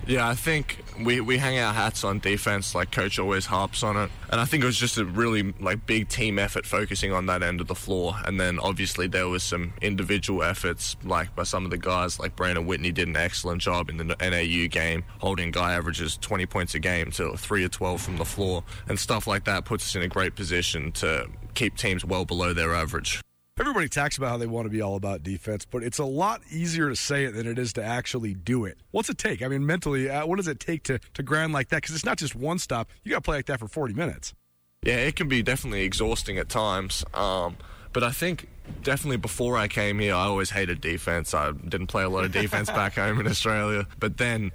Yeah, 0.08 0.28
I 0.28 0.34
think 0.34 0.84
we, 1.00 1.22
we 1.22 1.38
hang 1.38 1.60
our 1.60 1.74
hats 1.74 2.04
on 2.04 2.20
defense, 2.20 2.74
like 2.74 2.92
coach 2.92 3.20
always 3.20 3.46
harps 3.46 3.84
on 3.84 3.98
it. 3.98 4.10
And 4.32 4.42
I 4.42 4.46
think 4.46 4.64
it 4.64 4.66
was 4.66 4.78
just 4.78 4.98
a 4.98 5.06
really 5.06 5.54
like 5.60 5.86
big 5.86 6.10
team 6.10 6.40
effort 6.40 6.66
focusing 6.66 7.14
on 7.14 7.28
that 7.28 7.44
end 7.44 7.62
of 7.62 7.68
the 7.68 7.76
floor. 7.76 8.16
And 8.26 8.40
then 8.40 8.60
obviously 8.60 9.08
there 9.08 9.28
was 9.28 9.44
some 9.44 9.74
individual 9.82 10.44
efforts 10.44 10.98
like 11.04 11.36
by 11.36 11.44
some 11.44 11.66
of 11.66 11.72
the 11.72 11.78
guys 11.78 12.20
like 12.20 12.36
Brandon 12.36 12.66
Whitney 12.66 12.92
did 12.92 13.08
an 13.08 13.16
excellent 13.16 13.62
job 13.62 13.90
in 13.90 13.98
the 13.98 14.04
NAU 14.04 14.68
game, 14.70 15.04
holding 15.20 15.52
guy 15.52 15.74
averages 15.74 16.18
20 16.18 16.46
points 16.48 16.74
a 16.76 16.80
game 16.80 17.12
to 17.12 17.38
3 17.38 17.64
or 17.64 17.70
12 17.70 18.02
from 18.02 18.18
the 18.18 18.26
floor 18.26 18.64
and 18.88 19.00
stuff 19.00 19.28
like 19.28 19.46
that 19.46 19.66
puts 19.66 19.86
us 19.86 19.96
in 19.96 20.02
a 20.02 20.08
great 20.08 20.36
position 20.36 20.92
to 20.94 21.28
keep 21.54 21.78
teams 21.78 22.04
well 22.04 22.26
below 22.26 22.54
their 22.54 22.74
average. 22.74 23.22
Everybody 23.62 23.90
talks 23.90 24.18
about 24.18 24.30
how 24.32 24.38
they 24.38 24.48
want 24.48 24.66
to 24.66 24.72
be 24.72 24.82
all 24.82 24.96
about 24.96 25.22
defense, 25.22 25.66
but 25.66 25.84
it's 25.84 26.00
a 26.00 26.04
lot 26.04 26.42
easier 26.50 26.90
to 26.90 26.96
say 26.96 27.26
it 27.26 27.36
than 27.36 27.46
it 27.46 27.60
is 27.60 27.74
to 27.74 27.84
actually 27.84 28.34
do 28.34 28.66
it. 28.66 28.80
What's 28.90 29.08
it 29.08 29.20
take? 29.20 29.44
I 29.44 29.48
mean, 29.50 29.64
mentally, 29.64 30.10
uh, 30.10 30.26
what 30.26 30.38
does 30.38 30.48
it 30.48 30.60
take 30.60 30.82
to, 30.86 30.98
to 31.14 31.22
grind 31.22 31.54
like 31.54 31.70
that? 31.70 31.84
Because 31.84 31.94
it's 31.94 32.04
not 32.04 32.18
just 32.18 32.36
one 32.36 32.58
stop. 32.58 32.90
You 33.04 33.12
got 33.12 33.18
to 33.18 33.22
play 33.22 33.38
like 33.38 33.46
that 33.46 33.60
for 33.60 33.68
40 33.68 33.94
minutes. 33.94 34.34
Yeah, 34.82 34.96
it 34.96 35.16
can 35.16 35.28
be 35.28 35.44
definitely 35.44 35.84
exhausting 35.84 36.40
at 36.40 36.50
times. 36.50 37.06
Um, 37.14 37.56
but 37.94 38.04
I 38.04 38.10
think 38.10 38.50
definitely 38.82 39.18
before 39.18 39.58
I 39.58 39.68
came 39.68 40.00
here, 40.00 40.16
I 40.16 40.24
always 40.24 40.50
hated 40.50 40.82
defense. 40.82 41.36
I 41.36 41.52
didn't 41.52 41.86
play 41.86 42.02
a 42.02 42.10
lot 42.10 42.26
of 42.26 42.32
defense 42.32 42.68
back 42.72 42.96
home 42.96 43.20
in 43.20 43.28
Australia. 43.28 43.86
But 44.00 44.18
then 44.18 44.54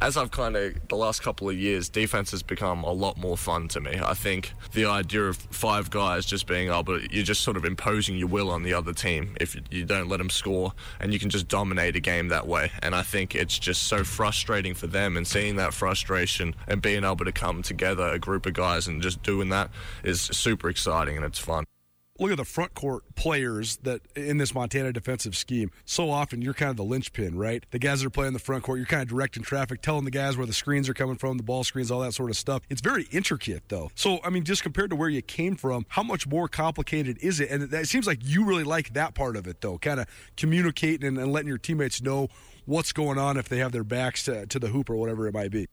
as 0.00 0.16
I've 0.16 0.30
kind 0.30 0.56
of 0.56 0.74
the 0.88 0.96
last 0.96 1.22
couple 1.22 1.48
of 1.48 1.56
years, 1.56 1.88
defense 1.88 2.30
has 2.32 2.42
become 2.42 2.84
a 2.84 2.92
lot 2.92 3.16
more 3.16 3.36
fun 3.36 3.68
to 3.68 3.80
me. 3.80 3.98
I 4.02 4.14
think 4.14 4.52
the 4.72 4.84
idea 4.86 5.24
of 5.24 5.36
five 5.36 5.90
guys 5.90 6.26
just 6.26 6.46
being 6.46 6.70
able, 6.70 7.00
you're 7.00 7.24
just 7.24 7.42
sort 7.42 7.56
of 7.56 7.64
imposing 7.64 8.16
your 8.16 8.28
will 8.28 8.50
on 8.50 8.62
the 8.62 8.74
other 8.74 8.92
team 8.92 9.36
if 9.40 9.56
you 9.70 9.84
don't 9.84 10.08
let 10.08 10.18
them 10.18 10.30
score, 10.30 10.72
and 11.00 11.12
you 11.12 11.18
can 11.18 11.30
just 11.30 11.48
dominate 11.48 11.96
a 11.96 12.00
game 12.00 12.28
that 12.28 12.46
way. 12.46 12.70
And 12.82 12.94
I 12.94 13.02
think 13.02 13.34
it's 13.34 13.58
just 13.58 13.84
so 13.84 14.04
frustrating 14.04 14.74
for 14.74 14.86
them, 14.86 15.16
and 15.16 15.26
seeing 15.26 15.56
that 15.56 15.74
frustration 15.74 16.54
and 16.66 16.82
being 16.82 17.04
able 17.04 17.24
to 17.24 17.32
come 17.32 17.62
together, 17.62 18.08
a 18.08 18.18
group 18.18 18.46
of 18.46 18.54
guys, 18.54 18.86
and 18.86 19.02
just 19.02 19.22
doing 19.22 19.48
that 19.50 19.70
is 20.04 20.20
super 20.20 20.68
exciting 20.68 21.16
and 21.16 21.24
it's 21.24 21.38
fun 21.38 21.64
look 22.18 22.30
at 22.30 22.36
the 22.36 22.44
front 22.44 22.74
court 22.74 23.02
players 23.14 23.76
that 23.78 24.00
in 24.14 24.38
this 24.38 24.54
Montana 24.54 24.92
defensive 24.92 25.36
scheme. 25.36 25.70
So 25.84 26.10
often 26.10 26.42
you're 26.42 26.54
kind 26.54 26.70
of 26.70 26.76
the 26.76 26.84
linchpin, 26.84 27.36
right? 27.36 27.64
The 27.70 27.78
guys 27.78 28.00
that 28.00 28.06
are 28.06 28.10
playing 28.10 28.32
the 28.32 28.38
front 28.38 28.62
court, 28.62 28.78
you're 28.78 28.86
kind 28.86 29.02
of 29.02 29.08
directing 29.08 29.42
traffic, 29.42 29.82
telling 29.82 30.04
the 30.04 30.10
guys 30.10 30.36
where 30.36 30.46
the 30.46 30.52
screens 30.52 30.88
are 30.88 30.94
coming 30.94 31.16
from, 31.16 31.36
the 31.36 31.42
ball 31.42 31.64
screens, 31.64 31.90
all 31.90 32.00
that 32.00 32.12
sort 32.12 32.30
of 32.30 32.36
stuff. 32.36 32.62
It's 32.68 32.80
very 32.80 33.04
intricate 33.10 33.64
though. 33.68 33.90
So 33.94 34.18
I 34.24 34.30
mean, 34.30 34.44
just 34.44 34.62
compared 34.62 34.90
to 34.90 34.96
where 34.96 35.08
you 35.08 35.22
came 35.22 35.56
from, 35.56 35.86
how 35.88 36.02
much 36.02 36.26
more 36.26 36.48
complicated 36.48 37.18
is 37.20 37.40
it? 37.40 37.50
And 37.50 37.72
it 37.72 37.88
seems 37.88 38.06
like 38.06 38.20
you 38.22 38.44
really 38.44 38.64
like 38.64 38.94
that 38.94 39.14
part 39.14 39.36
of 39.36 39.46
it 39.46 39.60
though, 39.60 39.78
kind 39.78 40.00
of 40.00 40.06
communicating 40.36 41.18
and, 41.18 41.32
letting 41.32 41.48
your 41.48 41.58
teammates 41.58 42.00
know 42.00 42.28
what's 42.64 42.92
going 42.92 43.18
on 43.18 43.36
if 43.36 43.48
they 43.48 43.58
have 43.58 43.72
their 43.72 43.84
backs 43.84 44.22
to, 44.24 44.46
to 44.46 44.58
the 44.58 44.68
hoop 44.68 44.88
or 44.88 44.96
whatever 44.96 45.26
it 45.26 45.34
might 45.34 45.50
be. 45.50 45.66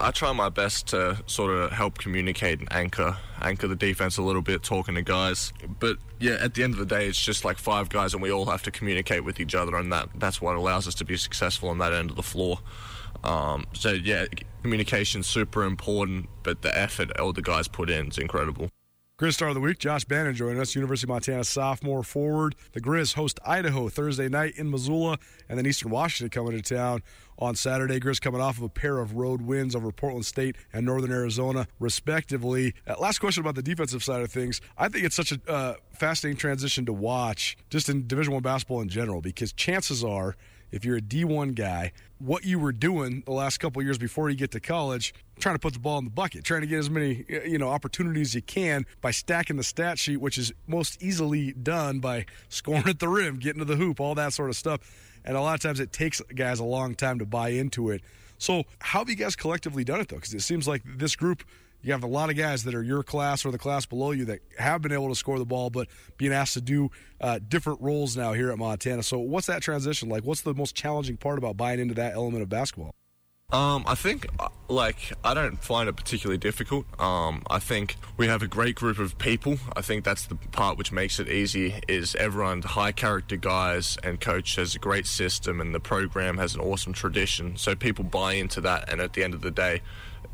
I 0.00 0.10
try 0.10 0.32
my 0.32 0.48
best 0.48 0.88
to 0.88 1.22
sort 1.26 1.52
of 1.52 1.72
help 1.72 1.98
communicate 1.98 2.60
and 2.60 2.72
anchor 2.72 3.16
anchor 3.42 3.68
the 3.68 3.76
defense 3.76 4.18
a 4.18 4.22
little 4.22 4.42
bit, 4.42 4.62
talking 4.62 4.94
to 4.94 5.02
guys. 5.02 5.52
But 5.78 5.96
yeah, 6.18 6.36
at 6.40 6.54
the 6.54 6.62
end 6.62 6.74
of 6.74 6.78
the 6.78 6.86
day, 6.86 7.06
it's 7.06 7.22
just 7.22 7.44
like 7.44 7.58
five 7.58 7.88
guys, 7.88 8.14
and 8.14 8.22
we 8.22 8.30
all 8.30 8.46
have 8.46 8.62
to 8.64 8.70
communicate 8.70 9.24
with 9.24 9.40
each 9.40 9.54
other, 9.54 9.76
and 9.76 9.92
that 9.92 10.08
that's 10.16 10.40
what 10.40 10.56
allows 10.56 10.86
us 10.88 10.94
to 10.96 11.04
be 11.04 11.16
successful 11.16 11.68
on 11.68 11.78
that 11.78 11.92
end 11.92 12.10
of 12.10 12.16
the 12.16 12.22
floor. 12.22 12.58
Um, 13.24 13.66
so 13.72 13.90
yeah, 13.92 14.26
communication's 14.62 15.26
super 15.26 15.64
important, 15.64 16.28
but 16.42 16.62
the 16.62 16.76
effort 16.76 17.18
all 17.18 17.32
the 17.32 17.42
guys 17.42 17.68
put 17.68 17.90
in 17.90 18.08
is 18.08 18.18
incredible. 18.18 18.70
Grizz 19.20 19.34
Star 19.34 19.48
of 19.48 19.54
the 19.54 19.60
Week, 19.60 19.78
Josh 19.78 20.06
Bannon 20.06 20.34
joining 20.34 20.58
us, 20.58 20.74
University 20.74 21.04
of 21.04 21.10
Montana 21.10 21.44
sophomore 21.44 22.02
forward. 22.02 22.54
The 22.72 22.80
Grizz 22.80 23.12
host 23.12 23.38
Idaho 23.44 23.90
Thursday 23.90 24.30
night 24.30 24.54
in 24.56 24.70
Missoula, 24.70 25.18
and 25.46 25.58
then 25.58 25.66
Eastern 25.66 25.90
Washington 25.90 26.30
coming 26.30 26.58
to 26.58 26.74
town 26.74 27.02
on 27.38 27.54
Saturday. 27.54 28.00
Grizz 28.00 28.18
coming 28.18 28.40
off 28.40 28.56
of 28.56 28.62
a 28.62 28.70
pair 28.70 28.96
of 28.96 29.16
road 29.16 29.42
wins 29.42 29.76
over 29.76 29.92
Portland 29.92 30.24
State 30.24 30.56
and 30.72 30.86
Northern 30.86 31.12
Arizona, 31.12 31.68
respectively. 31.78 32.72
Uh, 32.86 32.94
last 32.98 33.18
question 33.18 33.42
about 33.42 33.56
the 33.56 33.62
defensive 33.62 34.02
side 34.02 34.22
of 34.22 34.32
things. 34.32 34.62
I 34.78 34.88
think 34.88 35.04
it's 35.04 35.16
such 35.16 35.32
a 35.32 35.40
uh, 35.46 35.74
fascinating 35.92 36.38
transition 36.38 36.86
to 36.86 36.92
watch, 36.94 37.58
just 37.68 37.90
in 37.90 38.06
Division 38.06 38.32
One 38.32 38.42
basketball 38.42 38.80
in 38.80 38.88
general, 38.88 39.20
because 39.20 39.52
chances 39.52 40.02
are 40.02 40.34
if 40.70 40.84
you're 40.84 40.96
a 40.96 41.00
D1 41.00 41.54
guy, 41.54 41.92
what 42.18 42.44
you 42.44 42.58
were 42.58 42.72
doing 42.72 43.22
the 43.26 43.32
last 43.32 43.58
couple 43.58 43.82
years 43.82 43.98
before 43.98 44.30
you 44.30 44.36
get 44.36 44.50
to 44.52 44.60
college, 44.60 45.14
trying 45.38 45.54
to 45.54 45.58
put 45.58 45.72
the 45.72 45.78
ball 45.78 45.98
in 45.98 46.04
the 46.04 46.10
bucket, 46.10 46.44
trying 46.44 46.60
to 46.60 46.66
get 46.66 46.78
as 46.78 46.90
many 46.90 47.24
you 47.28 47.58
know 47.58 47.68
opportunities 47.68 48.28
as 48.28 48.34
you 48.36 48.42
can 48.42 48.86
by 49.00 49.10
stacking 49.10 49.56
the 49.56 49.62
stat 49.62 49.98
sheet, 49.98 50.18
which 50.18 50.38
is 50.38 50.52
most 50.66 51.02
easily 51.02 51.52
done 51.52 52.00
by 52.00 52.26
scoring 52.48 52.88
at 52.88 52.98
the 52.98 53.08
rim, 53.08 53.38
getting 53.38 53.60
to 53.60 53.64
the 53.64 53.76
hoop, 53.76 54.00
all 54.00 54.14
that 54.14 54.32
sort 54.32 54.50
of 54.50 54.56
stuff. 54.56 54.80
And 55.24 55.36
a 55.36 55.40
lot 55.40 55.54
of 55.54 55.60
times 55.60 55.80
it 55.80 55.92
takes 55.92 56.20
guys 56.34 56.60
a 56.60 56.64
long 56.64 56.94
time 56.94 57.18
to 57.18 57.26
buy 57.26 57.50
into 57.50 57.90
it. 57.90 58.02
So 58.38 58.64
how 58.78 59.00
have 59.00 59.10
you 59.10 59.16
guys 59.16 59.36
collectively 59.36 59.84
done 59.84 60.00
it 60.00 60.08
though? 60.08 60.16
Because 60.16 60.32
it 60.32 60.40
seems 60.40 60.66
like 60.66 60.82
this 60.84 61.14
group 61.14 61.44
you 61.82 61.92
have 61.92 62.02
a 62.02 62.08
lot 62.08 62.30
of 62.30 62.36
guys 62.36 62.64
that 62.64 62.74
are 62.74 62.82
your 62.82 63.02
class 63.02 63.44
or 63.44 63.50
the 63.50 63.58
class 63.58 63.86
below 63.86 64.10
you 64.10 64.26
that 64.26 64.40
have 64.58 64.82
been 64.82 64.92
able 64.92 65.08
to 65.08 65.14
score 65.14 65.38
the 65.38 65.46
ball, 65.46 65.70
but 65.70 65.88
being 66.16 66.32
asked 66.32 66.54
to 66.54 66.60
do 66.60 66.90
uh, 67.20 67.38
different 67.46 67.80
roles 67.80 68.16
now 68.16 68.32
here 68.32 68.50
at 68.50 68.58
Montana. 68.58 69.02
So, 69.02 69.18
what's 69.18 69.46
that 69.46 69.62
transition 69.62 70.08
like? 70.08 70.24
What's 70.24 70.42
the 70.42 70.54
most 70.54 70.74
challenging 70.74 71.16
part 71.16 71.38
about 71.38 71.56
buying 71.56 71.80
into 71.80 71.94
that 71.94 72.14
element 72.14 72.42
of 72.42 72.48
basketball? 72.48 72.94
Um, 73.52 73.82
I 73.86 73.96
think, 73.96 74.28
like, 74.68 75.12
I 75.24 75.34
don't 75.34 75.56
find 75.62 75.88
it 75.88 75.96
particularly 75.96 76.38
difficult. 76.38 76.86
Um, 77.00 77.42
I 77.50 77.58
think 77.58 77.96
we 78.16 78.28
have 78.28 78.42
a 78.42 78.46
great 78.46 78.76
group 78.76 79.00
of 79.00 79.18
people. 79.18 79.58
I 79.74 79.82
think 79.82 80.04
that's 80.04 80.26
the 80.26 80.36
part 80.36 80.78
which 80.78 80.92
makes 80.92 81.18
it 81.18 81.28
easy. 81.28 81.80
Is 81.88 82.14
everyone 82.14 82.62
high 82.62 82.92
character 82.92 83.36
guys, 83.36 83.98
and 84.04 84.20
coach 84.20 84.54
has 84.54 84.76
a 84.76 84.78
great 84.78 85.06
system, 85.06 85.60
and 85.60 85.74
the 85.74 85.80
program 85.80 86.38
has 86.38 86.54
an 86.54 86.60
awesome 86.60 86.92
tradition. 86.92 87.56
So 87.56 87.74
people 87.74 88.04
buy 88.04 88.34
into 88.34 88.60
that, 88.60 88.88
and 88.90 89.00
at 89.00 89.14
the 89.14 89.24
end 89.24 89.34
of 89.34 89.40
the 89.40 89.50
day, 89.50 89.82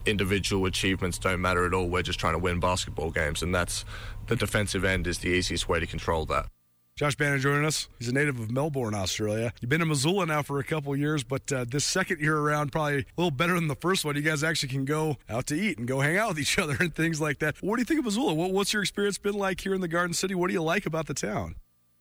individual 0.06 0.66
achievements 0.66 1.18
don't 1.18 1.40
matter 1.40 1.66
at 1.66 1.74
all. 1.74 1.88
We're 1.88 2.02
just 2.02 2.18
trying 2.18 2.34
to 2.34 2.38
win 2.38 2.60
basketball 2.60 3.10
games, 3.10 3.42
and 3.42 3.54
that's 3.54 3.84
the 4.26 4.36
defensive 4.36 4.84
end 4.84 5.06
is 5.06 5.18
the 5.18 5.28
easiest 5.28 5.68
way 5.68 5.80
to 5.80 5.86
control 5.86 6.24
that. 6.26 6.46
Josh 6.96 7.14
Bannon 7.14 7.38
joining 7.40 7.66
us. 7.66 7.88
He's 7.98 8.08
a 8.08 8.12
native 8.14 8.40
of 8.40 8.50
Melbourne, 8.50 8.94
Australia. 8.94 9.52
You've 9.60 9.68
been 9.68 9.82
in 9.82 9.88
Missoula 9.88 10.24
now 10.24 10.40
for 10.40 10.58
a 10.60 10.64
couple 10.64 10.94
of 10.94 10.98
years, 10.98 11.22
but 11.22 11.52
uh, 11.52 11.66
this 11.68 11.84
second 11.84 12.20
year 12.20 12.38
around, 12.38 12.72
probably 12.72 13.00
a 13.00 13.04
little 13.18 13.30
better 13.30 13.52
than 13.52 13.68
the 13.68 13.74
first 13.74 14.02
one. 14.02 14.16
You 14.16 14.22
guys 14.22 14.42
actually 14.42 14.70
can 14.70 14.86
go 14.86 15.18
out 15.28 15.46
to 15.48 15.54
eat 15.54 15.76
and 15.76 15.86
go 15.86 16.00
hang 16.00 16.16
out 16.16 16.30
with 16.30 16.38
each 16.38 16.58
other 16.58 16.74
and 16.80 16.94
things 16.94 17.20
like 17.20 17.40
that. 17.40 17.56
What 17.60 17.76
do 17.76 17.82
you 17.82 17.84
think 17.84 17.98
of 17.98 18.06
Missoula? 18.06 18.32
What, 18.32 18.52
what's 18.52 18.72
your 18.72 18.80
experience 18.80 19.18
been 19.18 19.34
like 19.34 19.60
here 19.60 19.74
in 19.74 19.82
the 19.82 19.88
Garden 19.88 20.14
City? 20.14 20.34
What 20.34 20.46
do 20.46 20.54
you 20.54 20.62
like 20.62 20.86
about 20.86 21.06
the 21.06 21.12
town? 21.12 21.56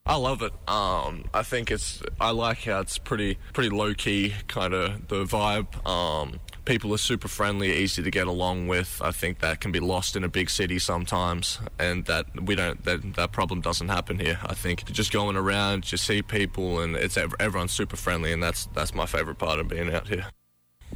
I 0.06 0.16
love 0.16 0.42
it. 0.42 0.54
Um, 0.66 1.26
I 1.34 1.44
think 1.44 1.72
it's. 1.72 2.02
I 2.22 2.30
like 2.30 2.64
how 2.64 2.80
it's 2.80 2.98
pretty, 2.98 3.38
pretty 3.52 3.72
low 3.72 3.94
key, 3.94 4.34
kind 4.48 4.74
of 4.74 5.10
the 5.10 5.26
vibe. 5.26 5.86
Um, 5.86 6.40
people 6.66 6.94
are 6.94 6.98
super 6.98 7.28
friendly, 7.28 7.72
easy 7.74 8.04
to 8.04 8.12
get 8.12 8.28
along 8.28 8.68
with. 8.68 9.02
I 9.04 9.12
think 9.12 9.40
that 9.40 9.62
can 9.62 9.72
be 9.72 9.80
lost 9.80 10.16
in 10.16 10.24
a 10.24 10.28
big 10.28 10.50
city 10.50 10.80
sometimes, 10.80 11.60
and 11.80 12.06
that 12.06 12.26
we 12.44 12.56
don't. 12.56 12.84
That 12.84 13.16
that 13.16 13.32
problem 13.32 13.62
doesn't 13.62 13.90
happen 13.90 14.20
here. 14.20 14.40
I 14.44 14.54
think 14.54 14.86
just 14.92 15.12
going 15.12 15.36
around, 15.36 15.92
you 15.92 15.98
see 15.98 16.22
people, 16.22 16.82
and 16.82 16.96
it's 16.96 17.18
ev- 17.18 17.36
everyone's 17.40 17.72
super 17.72 17.96
friendly, 17.96 18.34
and 18.34 18.42
that's 18.42 18.66
that's 18.74 18.94
my 18.94 19.06
favorite 19.06 19.38
part 19.38 19.60
of 19.60 19.68
being 19.68 19.94
out 19.94 20.08
here. 20.08 20.26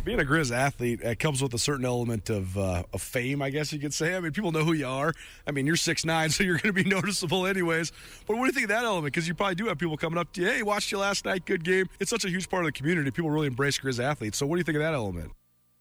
Being 0.04 0.20
a 0.20 0.24
Grizz 0.24 0.52
athlete 0.56 1.04
uh, 1.04 1.14
comes 1.16 1.42
with 1.42 1.54
a 1.54 1.58
certain 1.58 1.86
element 1.86 2.30
of 2.30 2.58
uh, 2.58 2.84
of 2.94 3.02
fame, 3.02 3.42
I 3.42 3.50
guess 3.50 3.74
you 3.74 3.80
could 3.80 3.94
say. 3.94 4.16
I 4.16 4.20
mean, 4.20 4.32
people 4.32 4.52
know 4.52 4.64
who 4.64 4.74
you 4.74 4.88
are. 4.88 5.14
I 5.46 5.52
mean, 5.52 5.66
you're 5.66 5.76
six 5.76 6.06
nine, 6.06 6.30
so 6.32 6.44
you're 6.44 6.58
going 6.58 6.74
to 6.74 6.84
be 6.84 6.90
noticeable 6.90 7.46
anyways. 7.46 7.92
But 8.26 8.38
what 8.38 8.44
do 8.44 8.48
you 8.48 8.54
think 8.54 8.66
of 8.66 8.70
that 8.70 8.86
element? 8.86 9.14
Because 9.14 9.28
you 9.28 9.36
probably 9.36 9.56
do 9.56 9.68
have 9.68 9.78
people 9.78 9.98
coming 9.98 10.18
up 10.18 10.32
to 10.34 10.42
you, 10.42 10.48
hey, 10.48 10.64
watched 10.64 10.92
you 10.92 11.00
last 11.00 11.26
night, 11.26 11.46
good 11.46 11.64
game. 11.64 11.90
It's 12.00 12.10
such 12.10 12.26
a 12.26 12.30
huge 12.30 12.50
part 12.50 12.64
of 12.64 12.68
the 12.68 12.72
community. 12.72 13.12
People 13.12 13.32
really 13.32 13.48
embrace 13.48 13.78
Grizz 13.78 14.02
athletes. 14.02 14.38
So 14.38 14.46
what 14.46 14.56
do 14.56 14.60
you 14.60 14.64
think 14.64 14.78
of 14.78 14.84
that 14.84 14.94
element? 14.94 15.32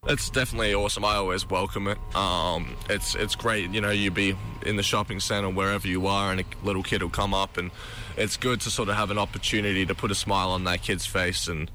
It's 0.09 0.31
definitely 0.31 0.73
awesome. 0.75 1.05
I 1.05 1.17
always 1.17 1.49
welcome 1.51 1.87
it. 1.87 1.99
Um, 2.17 2.77
it's 2.89 3.15
it's 3.15 3.35
great. 3.35 3.71
You 3.71 3.83
know, 3.83 3.91
you 3.91 4.11
be 4.11 4.35
in 4.65 4.77
the 4.77 4.83
shopping 4.83 5.21
center 5.21 5.51
wherever 5.51 5.87
you 5.87 6.07
are, 6.07 6.31
and 6.31 6.41
a 6.41 6.45
little 6.63 6.83
kid 6.83 7.03
will 7.03 7.11
come 7.11 7.35
up, 7.35 7.59
and 7.59 7.71
it's 8.17 8.39
good 8.39 8.63
to 8.63 8.71
sort 8.71 8.89
of 8.89 8.95
have 8.95 9.11
an 9.11 9.19
opportunity 9.19 9.85
to 9.85 9.95
put 9.95 10.11
a 10.11 10.15
smile 10.15 10.49
on 10.51 10.65
that 10.65 10.81
kid's 10.81 11.05
face 11.05 11.47
and 11.47 11.71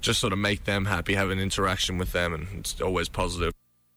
just 0.00 0.18
sort 0.18 0.32
of 0.32 0.38
make 0.40 0.64
them 0.64 0.86
happy, 0.86 1.14
have 1.14 1.30
an 1.30 1.38
interaction 1.38 1.96
with 1.96 2.10
them, 2.10 2.34
and 2.34 2.48
it's 2.58 2.80
always 2.80 3.08
positive. 3.08 3.52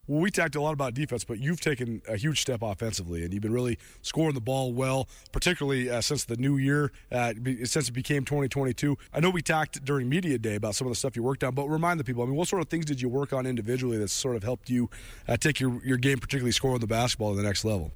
Well, 0.07 0.19
we 0.19 0.31
talked 0.31 0.55
a 0.55 0.61
lot 0.61 0.73
about 0.73 0.93
defense, 0.93 1.23
but 1.23 1.39
you've 1.39 1.61
taken 1.61 2.01
a 2.09 2.17
huge 2.17 2.41
step 2.41 2.61
offensively, 2.61 3.23
and 3.23 3.33
you've 3.33 3.41
been 3.41 3.53
really 3.53 3.79
scoring 4.01 4.35
the 4.35 4.41
ball 4.41 4.73
well, 4.73 5.07
particularly 5.31 5.89
uh, 5.89 6.01
since 6.01 6.25
the 6.25 6.35
new 6.35 6.57
year, 6.57 6.91
uh, 7.09 7.33
since 7.63 7.87
it 7.87 7.93
became 7.93 8.25
2022. 8.25 8.97
I 9.13 9.21
know 9.21 9.29
we 9.29 9.41
talked 9.41 9.83
during 9.85 10.09
media 10.09 10.37
day 10.37 10.55
about 10.55 10.75
some 10.75 10.87
of 10.87 10.91
the 10.91 10.95
stuff 10.95 11.15
you 11.15 11.23
worked 11.23 11.43
on, 11.43 11.55
but 11.55 11.67
remind 11.67 12.01
the 12.01 12.03
people. 12.03 12.21
I 12.21 12.25
mean, 12.25 12.35
what 12.35 12.49
sort 12.49 12.61
of 12.61 12.67
things 12.67 12.85
did 12.85 13.01
you 13.01 13.07
work 13.07 13.31
on 13.31 13.45
individually 13.45 13.97
that 13.97 14.09
sort 14.09 14.35
of 14.35 14.43
helped 14.43 14.69
you 14.69 14.89
uh, 15.27 15.37
take 15.37 15.61
your, 15.61 15.81
your 15.85 15.97
game, 15.97 16.19
particularly 16.19 16.51
scoring 16.51 16.79
the 16.79 16.87
basketball, 16.87 17.31
to 17.31 17.37
the 17.37 17.43
next 17.43 17.63
level? 17.63 17.93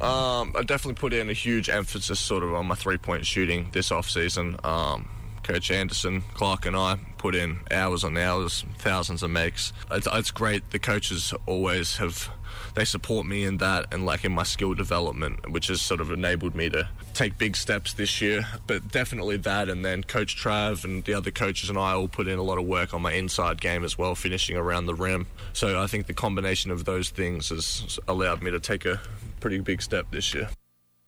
Um, 0.00 0.54
I 0.56 0.62
definitely 0.62 0.94
put 0.94 1.12
in 1.12 1.28
a 1.28 1.34
huge 1.34 1.68
emphasis 1.68 2.20
sort 2.20 2.42
of 2.42 2.54
on 2.54 2.66
my 2.66 2.74
three 2.74 2.96
point 2.96 3.26
shooting 3.26 3.68
this 3.72 3.90
off 3.90 4.08
season. 4.08 4.56
Um, 4.62 5.08
Coach 5.42 5.70
Anderson, 5.70 6.22
Clark, 6.34 6.66
and 6.66 6.76
I 6.76 6.98
put 7.18 7.34
in 7.34 7.60
hours 7.70 8.04
on 8.04 8.16
hours, 8.16 8.64
thousands 8.78 9.22
of 9.22 9.30
makes. 9.30 9.72
It's, 9.90 10.08
it's 10.10 10.30
great. 10.30 10.70
The 10.70 10.78
coaches 10.78 11.34
always 11.46 11.96
have 11.98 12.30
they 12.74 12.84
support 12.84 13.26
me 13.26 13.44
in 13.44 13.58
that 13.58 13.92
and 13.92 14.06
like 14.06 14.24
in 14.24 14.32
my 14.32 14.42
skill 14.42 14.74
development, 14.74 15.50
which 15.50 15.68
has 15.68 15.80
sort 15.80 16.00
of 16.00 16.10
enabled 16.10 16.54
me 16.54 16.68
to 16.70 16.88
take 17.14 17.38
big 17.38 17.56
steps 17.56 17.92
this 17.92 18.20
year. 18.20 18.46
But 18.66 18.90
definitely 18.90 19.36
that, 19.38 19.68
and 19.68 19.84
then 19.84 20.02
Coach 20.04 20.36
Trav 20.36 20.84
and 20.84 21.04
the 21.04 21.14
other 21.14 21.30
coaches 21.30 21.68
and 21.68 21.78
I 21.78 21.92
all 21.92 22.08
put 22.08 22.28
in 22.28 22.38
a 22.38 22.42
lot 22.42 22.58
of 22.58 22.66
work 22.66 22.94
on 22.94 23.02
my 23.02 23.12
inside 23.12 23.60
game 23.60 23.84
as 23.84 23.98
well, 23.98 24.14
finishing 24.14 24.56
around 24.56 24.86
the 24.86 24.94
rim. 24.94 25.26
So 25.52 25.80
I 25.80 25.86
think 25.86 26.06
the 26.06 26.14
combination 26.14 26.70
of 26.70 26.84
those 26.84 27.10
things 27.10 27.48
has 27.48 27.98
allowed 28.06 28.42
me 28.42 28.50
to 28.50 28.60
take 28.60 28.84
a 28.84 29.00
pretty 29.40 29.60
big 29.60 29.82
step 29.82 30.06
this 30.10 30.34
year. 30.34 30.50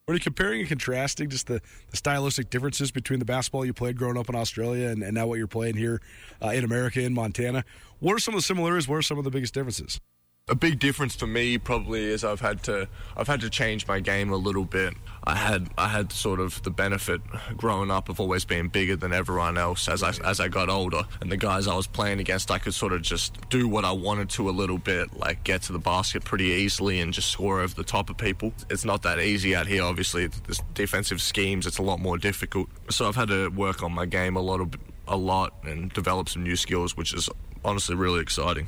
Are 0.05 0.13
you 0.13 0.19
comparing 0.19 0.59
and 0.59 0.67
contrasting 0.67 1.29
just 1.29 1.47
the, 1.47 1.61
the 1.89 1.95
stylistic 1.95 2.49
differences 2.49 2.91
between 2.91 3.19
the 3.19 3.25
basketball 3.25 3.63
you 3.63 3.73
played 3.73 3.95
growing 3.95 4.17
up 4.17 4.27
in 4.27 4.35
Australia 4.35 4.89
and, 4.89 5.01
and 5.01 5.13
now 5.13 5.27
what 5.27 5.37
you're 5.37 5.47
playing 5.47 5.77
here 5.77 6.01
uh, 6.43 6.49
in 6.49 6.65
America, 6.65 6.99
in 7.01 7.13
Montana? 7.13 7.63
What 7.99 8.13
are 8.13 8.19
some 8.19 8.33
of 8.33 8.39
the 8.39 8.41
similarities? 8.41 8.85
What 8.85 8.97
are 8.97 9.01
some 9.01 9.17
of 9.17 9.23
the 9.23 9.31
biggest 9.31 9.53
differences? 9.53 10.01
A 10.49 10.55
big 10.55 10.77
difference 10.77 11.15
for 11.15 11.25
me 11.25 11.57
probably 11.57 12.03
is 12.03 12.25
I've 12.25 12.41
had 12.41 12.63
to 12.63 12.89
I've 13.15 13.27
had 13.27 13.39
to 13.41 13.49
change 13.49 13.87
my 13.87 14.01
game 14.01 14.29
a 14.29 14.35
little 14.35 14.65
bit. 14.65 14.93
I 15.23 15.35
had 15.35 15.69
I 15.77 15.87
had 15.87 16.11
sort 16.11 16.41
of 16.41 16.61
the 16.63 16.69
benefit 16.69 17.21
growing 17.55 17.89
up 17.89 18.09
of 18.09 18.19
always 18.19 18.43
being 18.43 18.67
bigger 18.67 18.97
than 18.97 19.13
everyone 19.13 19.57
else 19.57 19.87
as 19.87 20.03
I 20.03 20.13
as 20.25 20.41
I 20.41 20.49
got 20.49 20.69
older. 20.69 21.03
And 21.21 21.31
the 21.31 21.37
guys 21.37 21.65
I 21.65 21.75
was 21.75 21.87
playing 21.87 22.19
against, 22.19 22.51
I 22.51 22.57
could 22.57 22.73
sort 22.73 22.91
of 22.91 23.01
just 23.01 23.37
do 23.49 23.69
what 23.69 23.85
I 23.85 23.93
wanted 23.93 24.29
to 24.31 24.49
a 24.49 24.51
little 24.51 24.77
bit, 24.77 25.17
like 25.17 25.45
get 25.45 25.61
to 25.63 25.73
the 25.73 25.79
basket 25.79 26.25
pretty 26.25 26.47
easily 26.47 26.99
and 26.99 27.13
just 27.13 27.29
score 27.29 27.61
over 27.61 27.73
the 27.73 27.85
top 27.85 28.09
of 28.09 28.17
people. 28.17 28.53
It's 28.69 28.83
not 28.83 29.01
that 29.03 29.19
easy 29.19 29.55
out 29.55 29.67
here. 29.67 29.83
Obviously, 29.83 30.27
there's 30.27 30.61
defensive 30.73 31.21
schemes. 31.21 31.65
It's 31.65 31.77
a 31.77 31.83
lot 31.83 32.01
more 32.01 32.17
difficult. 32.17 32.67
So 32.89 33.07
I've 33.07 33.15
had 33.15 33.29
to 33.29 33.47
work 33.47 33.81
on 33.81 33.93
my 33.93 34.05
game 34.05 34.35
a 34.35 34.41
lot 34.41 34.59
of 34.59 34.73
a 35.07 35.15
lot 35.15 35.53
and 35.63 35.91
develop 35.93 36.27
some 36.27 36.43
new 36.43 36.57
skills, 36.57 36.97
which 36.97 37.13
is 37.13 37.29
honestly 37.63 37.95
really 37.95 38.19
exciting. 38.19 38.67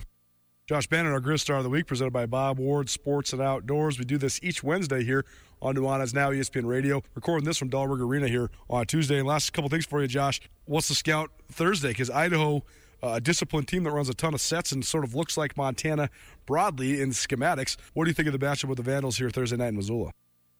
Josh 0.68 0.88
Bannon, 0.88 1.12
our 1.12 1.22
Grizz 1.22 1.42
Star 1.42 1.58
of 1.58 1.64
the 1.64 1.70
Week, 1.70 1.86
presented 1.86 2.10
by 2.10 2.26
Bob 2.26 2.58
Ward 2.58 2.90
Sports 2.90 3.34
and 3.34 3.40
Outdoors. 3.40 4.00
We 4.00 4.06
do 4.06 4.18
this 4.18 4.40
each 4.42 4.64
Wednesday 4.64 5.04
here 5.04 5.24
on 5.62 5.76
Nuanez 5.76 6.12
Now 6.12 6.32
ESPN 6.32 6.66
Radio. 6.66 7.04
Recording 7.14 7.46
this 7.46 7.58
from 7.58 7.70
Dahlberg 7.70 8.00
Arena 8.00 8.28
here 8.28 8.50
on 8.68 8.88
Tuesday. 8.88 9.20
And 9.20 9.28
last 9.28 9.54
couple 9.54 9.70
things 9.70 9.86
for 9.86 10.02
you, 10.02 10.08
Josh. 10.08 10.42
What's 10.66 10.88
the 10.88 10.96
scout 10.96 11.30
Thursday? 11.52 11.90
Because 11.90 12.10
Idaho, 12.10 12.64
uh, 13.04 13.10
a 13.10 13.22
disciplined 13.22 13.68
team 13.68 13.84
that 13.84 13.92
runs 13.92 14.10
a 14.10 14.16
ton 14.16 14.34
of 14.34 14.42
sets 14.42 14.72
and 14.72 14.84
sort 14.84 15.04
of 15.04 15.14
looks 15.14 15.38
like 15.38 15.56
Montana 15.56 16.10
broadly 16.48 17.00
in 17.00 17.12
schematics. 17.12 17.78
What 17.94 18.06
do 18.06 18.10
you 18.10 18.16
think 18.16 18.28
of 18.28 18.34
the 18.34 18.44
matchup 18.44 18.66
with 18.66 18.78
the 18.78 18.84
Vandals 18.84 19.20
here 19.20 19.30
Thursday 19.30 19.58
night 19.58 19.68
in 19.68 19.76
Missoula? 19.76 20.10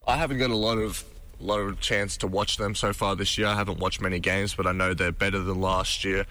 I 0.06 0.18
haven't 0.18 0.38
got 0.38 0.50
a 0.50 0.56
lot 0.56 0.78
of 0.78 1.02
lot 1.44 1.60
of 1.60 1.80
chance 1.80 2.16
to 2.18 2.26
watch 2.26 2.56
them 2.56 2.74
so 2.74 2.92
far 2.92 3.16
this 3.16 3.36
year. 3.36 3.48
I 3.48 3.54
haven't 3.54 3.78
watched 3.78 4.00
many 4.00 4.18
games, 4.18 4.54
but 4.54 4.66
I 4.66 4.72
know 4.72 4.94
they're 4.94 5.12
better 5.12 5.38
than 5.38 5.60
last 5.60 6.04
year. 6.04 6.26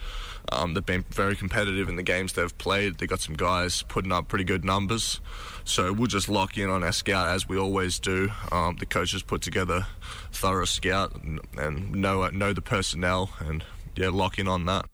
Um, 0.52 0.74
they've 0.74 0.86
been 0.86 1.06
very 1.10 1.36
competitive 1.36 1.90
in 1.90 1.96
the 1.96 2.04
games 2.04 2.34
they've 2.34 2.56
played. 2.58 2.98
They 2.98 3.08
got 3.08 3.20
some 3.20 3.36
guys 3.36 3.84
putting 3.84 4.12
up 4.12 4.28
pretty 4.28 4.44
good 4.44 4.64
numbers, 4.64 5.20
so 5.64 5.92
we'll 5.92 6.08
just 6.08 6.30
lock 6.30 6.58
in 6.58 6.70
on 6.70 6.84
our 6.84 6.92
scout 6.92 7.28
as 7.30 7.48
we 7.48 7.58
always 7.58 8.00
do. 8.00 8.32
Um, 8.52 8.78
the 8.80 8.86
coaches 8.86 9.24
put 9.24 9.42
together 9.42 9.88
thorough 10.32 10.66
scout 10.66 11.16
and, 11.24 11.40
and 11.58 11.92
know 11.94 12.28
know 12.30 12.54
the 12.54 12.62
personnel, 12.62 13.32
and 13.40 13.64
yeah, 13.96 14.10
lock 14.10 14.38
in 14.38 14.48
on 14.48 14.66
that. 14.66 14.86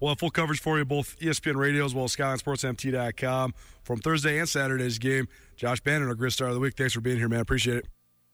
We'll 0.00 0.10
have 0.10 0.18
full 0.20 0.30
coverage 0.30 0.60
for 0.60 0.78
you, 0.78 0.84
both 0.84 1.18
ESPN 1.18 1.56
Radio 1.56 1.84
as 1.84 1.94
well 1.94 2.04
as 2.04 2.14
SkylineSportsMT.com 2.14 3.54
from 3.82 3.98
Thursday 3.98 4.38
and 4.38 4.48
Saturday's 4.48 4.98
game. 4.98 5.26
Josh 5.56 5.80
Bannon, 5.80 6.08
our 6.08 6.14
Grizz 6.14 6.32
Star 6.32 6.48
of 6.48 6.54
the 6.54 6.60
Week. 6.60 6.76
Thanks 6.76 6.92
for 6.92 7.00
being 7.00 7.18
here, 7.18 7.28
man. 7.28 7.40
Appreciate 7.40 7.78
it. 7.78 7.86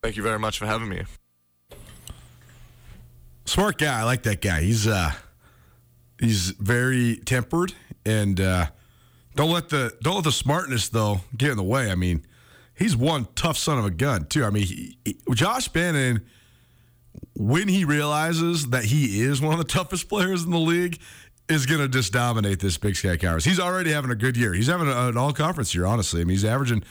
Thank 0.03 0.17
you 0.17 0.23
very 0.23 0.39
much 0.39 0.59
for 0.59 0.67
having 0.67 0.91
me. 0.91 1.05
Smart 3.45 3.79
guy. 3.79 4.01
I 4.01 4.05
like 4.05 4.23
that 4.25 4.41
guy. 4.41 4.63
He's 4.63 4.87
uh 4.87 5.13
he's 6.19 6.51
very 6.51 7.17
tempered 7.17 7.75
and 8.07 8.41
uh 8.41 8.67
don't 9.37 9.51
let 9.51 9.69
the 9.69 9.93
don't 10.03 10.15
let 10.17 10.25
the 10.25 10.33
smartness 10.33 10.89
though 10.89 11.21
get 11.37 11.51
in 11.51 11.57
the 11.57 11.63
way. 11.63 11.91
I 11.91 11.95
mean, 11.95 12.25
he's 12.75 12.97
one 12.97 13.27
tough 13.35 13.59
son 13.59 13.79
of 13.79 13.85
a 13.85 13.91
gun 13.91 14.27
too. 14.27 14.45
I 14.45 14.51
mean, 14.51 14.65
he, 14.65 14.99
he- 15.05 15.19
Josh 15.33 15.69
Bannon 15.69 16.25
when 17.37 17.69
he 17.69 17.85
realizes 17.85 18.69
that 18.69 18.85
he 18.87 19.21
is 19.23 19.41
one 19.41 19.53
of 19.53 19.59
the 19.59 19.65
toughest 19.73 20.09
players 20.09 20.45
in 20.45 20.51
the 20.51 20.59
league 20.59 20.99
is 21.49 21.67
going 21.67 21.81
to 21.81 21.89
just 21.89 22.13
dominate 22.13 22.59
this 22.61 22.79
Big 22.79 22.97
Sky 22.97 23.17
Cowards. 23.19 23.45
He's 23.45 23.61
already 23.61 23.93
having 23.93 24.11
a 24.11 24.15
good 24.15 24.35
year. 24.37 24.55
He's 24.55 24.69
having 24.69 24.89
an 24.89 25.19
all 25.19 25.33
conference 25.33 25.75
year, 25.75 25.85
honestly. 25.85 26.23
I 26.23 26.25
mean, 26.25 26.31
he's 26.31 26.45
averaging 26.45 26.83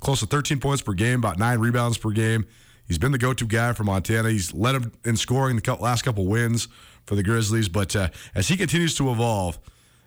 close 0.00 0.20
to 0.20 0.26
13 0.26 0.58
points 0.58 0.80
per 0.80 0.94
game, 0.94 1.18
about 1.18 1.38
nine 1.38 1.58
rebounds 1.58 1.98
per 1.98 2.10
game. 2.10 2.46
He's 2.90 2.98
been 2.98 3.12
the 3.12 3.18
go-to 3.18 3.46
guy 3.46 3.72
for 3.72 3.84
Montana. 3.84 4.30
He's 4.30 4.52
led 4.52 4.74
him 4.74 4.90
in 5.04 5.16
scoring 5.16 5.56
the 5.56 5.74
last 5.76 6.02
couple 6.02 6.26
wins 6.26 6.66
for 7.06 7.14
the 7.14 7.22
Grizzlies. 7.22 7.68
But 7.68 7.94
uh, 7.94 8.08
as 8.34 8.48
he 8.48 8.56
continues 8.56 8.96
to 8.96 9.12
evolve, 9.12 9.60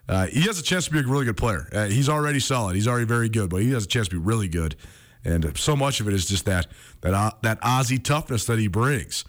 uh, 0.10 0.26
he 0.26 0.42
has 0.42 0.60
a 0.60 0.62
chance 0.62 0.84
to 0.88 0.92
be 0.92 1.00
a 1.00 1.04
really 1.04 1.24
good 1.24 1.38
player. 1.38 1.70
Uh, 1.72 1.86
he's 1.86 2.10
already 2.10 2.42
solid. 2.42 2.76
He's 2.76 2.86
already 2.86 3.06
very 3.06 3.30
good, 3.30 3.50
but 3.50 3.62
he 3.62 3.72
has 3.72 3.86
a 3.86 3.88
chance 3.88 4.10
to 4.10 4.20
be 4.20 4.22
really 4.22 4.50
good. 4.50 4.76
And 5.24 5.58
so 5.58 5.78
much 5.78 6.02
of 6.02 6.10
it 6.10 6.14
is 6.14 6.26
just 6.26 6.44
that 6.44 6.68
that 7.00 7.14
uh, 7.14 7.32
that 7.42 7.62
Aussie 7.62 8.04
toughness 8.04 8.44
that 8.48 8.60
he 8.60 8.68
brings. 8.68 9.24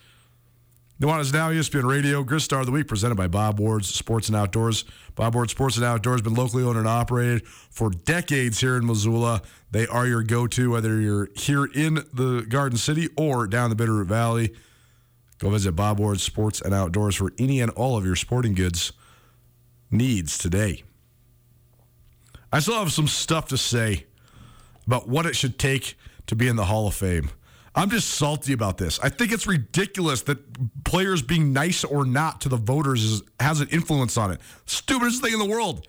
Nuanez 1.01 1.33
Now, 1.33 1.51
E 1.51 1.57
ESPN 1.57 1.83
Radio, 1.83 2.23
Grizz 2.23 2.43
Star 2.43 2.61
of 2.61 2.67
the 2.67 2.73
Week, 2.73 2.87
presented 2.87 3.17
by 3.17 3.27
Bob 3.27 3.59
Ward's 3.59 3.93
Sports 3.93 4.29
and 4.29 4.37
Outdoors. 4.37 4.85
Bob 5.17 5.35
Ward 5.35 5.51
Sports 5.51 5.77
and 5.77 5.85
Outdoors 5.85 6.21
has 6.21 6.23
been 6.23 6.35
locally 6.35 6.63
owned 6.63 6.79
and 6.79 6.87
operated 6.87 7.45
for 7.49 7.91
decades 7.91 8.61
here 8.61 8.77
in 8.77 8.87
Missoula. 8.87 9.43
They 9.73 9.89
are 9.89 10.07
your 10.07 10.23
go-to, 10.23 10.71
whether 10.71 11.01
you're 11.01 11.31
here 11.35 11.65
in 11.65 11.95
the 12.13 12.47
Garden 12.49 12.79
City 12.79 13.09
or 13.17 13.49
down 13.49 13.71
the 13.71 13.77
Bitterroot 13.77 14.07
Valley. 14.07 14.55
Go 15.39 15.51
visit 15.51 15.73
Bob 15.73 15.99
Ward 15.99 16.21
Sports 16.21 16.61
and 16.61 16.73
Outdoors 16.73 17.17
for 17.17 17.33
any 17.39 17.61
and 17.61 17.73
all 17.73 17.97
of 17.97 18.07
your 18.07 18.15
sporting 18.15 18.55
goods 18.55 18.93
needs 19.91 20.39
today. 20.39 20.85
I 22.53 22.61
still 22.61 22.79
have 22.79 22.93
some 22.93 23.09
stuff 23.09 23.49
to 23.49 23.59
say 23.59 24.07
about 24.87 25.09
what 25.09 25.27
it 25.27 25.35
should 25.35 25.59
take 25.59 25.99
to 26.29 26.37
be 26.37 26.47
in 26.47 26.55
the 26.55 26.67
Hall 26.67 26.87
of 26.87 26.95
Fame. 26.95 27.31
I'm 27.75 27.91
just 27.91 28.11
salty 28.11 28.53
about 28.53 28.79
this. 28.79 29.01
I 29.03 29.09
think 29.09 29.33
it's 29.33 29.47
ridiculous 29.47 30.23
that 30.23 30.39
players 30.85 31.23
being 31.23 31.53
nice 31.53 31.83
or 31.83 32.05
not 32.05 32.41
to 32.43 32.49
the 32.49 32.57
voters 32.57 33.03
is, 33.03 33.23
has 33.41 33.61
an 33.61 33.69
influence 33.69 34.17
on 34.17 34.31
it. 34.31 34.41
Stupidest 34.67 35.23
thing 35.23 35.33
in 35.33 35.41
the 35.41 35.49
world. 35.49 35.87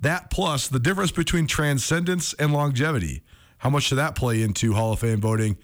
That 0.00 0.30
plus 0.30 0.68
the 0.68 0.80
difference 0.80 1.10
between 1.10 1.46
transcendence 1.46 2.34
and 2.34 2.52
longevity. 2.52 3.22
How 3.58 3.70
much 3.70 3.84
should 3.84 3.98
that 3.98 4.14
play 4.14 4.42
into 4.42 4.74
Hall 4.74 4.92
of 4.92 4.98
Fame 4.98 5.20
voting? 5.20 5.56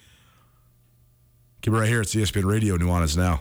Keep 1.61 1.74
it 1.74 1.76
right 1.76 1.89
here. 1.89 2.01
It's 2.01 2.14
ESPN 2.14 2.45
Radio. 2.45 2.76
Nuanez 2.78 3.16
now. 3.16 3.41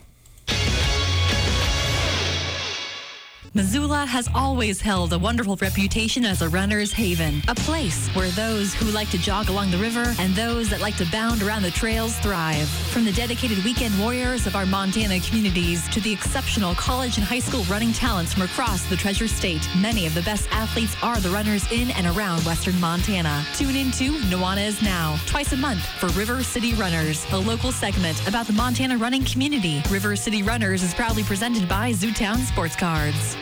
Missoula 3.58 4.06
has 4.06 4.30
always 4.36 4.80
held 4.80 5.14
a 5.14 5.18
wonderful 5.18 5.56
reputation 5.56 6.24
as 6.26 6.44
a 6.44 6.50
runner's 6.50 6.94
haven, 6.94 7.42
a 7.48 7.56
place 7.56 8.08
where 8.10 8.30
those 8.30 8.76
who 8.76 8.86
like 8.92 9.10
to 9.10 9.18
jog 9.18 9.50
along 9.50 9.72
the 9.72 9.80
river 9.80 10.14
and 10.20 10.36
those 10.36 10.70
that 10.70 10.80
like 10.80 10.96
to 10.98 11.08
bound 11.12 11.42
around 11.42 11.64
the 11.64 11.72
trails 11.72 12.16
thrive. 12.20 12.70
From 12.94 13.04
the 13.04 13.12
dedicated 13.14 13.64
weekend 13.64 14.00
warriors 14.00 14.46
of 14.46 14.56
our 14.56 14.68
Montana 14.68 15.20
communities 15.22 15.90
to 15.90 16.00
the 16.02 16.14
exceptional 16.14 16.76
college 16.76 17.18
and 17.18 17.26
high 17.26 17.40
school 17.40 17.64
running 17.64 17.92
talents 17.94 18.32
from 18.32 18.44
across 18.44 18.84
the 18.92 18.96
Treasure 18.96 19.28
State, 19.28 19.68
many 19.82 20.06
of 20.06 20.14
the 20.14 20.22
best 20.22 20.48
athletes 20.52 20.96
are 21.02 21.20
the 21.20 21.32
runners 21.32 21.66
in 21.72 21.90
and 21.90 22.06
around 22.16 22.46
Western 22.46 22.80
Montana. 22.80 23.44
Tune 23.56 23.76
in 23.76 23.90
to 23.94 24.20
Nuanez 24.30 24.84
Now, 24.84 25.20
twice 25.26 25.54
a 25.54 25.58
month 25.58 25.84
for 26.00 26.10
River 26.10 26.44
City 26.44 26.76
Runners, 26.76 27.26
a 27.32 27.38
local 27.38 27.72
segment 27.72 28.22
about 28.28 28.46
the 28.46 28.54
Montana 28.54 29.00
running 29.00 29.26
community. 29.26 29.82
River 29.90 30.16
City 30.16 30.44
Runners 30.44 30.84
is 30.84 30.94
proudly 30.94 31.24
presented 31.24 31.68
by 31.68 31.92
Zootown 31.92 32.38
Sports 32.46 32.76
Cards. 32.76 33.36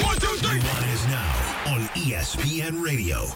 One, 0.00 0.18
two, 0.18 0.26
three. 0.38 0.60
Nuanez 0.60 1.08
now 1.08 1.72
on 1.74 1.80
ESPN 1.94 2.84
Radio. 2.84 3.26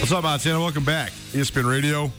What's 0.00 0.16
up, 0.16 0.22
Montana? 0.22 0.58
Welcome 0.58 0.84
back. 0.84 1.12
ESPN 1.32 1.68
Radio. 1.70 2.10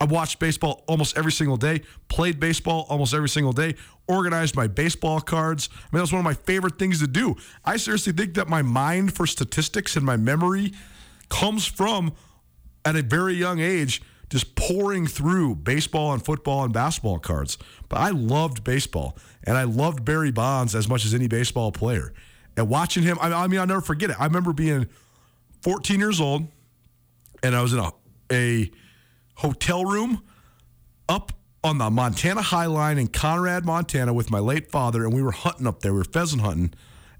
I 0.00 0.04
watched 0.04 0.38
baseball 0.38 0.84
almost 0.86 1.18
every 1.18 1.32
single 1.32 1.58
day, 1.58 1.82
played 2.08 2.40
baseball 2.40 2.86
almost 2.88 3.12
every 3.12 3.28
single 3.28 3.52
day, 3.52 3.74
organized 4.08 4.56
my 4.56 4.66
baseball 4.66 5.20
cards. 5.20 5.68
I 5.72 5.74
mean, 5.86 5.98
that 5.98 6.02
was 6.02 6.12
one 6.12 6.20
of 6.20 6.24
my 6.24 6.34
favorite 6.34 6.78
things 6.78 7.00
to 7.00 7.06
do. 7.06 7.36
I 7.64 7.76
seriously 7.76 8.12
think 8.12 8.34
that 8.34 8.48
my 8.48 8.62
mind 8.62 9.14
for 9.14 9.26
statistics 9.26 9.96
and 9.96 10.06
my 10.06 10.16
memory 10.16 10.72
comes 11.28 11.66
from, 11.66 12.14
at 12.84 12.96
a 12.96 13.02
very 13.02 13.34
young 13.34 13.60
age, 13.60 14.00
just 14.30 14.54
pouring 14.54 15.06
through 15.06 15.56
baseball 15.56 16.12
and 16.12 16.24
football 16.24 16.64
and 16.64 16.72
basketball 16.72 17.18
cards. 17.18 17.58
But 17.88 17.98
I 17.98 18.10
loved 18.10 18.64
baseball, 18.64 19.18
and 19.44 19.58
I 19.58 19.64
loved 19.64 20.04
Barry 20.04 20.30
Bonds 20.30 20.74
as 20.74 20.88
much 20.88 21.04
as 21.04 21.12
any 21.12 21.26
baseball 21.26 21.72
player. 21.72 22.12
And 22.56 22.68
watching 22.68 23.02
him, 23.02 23.18
I 23.20 23.46
mean, 23.48 23.58
I'll 23.60 23.66
never 23.66 23.80
forget 23.80 24.10
it. 24.10 24.16
I 24.20 24.24
remember 24.24 24.52
being 24.52 24.86
14 25.62 25.98
years 25.98 26.20
old, 26.20 26.46
and 27.42 27.56
I 27.56 27.62
was 27.62 27.72
in 27.72 27.80
a, 27.80 27.92
a 28.32 28.70
hotel 29.34 29.84
room 29.84 30.22
up 31.08 31.32
on 31.62 31.78
the 31.78 31.90
Montana 31.90 32.40
High 32.40 32.66
Line 32.66 32.98
in 32.98 33.08
Conrad, 33.08 33.64
Montana, 33.64 34.12
with 34.12 34.30
my 34.30 34.38
late 34.38 34.70
father, 34.70 35.04
and 35.04 35.12
we 35.12 35.22
were 35.22 35.32
hunting 35.32 35.66
up 35.66 35.80
there. 35.80 35.92
We 35.92 35.98
were 35.98 36.04
pheasant 36.04 36.42
hunting, 36.42 36.72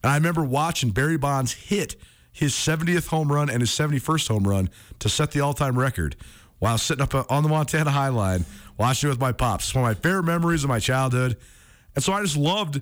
and 0.03 0.13
I 0.13 0.15
remember 0.15 0.45
watching 0.45 0.91
Barry 0.91 1.19
Bonds 1.19 1.53
hit 1.53 1.97
his 2.33 2.55
70th 2.55 3.09
home 3.09 3.33
run 3.33 3.51
and 3.51 3.61
his 3.61 3.71
71st 3.71 4.29
home 4.29 4.45
run 4.45 4.71
to 5.01 5.09
set 5.09 5.33
the 5.33 5.41
all-time 5.41 5.79
record 5.79 6.17
while 6.61 6.79
sitting 6.79 7.03
up 7.03 7.31
on 7.31 7.43
the 7.43 7.49
Montana 7.49 7.91
High 7.91 8.09
Line 8.09 8.45
watching 8.79 9.09
it 9.09 9.13
with 9.13 9.21
my 9.21 9.33
pops. 9.33 9.67
It's 9.67 9.75
one 9.75 9.91
of 9.91 9.97
my 9.97 10.01
favorite 10.01 10.23
memories 10.23 10.63
of 10.63 10.69
my 10.69 10.79
childhood, 10.79 11.37
and 11.95 12.05
so 12.05 12.13
I 12.13 12.23
just 12.23 12.37
loved 12.37 12.81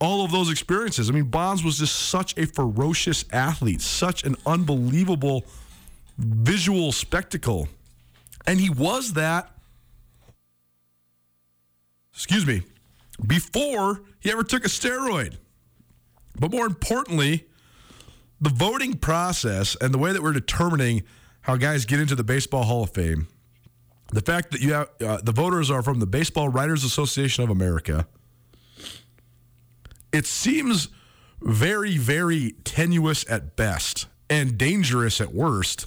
all 0.00 0.24
of 0.24 0.30
those 0.30 0.50
experiences. 0.50 1.08
I 1.08 1.12
mean, 1.12 1.24
Bonds 1.24 1.64
was 1.64 1.78
just 1.78 1.94
such 1.94 2.36
a 2.38 2.46
ferocious 2.46 3.24
athlete, 3.32 3.80
such 3.80 4.24
an 4.24 4.36
unbelievable 4.46 5.44
visual 6.18 6.92
spectacle. 6.92 7.68
And 8.46 8.60
he 8.60 8.70
was 8.70 9.14
that, 9.14 9.50
excuse 12.12 12.46
me, 12.46 12.62
before 13.26 14.02
he 14.20 14.30
ever 14.30 14.42
took 14.42 14.64
a 14.64 14.68
steroid. 14.68 15.36
But 16.38 16.50
more 16.50 16.66
importantly, 16.66 17.46
the 18.40 18.50
voting 18.50 18.94
process 18.94 19.76
and 19.80 19.94
the 19.94 19.98
way 19.98 20.12
that 20.12 20.22
we're 20.22 20.32
determining 20.32 21.04
how 21.44 21.56
guys 21.56 21.84
get 21.84 22.00
into 22.00 22.14
the 22.14 22.24
Baseball 22.24 22.64
Hall 22.64 22.84
of 22.84 22.90
Fame, 22.90 23.28
the 24.12 24.22
fact 24.22 24.50
that 24.52 24.60
you 24.60 24.72
have 24.72 24.88
uh, 25.00 25.18
the 25.22 25.32
voters 25.32 25.70
are 25.70 25.82
from 25.82 26.00
the 26.00 26.06
Baseball 26.06 26.48
Writers 26.48 26.84
Association 26.84 27.44
of 27.44 27.50
America, 27.50 28.06
it 30.10 30.26
seems 30.26 30.88
very, 31.42 31.98
very 31.98 32.52
tenuous 32.64 33.28
at 33.30 33.56
best 33.56 34.06
and 34.30 34.56
dangerous 34.56 35.20
at 35.20 35.34
worst 35.34 35.86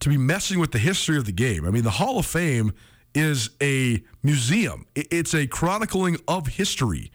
to 0.00 0.08
be 0.08 0.16
messing 0.16 0.58
with 0.58 0.72
the 0.72 0.78
history 0.78 1.16
of 1.16 1.26
the 1.26 1.32
game. 1.32 1.64
I 1.64 1.70
mean, 1.70 1.84
the 1.84 1.90
Hall 1.90 2.18
of 2.18 2.26
Fame 2.26 2.72
is 3.14 3.50
a 3.62 4.02
museum, 4.24 4.84
it's 4.96 5.32
a 5.32 5.46
chronicling 5.46 6.16
of 6.26 6.48
history. 6.48 7.12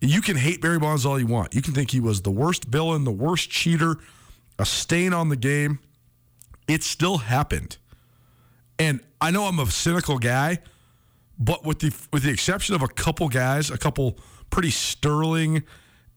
You 0.00 0.20
can 0.20 0.36
hate 0.36 0.60
Barry 0.60 0.78
Bonds 0.78 1.04
all 1.04 1.18
you 1.18 1.26
want. 1.26 1.54
You 1.54 1.62
can 1.62 1.74
think 1.74 1.90
he 1.90 2.00
was 2.00 2.22
the 2.22 2.30
worst 2.30 2.66
villain, 2.66 3.02
the 3.04 3.10
worst 3.10 3.50
cheater, 3.50 3.96
a 4.58 4.64
stain 4.64 5.12
on 5.12 5.28
the 5.30 5.36
game. 5.36 5.80
It 6.68 6.82
still 6.82 7.18
happened. 7.18 7.78
And 8.78 9.00
I 9.20 9.30
know 9.30 9.44
I'm 9.44 9.58
a 9.58 9.66
cynical 9.66 10.18
guy, 10.18 10.58
but 11.38 11.64
with 11.64 11.80
the 11.80 11.94
with 12.12 12.22
the 12.22 12.30
exception 12.30 12.74
of 12.74 12.82
a 12.82 12.88
couple 12.88 13.28
guys, 13.28 13.70
a 13.70 13.78
couple 13.78 14.18
pretty 14.50 14.70
sterling 14.70 15.62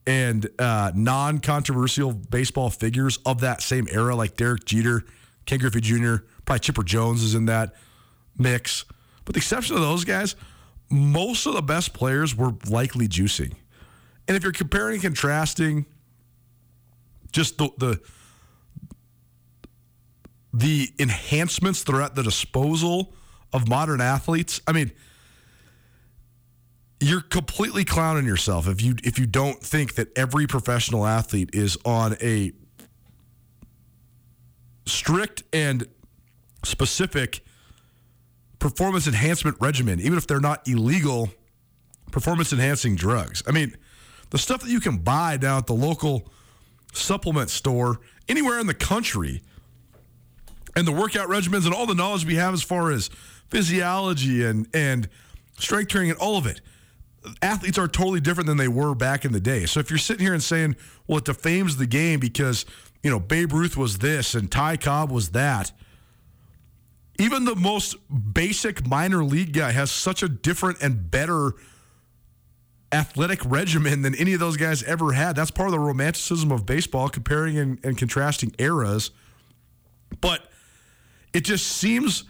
and 0.06 0.48
uh, 0.58 0.92
non-controversial 0.94 2.12
baseball 2.12 2.70
figures 2.70 3.18
of 3.26 3.40
that 3.40 3.62
same 3.62 3.86
era, 3.90 4.14
like 4.14 4.36
Derek 4.36 4.64
Jeter, 4.64 5.04
Ken 5.46 5.58
Griffey 5.58 5.80
Jr., 5.80 6.16
probably 6.44 6.60
Chipper 6.60 6.82
Jones 6.82 7.22
is 7.22 7.34
in 7.34 7.46
that 7.46 7.74
mix. 8.36 8.84
But 9.24 9.34
the 9.34 9.38
exception 9.38 9.76
of 9.76 9.82
those 9.82 10.04
guys, 10.04 10.36
most 10.90 11.46
of 11.46 11.54
the 11.54 11.62
best 11.62 11.92
players 11.92 12.34
were 12.34 12.52
likely 12.68 13.06
juicing. 13.08 13.54
And 14.26 14.36
if 14.36 14.42
you're 14.42 14.52
comparing 14.52 14.94
and 14.94 15.02
contrasting 15.02 15.86
just 17.32 17.58
the 17.58 17.70
the 17.78 18.00
the 20.52 20.92
enhancements 20.98 21.84
that 21.84 21.94
are 21.94 22.02
at 22.02 22.14
the 22.14 22.22
disposal 22.22 23.12
of 23.52 23.68
modern 23.68 24.00
athletes, 24.00 24.60
I 24.66 24.72
mean, 24.72 24.92
you're 27.00 27.22
completely 27.22 27.84
clowning 27.84 28.26
yourself 28.26 28.68
if 28.68 28.82
you 28.82 28.94
if 29.02 29.18
you 29.18 29.26
don't 29.26 29.62
think 29.62 29.94
that 29.94 30.16
every 30.16 30.46
professional 30.46 31.06
athlete 31.06 31.50
is 31.54 31.78
on 31.84 32.16
a 32.20 32.52
strict 34.86 35.42
and 35.52 35.86
specific 36.62 37.40
performance 38.58 39.06
enhancement 39.06 39.56
regimen, 39.60 39.98
even 40.00 40.18
if 40.18 40.26
they're 40.26 40.40
not 40.40 40.66
illegal 40.68 41.30
performance 42.10 42.52
enhancing 42.52 42.96
drugs. 42.96 43.42
I 43.46 43.52
mean, 43.52 43.74
the 44.28 44.38
stuff 44.38 44.60
that 44.62 44.70
you 44.70 44.80
can 44.80 44.98
buy 44.98 45.38
down 45.38 45.58
at 45.58 45.66
the 45.66 45.74
local 45.74 46.30
supplement 46.92 47.48
store 47.48 48.00
anywhere 48.28 48.58
in 48.58 48.66
the 48.66 48.74
country 48.74 49.42
and 50.80 50.88
the 50.88 50.92
workout 50.92 51.28
regimens 51.28 51.66
and 51.66 51.74
all 51.74 51.84
the 51.84 51.94
knowledge 51.94 52.24
we 52.24 52.36
have 52.36 52.54
as 52.54 52.62
far 52.62 52.90
as 52.90 53.10
physiology 53.48 54.44
and 54.44 54.66
and 54.72 55.08
strength 55.58 55.88
training 55.88 56.10
and 56.10 56.18
all 56.18 56.38
of 56.38 56.46
it 56.46 56.62
athletes 57.42 57.76
are 57.76 57.86
totally 57.86 58.18
different 58.18 58.46
than 58.46 58.56
they 58.56 58.66
were 58.66 58.94
back 58.94 59.26
in 59.26 59.32
the 59.32 59.40
day 59.40 59.66
so 59.66 59.78
if 59.78 59.90
you're 59.90 59.98
sitting 59.98 60.24
here 60.24 60.32
and 60.32 60.42
saying 60.42 60.74
well 61.06 61.18
it 61.18 61.24
defames 61.26 61.76
the 61.76 61.86
game 61.86 62.18
because 62.18 62.64
you 63.02 63.10
know 63.10 63.20
babe 63.20 63.52
ruth 63.52 63.76
was 63.76 63.98
this 63.98 64.34
and 64.34 64.50
ty 64.50 64.74
cobb 64.74 65.10
was 65.10 65.30
that 65.30 65.70
even 67.18 67.44
the 67.44 67.54
most 67.54 67.96
basic 68.32 68.86
minor 68.86 69.22
league 69.22 69.52
guy 69.52 69.70
has 69.70 69.90
such 69.90 70.22
a 70.22 70.28
different 70.28 70.80
and 70.80 71.10
better 71.10 71.52
athletic 72.92 73.44
regimen 73.44 74.02
than 74.02 74.14
any 74.14 74.32
of 74.32 74.40
those 74.40 74.56
guys 74.56 74.82
ever 74.84 75.12
had. 75.12 75.36
That's 75.36 75.50
part 75.50 75.68
of 75.68 75.72
the 75.72 75.78
romanticism 75.78 76.50
of 76.50 76.66
baseball, 76.66 77.08
comparing 77.08 77.58
and, 77.58 77.78
and 77.84 77.96
contrasting 77.96 78.54
eras. 78.58 79.10
But 80.20 80.49
it 81.32 81.44
just 81.44 81.66
seems 81.66 82.24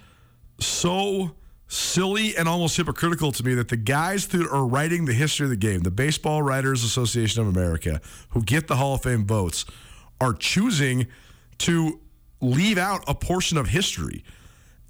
so 0.59 1.33
silly 1.69 2.37
and 2.37 2.49
almost 2.49 2.77
hypocritical 2.77 3.31
to 3.31 3.45
me 3.45 3.55
that 3.55 3.69
the 3.69 3.77
guys 3.77 4.27
that 4.29 4.47
are 4.49 4.67
writing 4.67 5.05
the 5.05 5.13
history 5.13 5.45
of 5.45 5.51
the 5.51 5.57
game, 5.57 5.81
the 5.81 5.91
Baseball 5.91 6.43
Writers 6.43 6.83
Association 6.83 7.41
of 7.41 7.49
America, 7.49 8.01
who 8.31 8.43
get 8.43 8.67
the 8.67 8.77
Hall 8.77 8.95
of 8.95 9.03
Fame 9.03 9.25
votes, 9.25 9.65
are 10.21 10.35
choosing 10.35 11.07
to 11.59 12.01
leave 12.41 12.77
out 12.77 13.05
a 13.07 13.15
portion 13.15 13.57
of 13.57 13.69
history. 13.69 14.25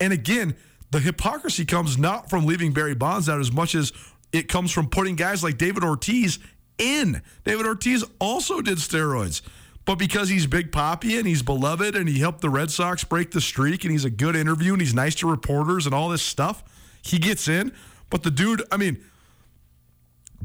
And 0.01 0.13
again, 0.13 0.57
the 0.91 1.01
hypocrisy 1.01 1.65
comes 1.65 1.99
not 1.99 2.31
from 2.31 2.47
leaving 2.47 2.73
Barry 2.73 2.95
Bonds 2.95 3.29
out 3.29 3.41
as 3.41 3.53
much 3.53 3.75
as 3.75 3.93
it 4.33 4.49
comes 4.49 4.73
from 4.73 4.89
putting 4.89 5.17
guys 5.17 5.45
like 5.45 5.59
David 5.59 5.85
Ortiz 5.85 6.39
in. 6.79 7.21
David 7.45 7.67
Ortiz 7.67 8.05
also 8.19 8.61
did 8.61 8.79
steroids. 8.79 9.43
But 9.85 9.97
because 9.97 10.29
he's 10.29 10.47
Big 10.47 10.73
Poppy 10.73 11.17
and 11.17 11.27
he's 11.27 11.43
beloved 11.43 11.97
and 11.97 12.09
he 12.09 12.19
helped 12.21 12.43
the 12.43 12.51
Red 12.51 12.71
Sox 12.71 13.03
break 13.03 13.31
the 13.31 13.41
streak 13.41 13.85
and 13.85 13.91
he's 13.91 14.05
a 14.05 14.11
good 14.11 14.37
interview 14.37 14.73
and 14.73 14.81
he's 14.81 14.95
nice 14.95 15.15
to 15.17 15.29
reporters 15.29 15.87
and 15.87 15.95
all 15.95 16.09
this 16.09 16.23
stuff, 16.23 16.63
he 17.03 17.19
gets 17.19 17.49
in. 17.49 17.73
But 18.11 18.23
the 18.23 18.31
dude, 18.31 18.63
I 18.71 18.77
mean, 18.77 19.03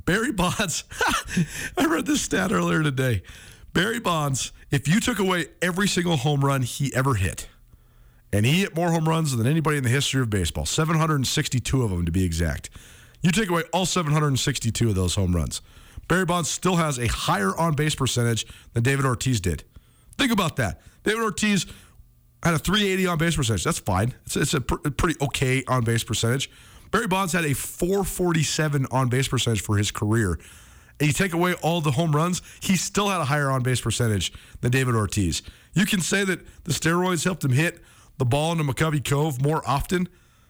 Barry 0.05 0.31
Bonds, 0.31 0.83
I 1.77 1.85
read 1.85 2.05
this 2.05 2.21
stat 2.21 2.51
earlier 2.51 2.83
today. 2.83 3.23
Barry 3.73 3.99
Bonds, 3.99 4.51
if 4.71 4.87
you 4.87 4.99
took 4.99 5.19
away 5.19 5.47
every 5.61 5.87
single 5.87 6.17
home 6.17 6.43
run 6.43 6.61
he 6.61 6.93
ever 6.93 7.15
hit, 7.15 7.49
and 8.31 8.45
he 8.45 8.61
hit 8.61 8.75
more 8.75 8.91
home 8.91 9.07
runs 9.07 9.35
than 9.35 9.47
anybody 9.47 9.77
in 9.77 9.83
the 9.83 9.89
history 9.89 10.21
of 10.21 10.29
baseball, 10.29 10.65
762 10.65 11.83
of 11.83 11.89
them 11.89 12.05
to 12.05 12.11
be 12.11 12.23
exact. 12.23 12.69
You 13.21 13.31
take 13.31 13.49
away 13.49 13.63
all 13.73 13.85
762 13.85 14.89
of 14.89 14.95
those 14.95 15.15
home 15.15 15.35
runs. 15.35 15.61
Barry 16.07 16.25
Bonds 16.25 16.49
still 16.49 16.75
has 16.75 16.99
a 16.99 17.07
higher 17.07 17.55
on 17.57 17.73
base 17.73 17.95
percentage 17.95 18.45
than 18.73 18.83
David 18.83 19.05
Ortiz 19.05 19.41
did. 19.41 19.63
Think 20.17 20.31
about 20.31 20.55
that. 20.57 20.81
David 21.03 21.21
Ortiz 21.21 21.65
had 22.43 22.53
a 22.53 22.59
380 22.59 23.07
on 23.07 23.17
base 23.17 23.35
percentage. 23.35 23.63
That's 23.63 23.79
fine. 23.79 24.13
It's, 24.25 24.35
it's 24.35 24.53
a 24.53 24.61
pr- 24.61 24.89
pretty 24.89 25.17
okay 25.23 25.63
on 25.67 25.83
base 25.83 26.03
percentage. 26.03 26.49
Barry 26.91 27.07
Bonds 27.07 27.33
had 27.33 27.43
a 27.43 27.53
447 27.53 28.87
on 28.91 29.09
base 29.09 29.27
percentage 29.27 29.61
for 29.61 29.77
his 29.77 29.91
career. 29.91 30.39
And 30.99 31.07
you 31.07 31.13
take 31.13 31.33
away 31.33 31.55
all 31.55 31.81
the 31.81 31.91
home 31.91 32.15
runs, 32.15 32.41
he 32.61 32.77
still 32.77 33.09
had 33.09 33.19
a 33.19 33.25
higher 33.25 33.49
on 33.49 33.63
base 33.63 33.81
percentage 33.81 34.31
than 34.61 34.71
David 34.71 34.95
Ortiz. 34.95 35.41
You 35.73 35.85
can 35.85 35.99
say 35.99 36.23
that 36.23 36.39
the 36.63 36.71
steroids 36.71 37.25
helped 37.25 37.43
him 37.43 37.51
hit 37.51 37.81
the 38.17 38.25
ball 38.25 38.53
into 38.53 38.63
McCovey 38.63 39.03
Cove 39.03 39.41
more 39.41 39.61
often. 39.67 40.07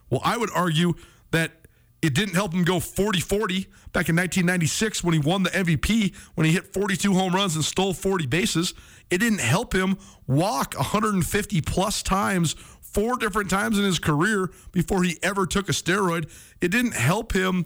Well, 0.10 0.22
I 0.24 0.38
would 0.38 0.51
argue 0.53 0.93
that 1.32 1.64
it 2.06 2.14
didn't 2.14 2.36
help 2.36 2.53
him 2.53 2.64
go 2.64 2.80
40 2.80 3.20
40 3.20 3.64
back 3.91 4.10
in 4.10 4.16
1996 4.16 5.03
when 5.03 5.14
he 5.14 5.20
won 5.20 5.43
the 5.43 5.49
MVP, 5.49 6.16
when 6.36 6.45
he 6.45 6.53
hit 6.53 6.74
42 6.74 7.14
home 7.14 7.34
runs 7.34 7.56
and 7.56 7.64
stole 7.64 7.93
40 7.93 8.28
bases. 8.28 8.74
It 9.10 9.20
didn't 9.20 9.39
help 9.39 9.74
him 9.74 9.97
walk 10.28 10.76
150 10.76 11.62
plus 11.62 12.03
times, 12.03 12.53
four 12.82 13.18
different 13.18 13.49
times 13.49 13.78
in 13.78 13.86
his 13.86 13.99
career 13.99 14.51
before 14.72 15.03
he 15.03 15.18
ever 15.22 15.45
took 15.45 15.70
a 15.70 15.72
steroid. 15.72 16.30
It 16.62 16.70
didn't 16.70 16.95
help 16.95 17.34
him 17.34 17.66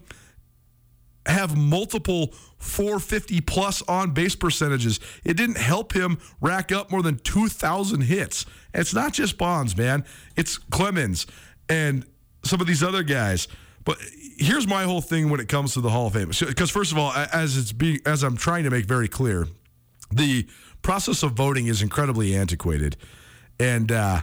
have 1.25 1.55
multiple 1.55 2.33
450 2.57 3.41
plus 3.41 3.81
on 3.83 4.11
base 4.11 4.35
percentages. 4.35 4.99
It 5.23 5.37
didn't 5.37 5.57
help 5.57 5.93
him 5.93 6.17
rack 6.41 6.71
up 6.71 6.91
more 6.91 7.01
than 7.01 7.17
2,000 7.19 8.01
hits. 8.01 8.45
It's 8.73 8.93
not 8.93 9.13
just 9.13 9.37
Bonds, 9.37 9.77
man. 9.77 10.03
It's 10.35 10.57
Clemens 10.57 11.27
and 11.69 12.05
some 12.43 12.61
of 12.61 12.67
these 12.67 12.83
other 12.83 13.03
guys. 13.03 13.47
But 13.89 13.97
here's 14.37 14.67
my 14.67 14.83
whole 14.83 15.01
thing 15.01 15.31
when 15.31 15.39
it 15.39 15.49
comes 15.49 15.73
to 15.73 15.81
the 15.81 15.89
Hall 15.89 16.05
of 16.05 16.13
Fame. 16.13 16.29
Because 16.29 16.69
first 16.69 16.91
of 16.91 16.99
all, 16.99 17.11
as 17.11 17.57
it's 17.57 17.71
being 17.71 17.97
as 18.05 18.21
I'm 18.21 18.37
trying 18.37 18.65
to 18.65 18.69
make 18.69 18.85
very 18.85 19.07
clear, 19.07 19.47
the 20.11 20.47
process 20.83 21.23
of 21.23 21.31
voting 21.31 21.65
is 21.65 21.81
incredibly 21.81 22.35
antiquated, 22.35 22.97
and 23.59 23.91
uh, 23.91 24.21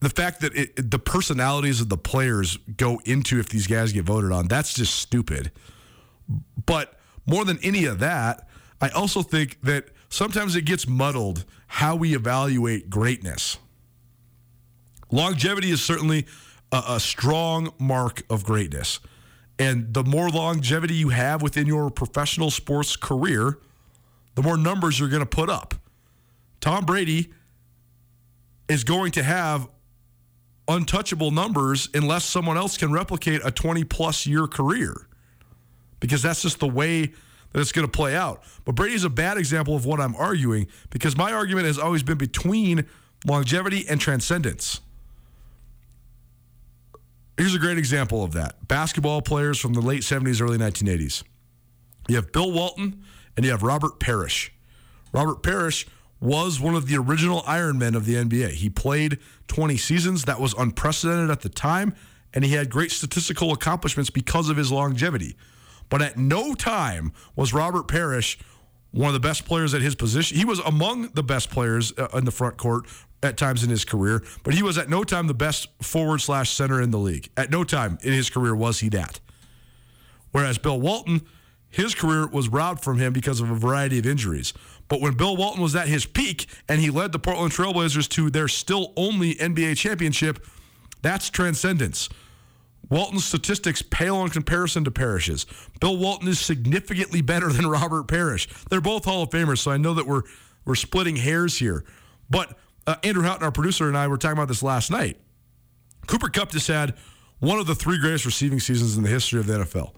the 0.00 0.10
fact 0.10 0.42
that 0.42 0.54
it, 0.54 0.90
the 0.90 0.98
personalities 0.98 1.80
of 1.80 1.88
the 1.88 1.96
players 1.96 2.58
go 2.76 3.00
into 3.06 3.40
if 3.40 3.48
these 3.48 3.66
guys 3.66 3.94
get 3.94 4.04
voted 4.04 4.30
on, 4.30 4.46
that's 4.46 4.74
just 4.74 4.94
stupid. 4.96 5.50
But 6.66 7.00
more 7.24 7.46
than 7.46 7.58
any 7.62 7.86
of 7.86 7.98
that, 8.00 8.46
I 8.78 8.90
also 8.90 9.22
think 9.22 9.58
that 9.62 9.86
sometimes 10.10 10.54
it 10.54 10.66
gets 10.66 10.86
muddled 10.86 11.46
how 11.66 11.96
we 11.96 12.14
evaluate 12.14 12.90
greatness. 12.90 13.56
Longevity 15.10 15.70
is 15.70 15.82
certainly 15.82 16.26
a, 16.72 16.82
a, 16.88 17.00
strong 17.00 17.72
mark 17.78 18.22
of 18.28 18.44
greatness. 18.44 19.00
And 19.58 19.94
the 19.94 20.02
more 20.02 20.28
longevity 20.28 20.94
you 20.94 21.10
have 21.10 21.42
within 21.42 21.66
your 21.66 21.90
professional 21.90 22.50
sports 22.50 22.96
career, 22.96 23.58
the 24.34 24.42
more 24.42 24.56
numbers 24.56 24.98
you're 24.98 25.08
going 25.08 25.20
to 25.20 25.26
put 25.26 25.48
up. 25.48 25.74
Tom 26.60 26.84
Brady 26.84 27.32
is 28.68 28.84
going 28.84 29.12
to 29.12 29.22
have 29.22 29.68
untouchable 30.68 31.30
numbers 31.30 31.88
unless 31.94 32.24
someone 32.24 32.56
else 32.56 32.76
can 32.76 32.92
replicate 32.92 33.40
a 33.44 33.50
20 33.50 33.84
plus 33.84 34.26
year 34.26 34.46
career 34.46 35.06
because 36.00 36.22
that's 36.22 36.42
just 36.42 36.58
the 36.58 36.68
way 36.68 37.06
that 37.52 37.60
it's 37.60 37.72
going 37.72 37.86
to 37.86 37.90
play 37.90 38.14
out. 38.14 38.42
But 38.64 38.74
Brady's 38.74 39.04
a 39.04 39.10
bad 39.10 39.38
example 39.38 39.76
of 39.76 39.86
what 39.86 40.00
I'm 40.00 40.16
arguing 40.16 40.66
because 40.90 41.16
my 41.16 41.32
argument 41.32 41.66
has 41.66 41.78
always 41.78 42.02
been 42.02 42.18
between 42.18 42.86
longevity 43.24 43.86
and 43.88 44.00
transcendence. 44.00 44.80
Here's 47.36 47.54
a 47.54 47.58
great 47.58 47.76
example 47.76 48.24
of 48.24 48.32
that 48.32 48.66
basketball 48.66 49.20
players 49.20 49.58
from 49.58 49.74
the 49.74 49.82
late 49.82 50.00
70s, 50.00 50.40
early 50.40 50.56
1980s. 50.56 51.22
You 52.08 52.16
have 52.16 52.32
Bill 52.32 52.50
Walton 52.50 53.02
and 53.36 53.44
you 53.44 53.50
have 53.50 53.62
Robert 53.62 54.00
Parish. 54.00 54.52
Robert 55.12 55.42
Parish 55.42 55.86
was 56.18 56.58
one 56.58 56.74
of 56.74 56.88
the 56.88 56.96
original 56.96 57.42
Iron 57.46 57.78
Men 57.78 57.94
of 57.94 58.06
the 58.06 58.14
NBA. 58.14 58.52
He 58.52 58.70
played 58.70 59.18
20 59.48 59.76
seasons. 59.76 60.24
That 60.24 60.40
was 60.40 60.54
unprecedented 60.54 61.30
at 61.30 61.42
the 61.42 61.50
time, 61.50 61.94
and 62.32 62.42
he 62.42 62.52
had 62.52 62.70
great 62.70 62.90
statistical 62.90 63.52
accomplishments 63.52 64.08
because 64.08 64.48
of 64.48 64.56
his 64.56 64.72
longevity. 64.72 65.36
But 65.90 66.00
at 66.00 66.16
no 66.16 66.54
time 66.54 67.12
was 67.34 67.52
Robert 67.52 67.86
Parish 67.86 68.38
one 68.92 69.08
of 69.08 69.14
the 69.14 69.20
best 69.20 69.44
players 69.44 69.74
at 69.74 69.82
his 69.82 69.94
position. 69.94 70.38
He 70.38 70.46
was 70.46 70.58
among 70.60 71.10
the 71.10 71.22
best 71.22 71.50
players 71.50 71.92
uh, 71.98 72.08
in 72.14 72.24
the 72.24 72.30
front 72.30 72.56
court 72.56 72.86
at 73.22 73.36
times 73.36 73.64
in 73.64 73.70
his 73.70 73.84
career, 73.84 74.22
but 74.42 74.54
he 74.54 74.62
was 74.62 74.78
at 74.78 74.88
no 74.88 75.04
time 75.04 75.26
the 75.26 75.34
best 75.34 75.68
forward 75.82 76.20
slash 76.20 76.50
center 76.50 76.80
in 76.80 76.90
the 76.90 76.98
league. 76.98 77.28
At 77.36 77.50
no 77.50 77.64
time 77.64 77.98
in 78.02 78.12
his 78.12 78.30
career 78.30 78.54
was 78.54 78.80
he 78.80 78.88
that. 78.90 79.20
Whereas 80.32 80.58
Bill 80.58 80.80
Walton, 80.80 81.22
his 81.68 81.94
career 81.94 82.26
was 82.26 82.48
robbed 82.48 82.82
from 82.82 82.98
him 82.98 83.12
because 83.12 83.40
of 83.40 83.50
a 83.50 83.54
variety 83.54 83.98
of 83.98 84.06
injuries. 84.06 84.52
But 84.88 85.00
when 85.00 85.14
Bill 85.14 85.36
Walton 85.36 85.62
was 85.62 85.74
at 85.74 85.88
his 85.88 86.06
peak 86.06 86.46
and 86.68 86.80
he 86.80 86.90
led 86.90 87.12
the 87.12 87.18
Portland 87.18 87.52
Trailblazers 87.52 88.08
to 88.10 88.30
their 88.30 88.48
still 88.48 88.92
only 88.96 89.34
NBA 89.34 89.76
championship, 89.76 90.44
that's 91.02 91.30
transcendence. 91.30 92.08
Walton's 92.88 93.24
statistics 93.24 93.82
pale 93.82 94.22
in 94.22 94.30
comparison 94.30 94.84
to 94.84 94.90
Parish's. 94.90 95.44
Bill 95.80 95.96
Walton 95.96 96.28
is 96.28 96.38
significantly 96.38 97.20
better 97.20 97.52
than 97.52 97.66
Robert 97.70 98.06
Parish. 98.06 98.48
They're 98.70 98.80
both 98.80 99.04
Hall 99.04 99.24
of 99.24 99.30
Famers, 99.30 99.58
so 99.58 99.70
I 99.70 99.76
know 99.76 99.94
that 99.94 100.06
we're 100.06 100.22
we're 100.64 100.74
splitting 100.74 101.16
hairs 101.16 101.58
here. 101.58 101.84
But 102.28 102.58
uh, 102.86 102.96
Andrew 103.02 103.22
Houghton, 103.22 103.44
our 103.44 103.52
producer, 103.52 103.88
and 103.88 103.96
I 103.96 104.08
were 104.08 104.16
talking 104.16 104.36
about 104.36 104.48
this 104.48 104.62
last 104.62 104.90
night. 104.90 105.18
Cooper 106.06 106.28
Kupp 106.28 106.50
just 106.50 106.68
had 106.68 106.94
one 107.40 107.58
of 107.58 107.66
the 107.66 107.74
three 107.74 107.98
greatest 107.98 108.24
receiving 108.24 108.60
seasons 108.60 108.96
in 108.96 109.02
the 109.02 109.08
history 109.08 109.40
of 109.40 109.46
the 109.46 109.54
NFL. 109.54 109.92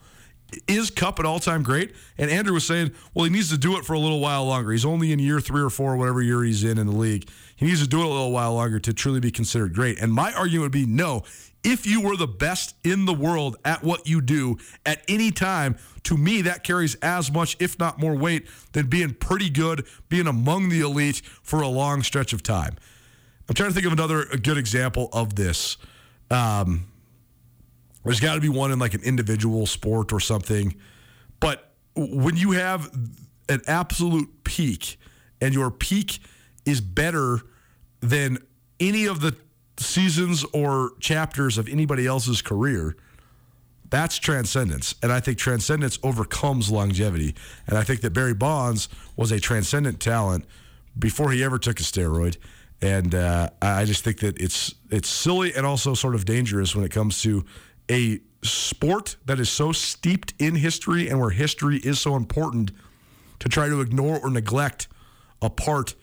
Is 0.66 0.90
Kupp 0.90 1.18
an 1.18 1.26
all 1.26 1.40
time 1.40 1.62
great? 1.62 1.94
And 2.16 2.30
Andrew 2.30 2.54
was 2.54 2.66
saying, 2.66 2.92
well, 3.14 3.24
he 3.24 3.30
needs 3.30 3.50
to 3.50 3.58
do 3.58 3.76
it 3.76 3.84
for 3.84 3.92
a 3.92 3.98
little 3.98 4.20
while 4.20 4.46
longer. 4.46 4.72
He's 4.72 4.84
only 4.84 5.12
in 5.12 5.18
year 5.18 5.40
three 5.40 5.62
or 5.62 5.70
four, 5.70 5.96
whatever 5.96 6.22
year 6.22 6.42
he's 6.42 6.64
in 6.64 6.78
in 6.78 6.86
the 6.86 6.96
league. 6.96 7.28
He 7.56 7.66
needs 7.66 7.82
to 7.82 7.88
do 7.88 8.00
it 8.00 8.06
a 8.06 8.08
little 8.08 8.32
while 8.32 8.54
longer 8.54 8.78
to 8.78 8.92
truly 8.92 9.20
be 9.20 9.30
considered 9.30 9.74
great. 9.74 10.00
And 10.00 10.12
my 10.12 10.32
argument 10.32 10.62
would 10.62 10.72
be 10.72 10.86
no. 10.86 11.24
If 11.64 11.86
you 11.86 12.00
were 12.00 12.16
the 12.16 12.28
best 12.28 12.76
in 12.84 13.04
the 13.04 13.12
world 13.12 13.56
at 13.64 13.82
what 13.82 14.06
you 14.06 14.20
do 14.20 14.56
at 14.86 15.02
any 15.08 15.30
time, 15.30 15.76
to 16.04 16.16
me, 16.16 16.42
that 16.42 16.64
carries 16.64 16.94
as 16.96 17.30
much, 17.32 17.56
if 17.58 17.78
not 17.78 17.98
more 17.98 18.14
weight, 18.14 18.46
than 18.72 18.86
being 18.86 19.12
pretty 19.12 19.50
good, 19.50 19.84
being 20.08 20.28
among 20.28 20.68
the 20.68 20.80
elite 20.80 21.20
for 21.42 21.60
a 21.60 21.68
long 21.68 22.02
stretch 22.02 22.32
of 22.32 22.42
time. 22.42 22.76
I'm 23.48 23.54
trying 23.54 23.70
to 23.70 23.74
think 23.74 23.86
of 23.86 23.92
another 23.92 24.24
good 24.24 24.56
example 24.56 25.08
of 25.12 25.34
this. 25.34 25.78
Um, 26.30 26.86
there's 28.04 28.20
got 28.20 28.34
to 28.34 28.40
be 28.40 28.48
one 28.48 28.72
in 28.72 28.78
like 28.78 28.94
an 28.94 29.02
individual 29.02 29.66
sport 29.66 30.12
or 30.12 30.20
something. 30.20 30.74
But 31.40 31.72
when 31.96 32.36
you 32.36 32.52
have 32.52 32.90
an 33.48 33.60
absolute 33.66 34.44
peak 34.44 34.98
and 35.40 35.54
your 35.54 35.70
peak 35.70 36.20
is 36.64 36.80
better 36.80 37.40
than 38.00 38.38
any 38.80 39.06
of 39.06 39.20
the 39.20 39.36
seasons 39.78 40.44
or 40.52 40.92
chapters 41.00 41.58
of 41.58 41.68
anybody 41.68 42.06
else's 42.06 42.42
career, 42.42 42.96
that's 43.90 44.18
transcendence. 44.18 44.94
And 45.02 45.10
I 45.10 45.20
think 45.20 45.38
transcendence 45.38 45.98
overcomes 46.02 46.70
longevity. 46.70 47.34
And 47.66 47.78
I 47.78 47.84
think 47.84 48.02
that 48.02 48.12
Barry 48.12 48.34
Bonds 48.34 48.88
was 49.16 49.32
a 49.32 49.40
transcendent 49.40 50.00
talent 50.00 50.44
before 50.98 51.30
he 51.30 51.42
ever 51.42 51.58
took 51.58 51.80
a 51.80 51.82
steroid. 51.82 52.36
And 52.80 53.14
uh, 53.14 53.50
I 53.60 53.84
just 53.86 54.04
think 54.04 54.20
that 54.20 54.40
it's 54.40 54.74
it's 54.90 55.08
silly 55.08 55.52
and 55.54 55.66
also 55.66 55.94
sort 55.94 56.14
of 56.14 56.24
dangerous 56.24 56.76
when 56.76 56.84
it 56.84 56.92
comes 56.92 57.22
to 57.22 57.44
a 57.90 58.20
sport 58.42 59.16
that 59.26 59.40
is 59.40 59.50
so 59.50 59.72
steeped 59.72 60.34
in 60.38 60.54
history 60.54 61.08
and 61.08 61.18
where 61.18 61.30
history 61.30 61.78
is 61.78 61.98
so 61.98 62.16
important 62.16 62.70
to 63.40 63.48
try 63.48 63.68
to 63.68 63.80
ignore 63.80 64.18
or 64.20 64.30
neglect 64.30 64.88
a 65.42 65.50
part 65.50 65.94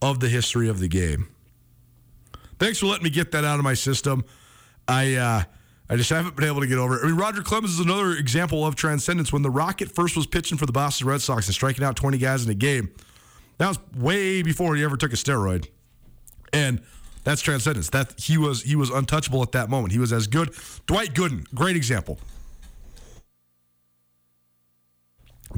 of 0.00 0.20
the 0.20 0.28
history 0.28 0.68
of 0.68 0.80
the 0.80 0.88
game. 0.88 1.28
Thanks 2.58 2.78
for 2.78 2.86
letting 2.86 3.04
me 3.04 3.10
get 3.10 3.32
that 3.32 3.44
out 3.44 3.58
of 3.58 3.64
my 3.64 3.74
system. 3.74 4.24
I 4.86 5.14
uh, 5.14 5.42
I 5.90 5.96
just 5.96 6.10
haven't 6.10 6.36
been 6.36 6.46
able 6.46 6.60
to 6.60 6.66
get 6.66 6.78
over 6.78 6.96
it. 6.96 7.04
I 7.04 7.06
mean, 7.06 7.16
Roger 7.16 7.42
Clemens 7.42 7.74
is 7.74 7.80
another 7.80 8.12
example 8.12 8.66
of 8.66 8.74
transcendence. 8.74 9.32
When 9.32 9.42
the 9.42 9.50
Rocket 9.50 9.94
first 9.94 10.16
was 10.16 10.26
pitching 10.26 10.58
for 10.58 10.66
the 10.66 10.72
Boston 10.72 11.06
Red 11.06 11.22
Sox 11.22 11.46
and 11.46 11.54
striking 11.54 11.84
out 11.84 11.96
20 11.96 12.18
guys 12.18 12.44
in 12.44 12.50
a 12.50 12.54
game, 12.54 12.90
that 13.58 13.68
was 13.68 13.78
way 13.96 14.42
before 14.42 14.76
he 14.76 14.84
ever 14.84 14.96
took 14.96 15.12
a 15.12 15.16
steroid. 15.16 15.68
And 16.52 16.82
that's 17.28 17.42
transcendence. 17.42 17.90
That 17.90 18.18
he 18.18 18.38
was 18.38 18.62
he 18.62 18.74
was 18.74 18.88
untouchable 18.88 19.42
at 19.42 19.52
that 19.52 19.68
moment. 19.68 19.92
He 19.92 19.98
was 19.98 20.14
as 20.14 20.26
good. 20.26 20.54
Dwight 20.86 21.12
Gooden, 21.12 21.44
great 21.54 21.76
example. 21.76 22.18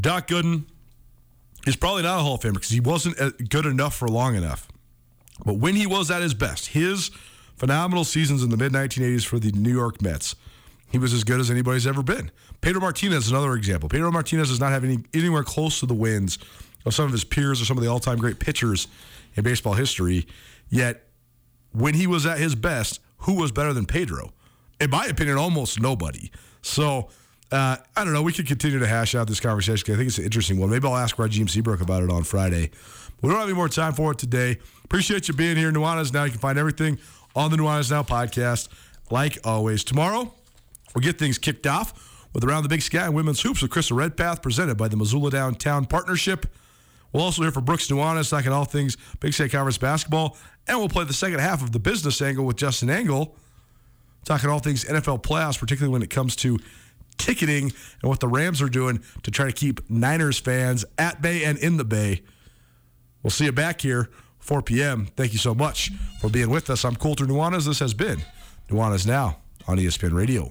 Doc 0.01 0.27
Gooden 0.27 0.65
is 1.69 1.77
probably 1.77 2.03
not 2.03 2.19
a 2.19 2.23
Hall 2.23 2.35
of 2.35 2.41
Famer 2.41 2.55
because 2.55 2.71
he 2.71 2.81
wasn't 2.81 3.21
uh, 3.21 3.31
good 3.49 3.67
enough 3.67 3.95
for 3.95 4.09
long 4.09 4.35
enough. 4.35 4.67
But 5.45 5.55
when 5.55 5.77
he 5.77 5.87
was 5.87 6.11
at 6.11 6.23
his 6.23 6.35
best, 6.35 6.69
his 6.69 7.13
phenomenal 7.55 8.03
seasons 8.03 8.43
in 8.43 8.51
the 8.51 8.57
mid 8.57 8.73
1980s 8.73 9.25
for 9.25 9.39
the 9.39 9.53
New 9.53 9.73
York 9.73 10.03
Mets, 10.03 10.35
he 10.91 10.99
was 10.99 11.13
as 11.13 11.23
good 11.23 11.39
as 11.39 11.53
anybody's 11.53 11.87
ever 11.87 12.03
been. 12.03 12.33
Pedro 12.63 12.81
Martinez 12.81 13.27
is 13.27 13.31
another 13.31 13.55
example. 13.55 13.89
Pedro 13.89 14.11
Martinez 14.11 14.49
does 14.49 14.59
not 14.59 14.73
have 14.73 14.83
any 14.83 15.05
anywhere 15.15 15.45
close 15.45 15.79
to 15.79 15.87
the 15.87 15.95
wins 15.95 16.37
of 16.85 16.95
some 16.95 17.05
of 17.05 17.13
his 17.13 17.23
peers 17.23 17.63
or 17.63 17.65
some 17.65 17.79
of 17.79 17.85
the 17.85 17.89
all-time 17.89 18.19
great 18.19 18.41
pitchers 18.41 18.89
in 19.37 19.45
baseball 19.45 19.75
history. 19.75 20.27
Yet, 20.69 21.10
when 21.73 21.95
he 21.95 22.07
was 22.07 22.27
at 22.27 22.39
his 22.39 22.55
best, 22.55 23.01
who 23.19 23.35
was 23.35 23.53
better 23.53 23.73
than 23.73 23.87
Pedro? 23.87 24.33
In 24.81 24.91
my 24.91 25.07
opinion, 25.07 25.37
almost 25.37 25.81
nobody. 25.81 26.31
So 26.63 27.11
uh, 27.53 27.77
I 27.97 28.05
don't 28.05 28.13
know. 28.13 28.23
We 28.23 28.33
could 28.33 28.47
continue 28.47 28.79
to 28.79 28.87
hash 28.87 29.15
out 29.15 29.27
this 29.27 29.41
conversation. 29.41 29.93
I 29.93 29.97
think 29.97 30.09
it's 30.09 30.19
an 30.19 30.25
interesting 30.25 30.59
one. 30.59 30.71
Maybe 30.71 30.87
I'll 30.87 30.97
ask 30.97 31.19
Raheem 31.19 31.49
Seabrook 31.49 31.81
about 31.81 32.03
it 32.03 32.11
on 32.11 32.23
Friday. 32.23 32.71
We 33.23 33.29
don't 33.29 33.39
have 33.39 33.49
any 33.49 33.57
more 33.57 33.69
time 33.69 33.93
for 33.93 34.13
it 34.13 34.19
today. 34.19 34.59
Appreciate 34.85 35.29
you 35.29 35.35
being 35.35 35.57
here. 35.57 35.71
Nuanez 35.73 36.13
Now. 36.13 36.25
You 36.25 36.31
can 36.31 36.41
find 36.41 36.59
everything 36.59 36.99
on 37.35 37.51
the 37.51 37.57
Nuanez 37.57 37.91
Now 37.91 38.03
podcast, 38.03 38.69
like 39.11 39.39
always. 39.45 39.85
Tomorrow, 39.85 40.33
we'll 40.95 41.03
get 41.03 41.19
things 41.19 41.39
kicked 41.39 41.67
off 41.67 42.27
with 42.33 42.45
Around 42.45 42.63
the 42.63 42.69
Big 42.69 42.83
Sky 42.83 43.05
and 43.05 43.15
Women's 43.15 43.43
Hoops 43.43 43.63
with 43.63 43.71
Krista 43.71 43.97
Redpath, 43.97 44.43
presented 44.43 44.77
by 44.77 44.89
the 44.89 44.97
Missoula 44.97 45.31
Downtown 45.31 45.85
Partnership. 45.85 46.47
We'll 47.13 47.25
also 47.25 47.43
hear 47.43 47.51
from 47.51 47.65
Brooks 47.65 47.89
Nuanez, 47.89 48.31
talking 48.31 48.53
all 48.53 48.65
things 48.65 48.97
Big 49.19 49.35
Sky 49.35 49.49
Conference 49.49 49.79
basketball. 49.79 50.37
And 50.69 50.79
we'll 50.79 50.89
play 50.89 51.05
the 51.05 51.13
second 51.13 51.41
half 51.41 51.63
of 51.63 51.73
the 51.73 51.79
business 51.79 52.23
angle 52.23 52.45
with 52.45 52.57
Justin 52.57 52.91
Angle, 52.91 53.37
talking 54.25 54.49
all 54.49 54.61
things 54.61 54.85
NFL 54.85 55.23
playoffs, 55.23 55.59
particularly 55.59 55.93
when 55.93 56.03
it 56.03 56.11
comes 56.11 56.37
to 56.37 56.59
ticketing 57.19 57.73
and 58.03 58.09
what 58.09 58.21
the 58.21 58.29
Rams 58.29 58.63
are 58.63 58.69
doing 58.69 59.03
to 59.23 59.31
try 59.31 59.47
to 59.47 59.53
keep 59.53 59.89
Niners 59.91 60.39
fans 60.39 60.85
at 60.99 61.21
bay 61.21 61.45
and 61.45 61.59
in 61.59 61.77
the 61.77 61.85
bay. 61.85 62.23
We'll 63.23 63.31
see 63.31 63.45
you 63.45 63.53
back 63.53 63.81
here, 63.83 64.09
4 64.39 64.63
p.m. 64.63 65.07
Thank 65.17 65.33
you 65.33 65.39
so 65.39 65.55
much 65.55 65.91
for 66.21 66.31
being 66.31 66.49
with 66.49 66.71
us. 66.71 66.85
I'm 66.85 66.97
Colter 66.97 67.27
Nuanez. 67.27 67.67
This 67.67 67.81
has 67.81 67.93
been 67.93 68.23
Nuanez 68.69 69.07
Now 69.07 69.39
on 69.67 69.77
ESPN 69.77 70.15
Radio. 70.15 70.51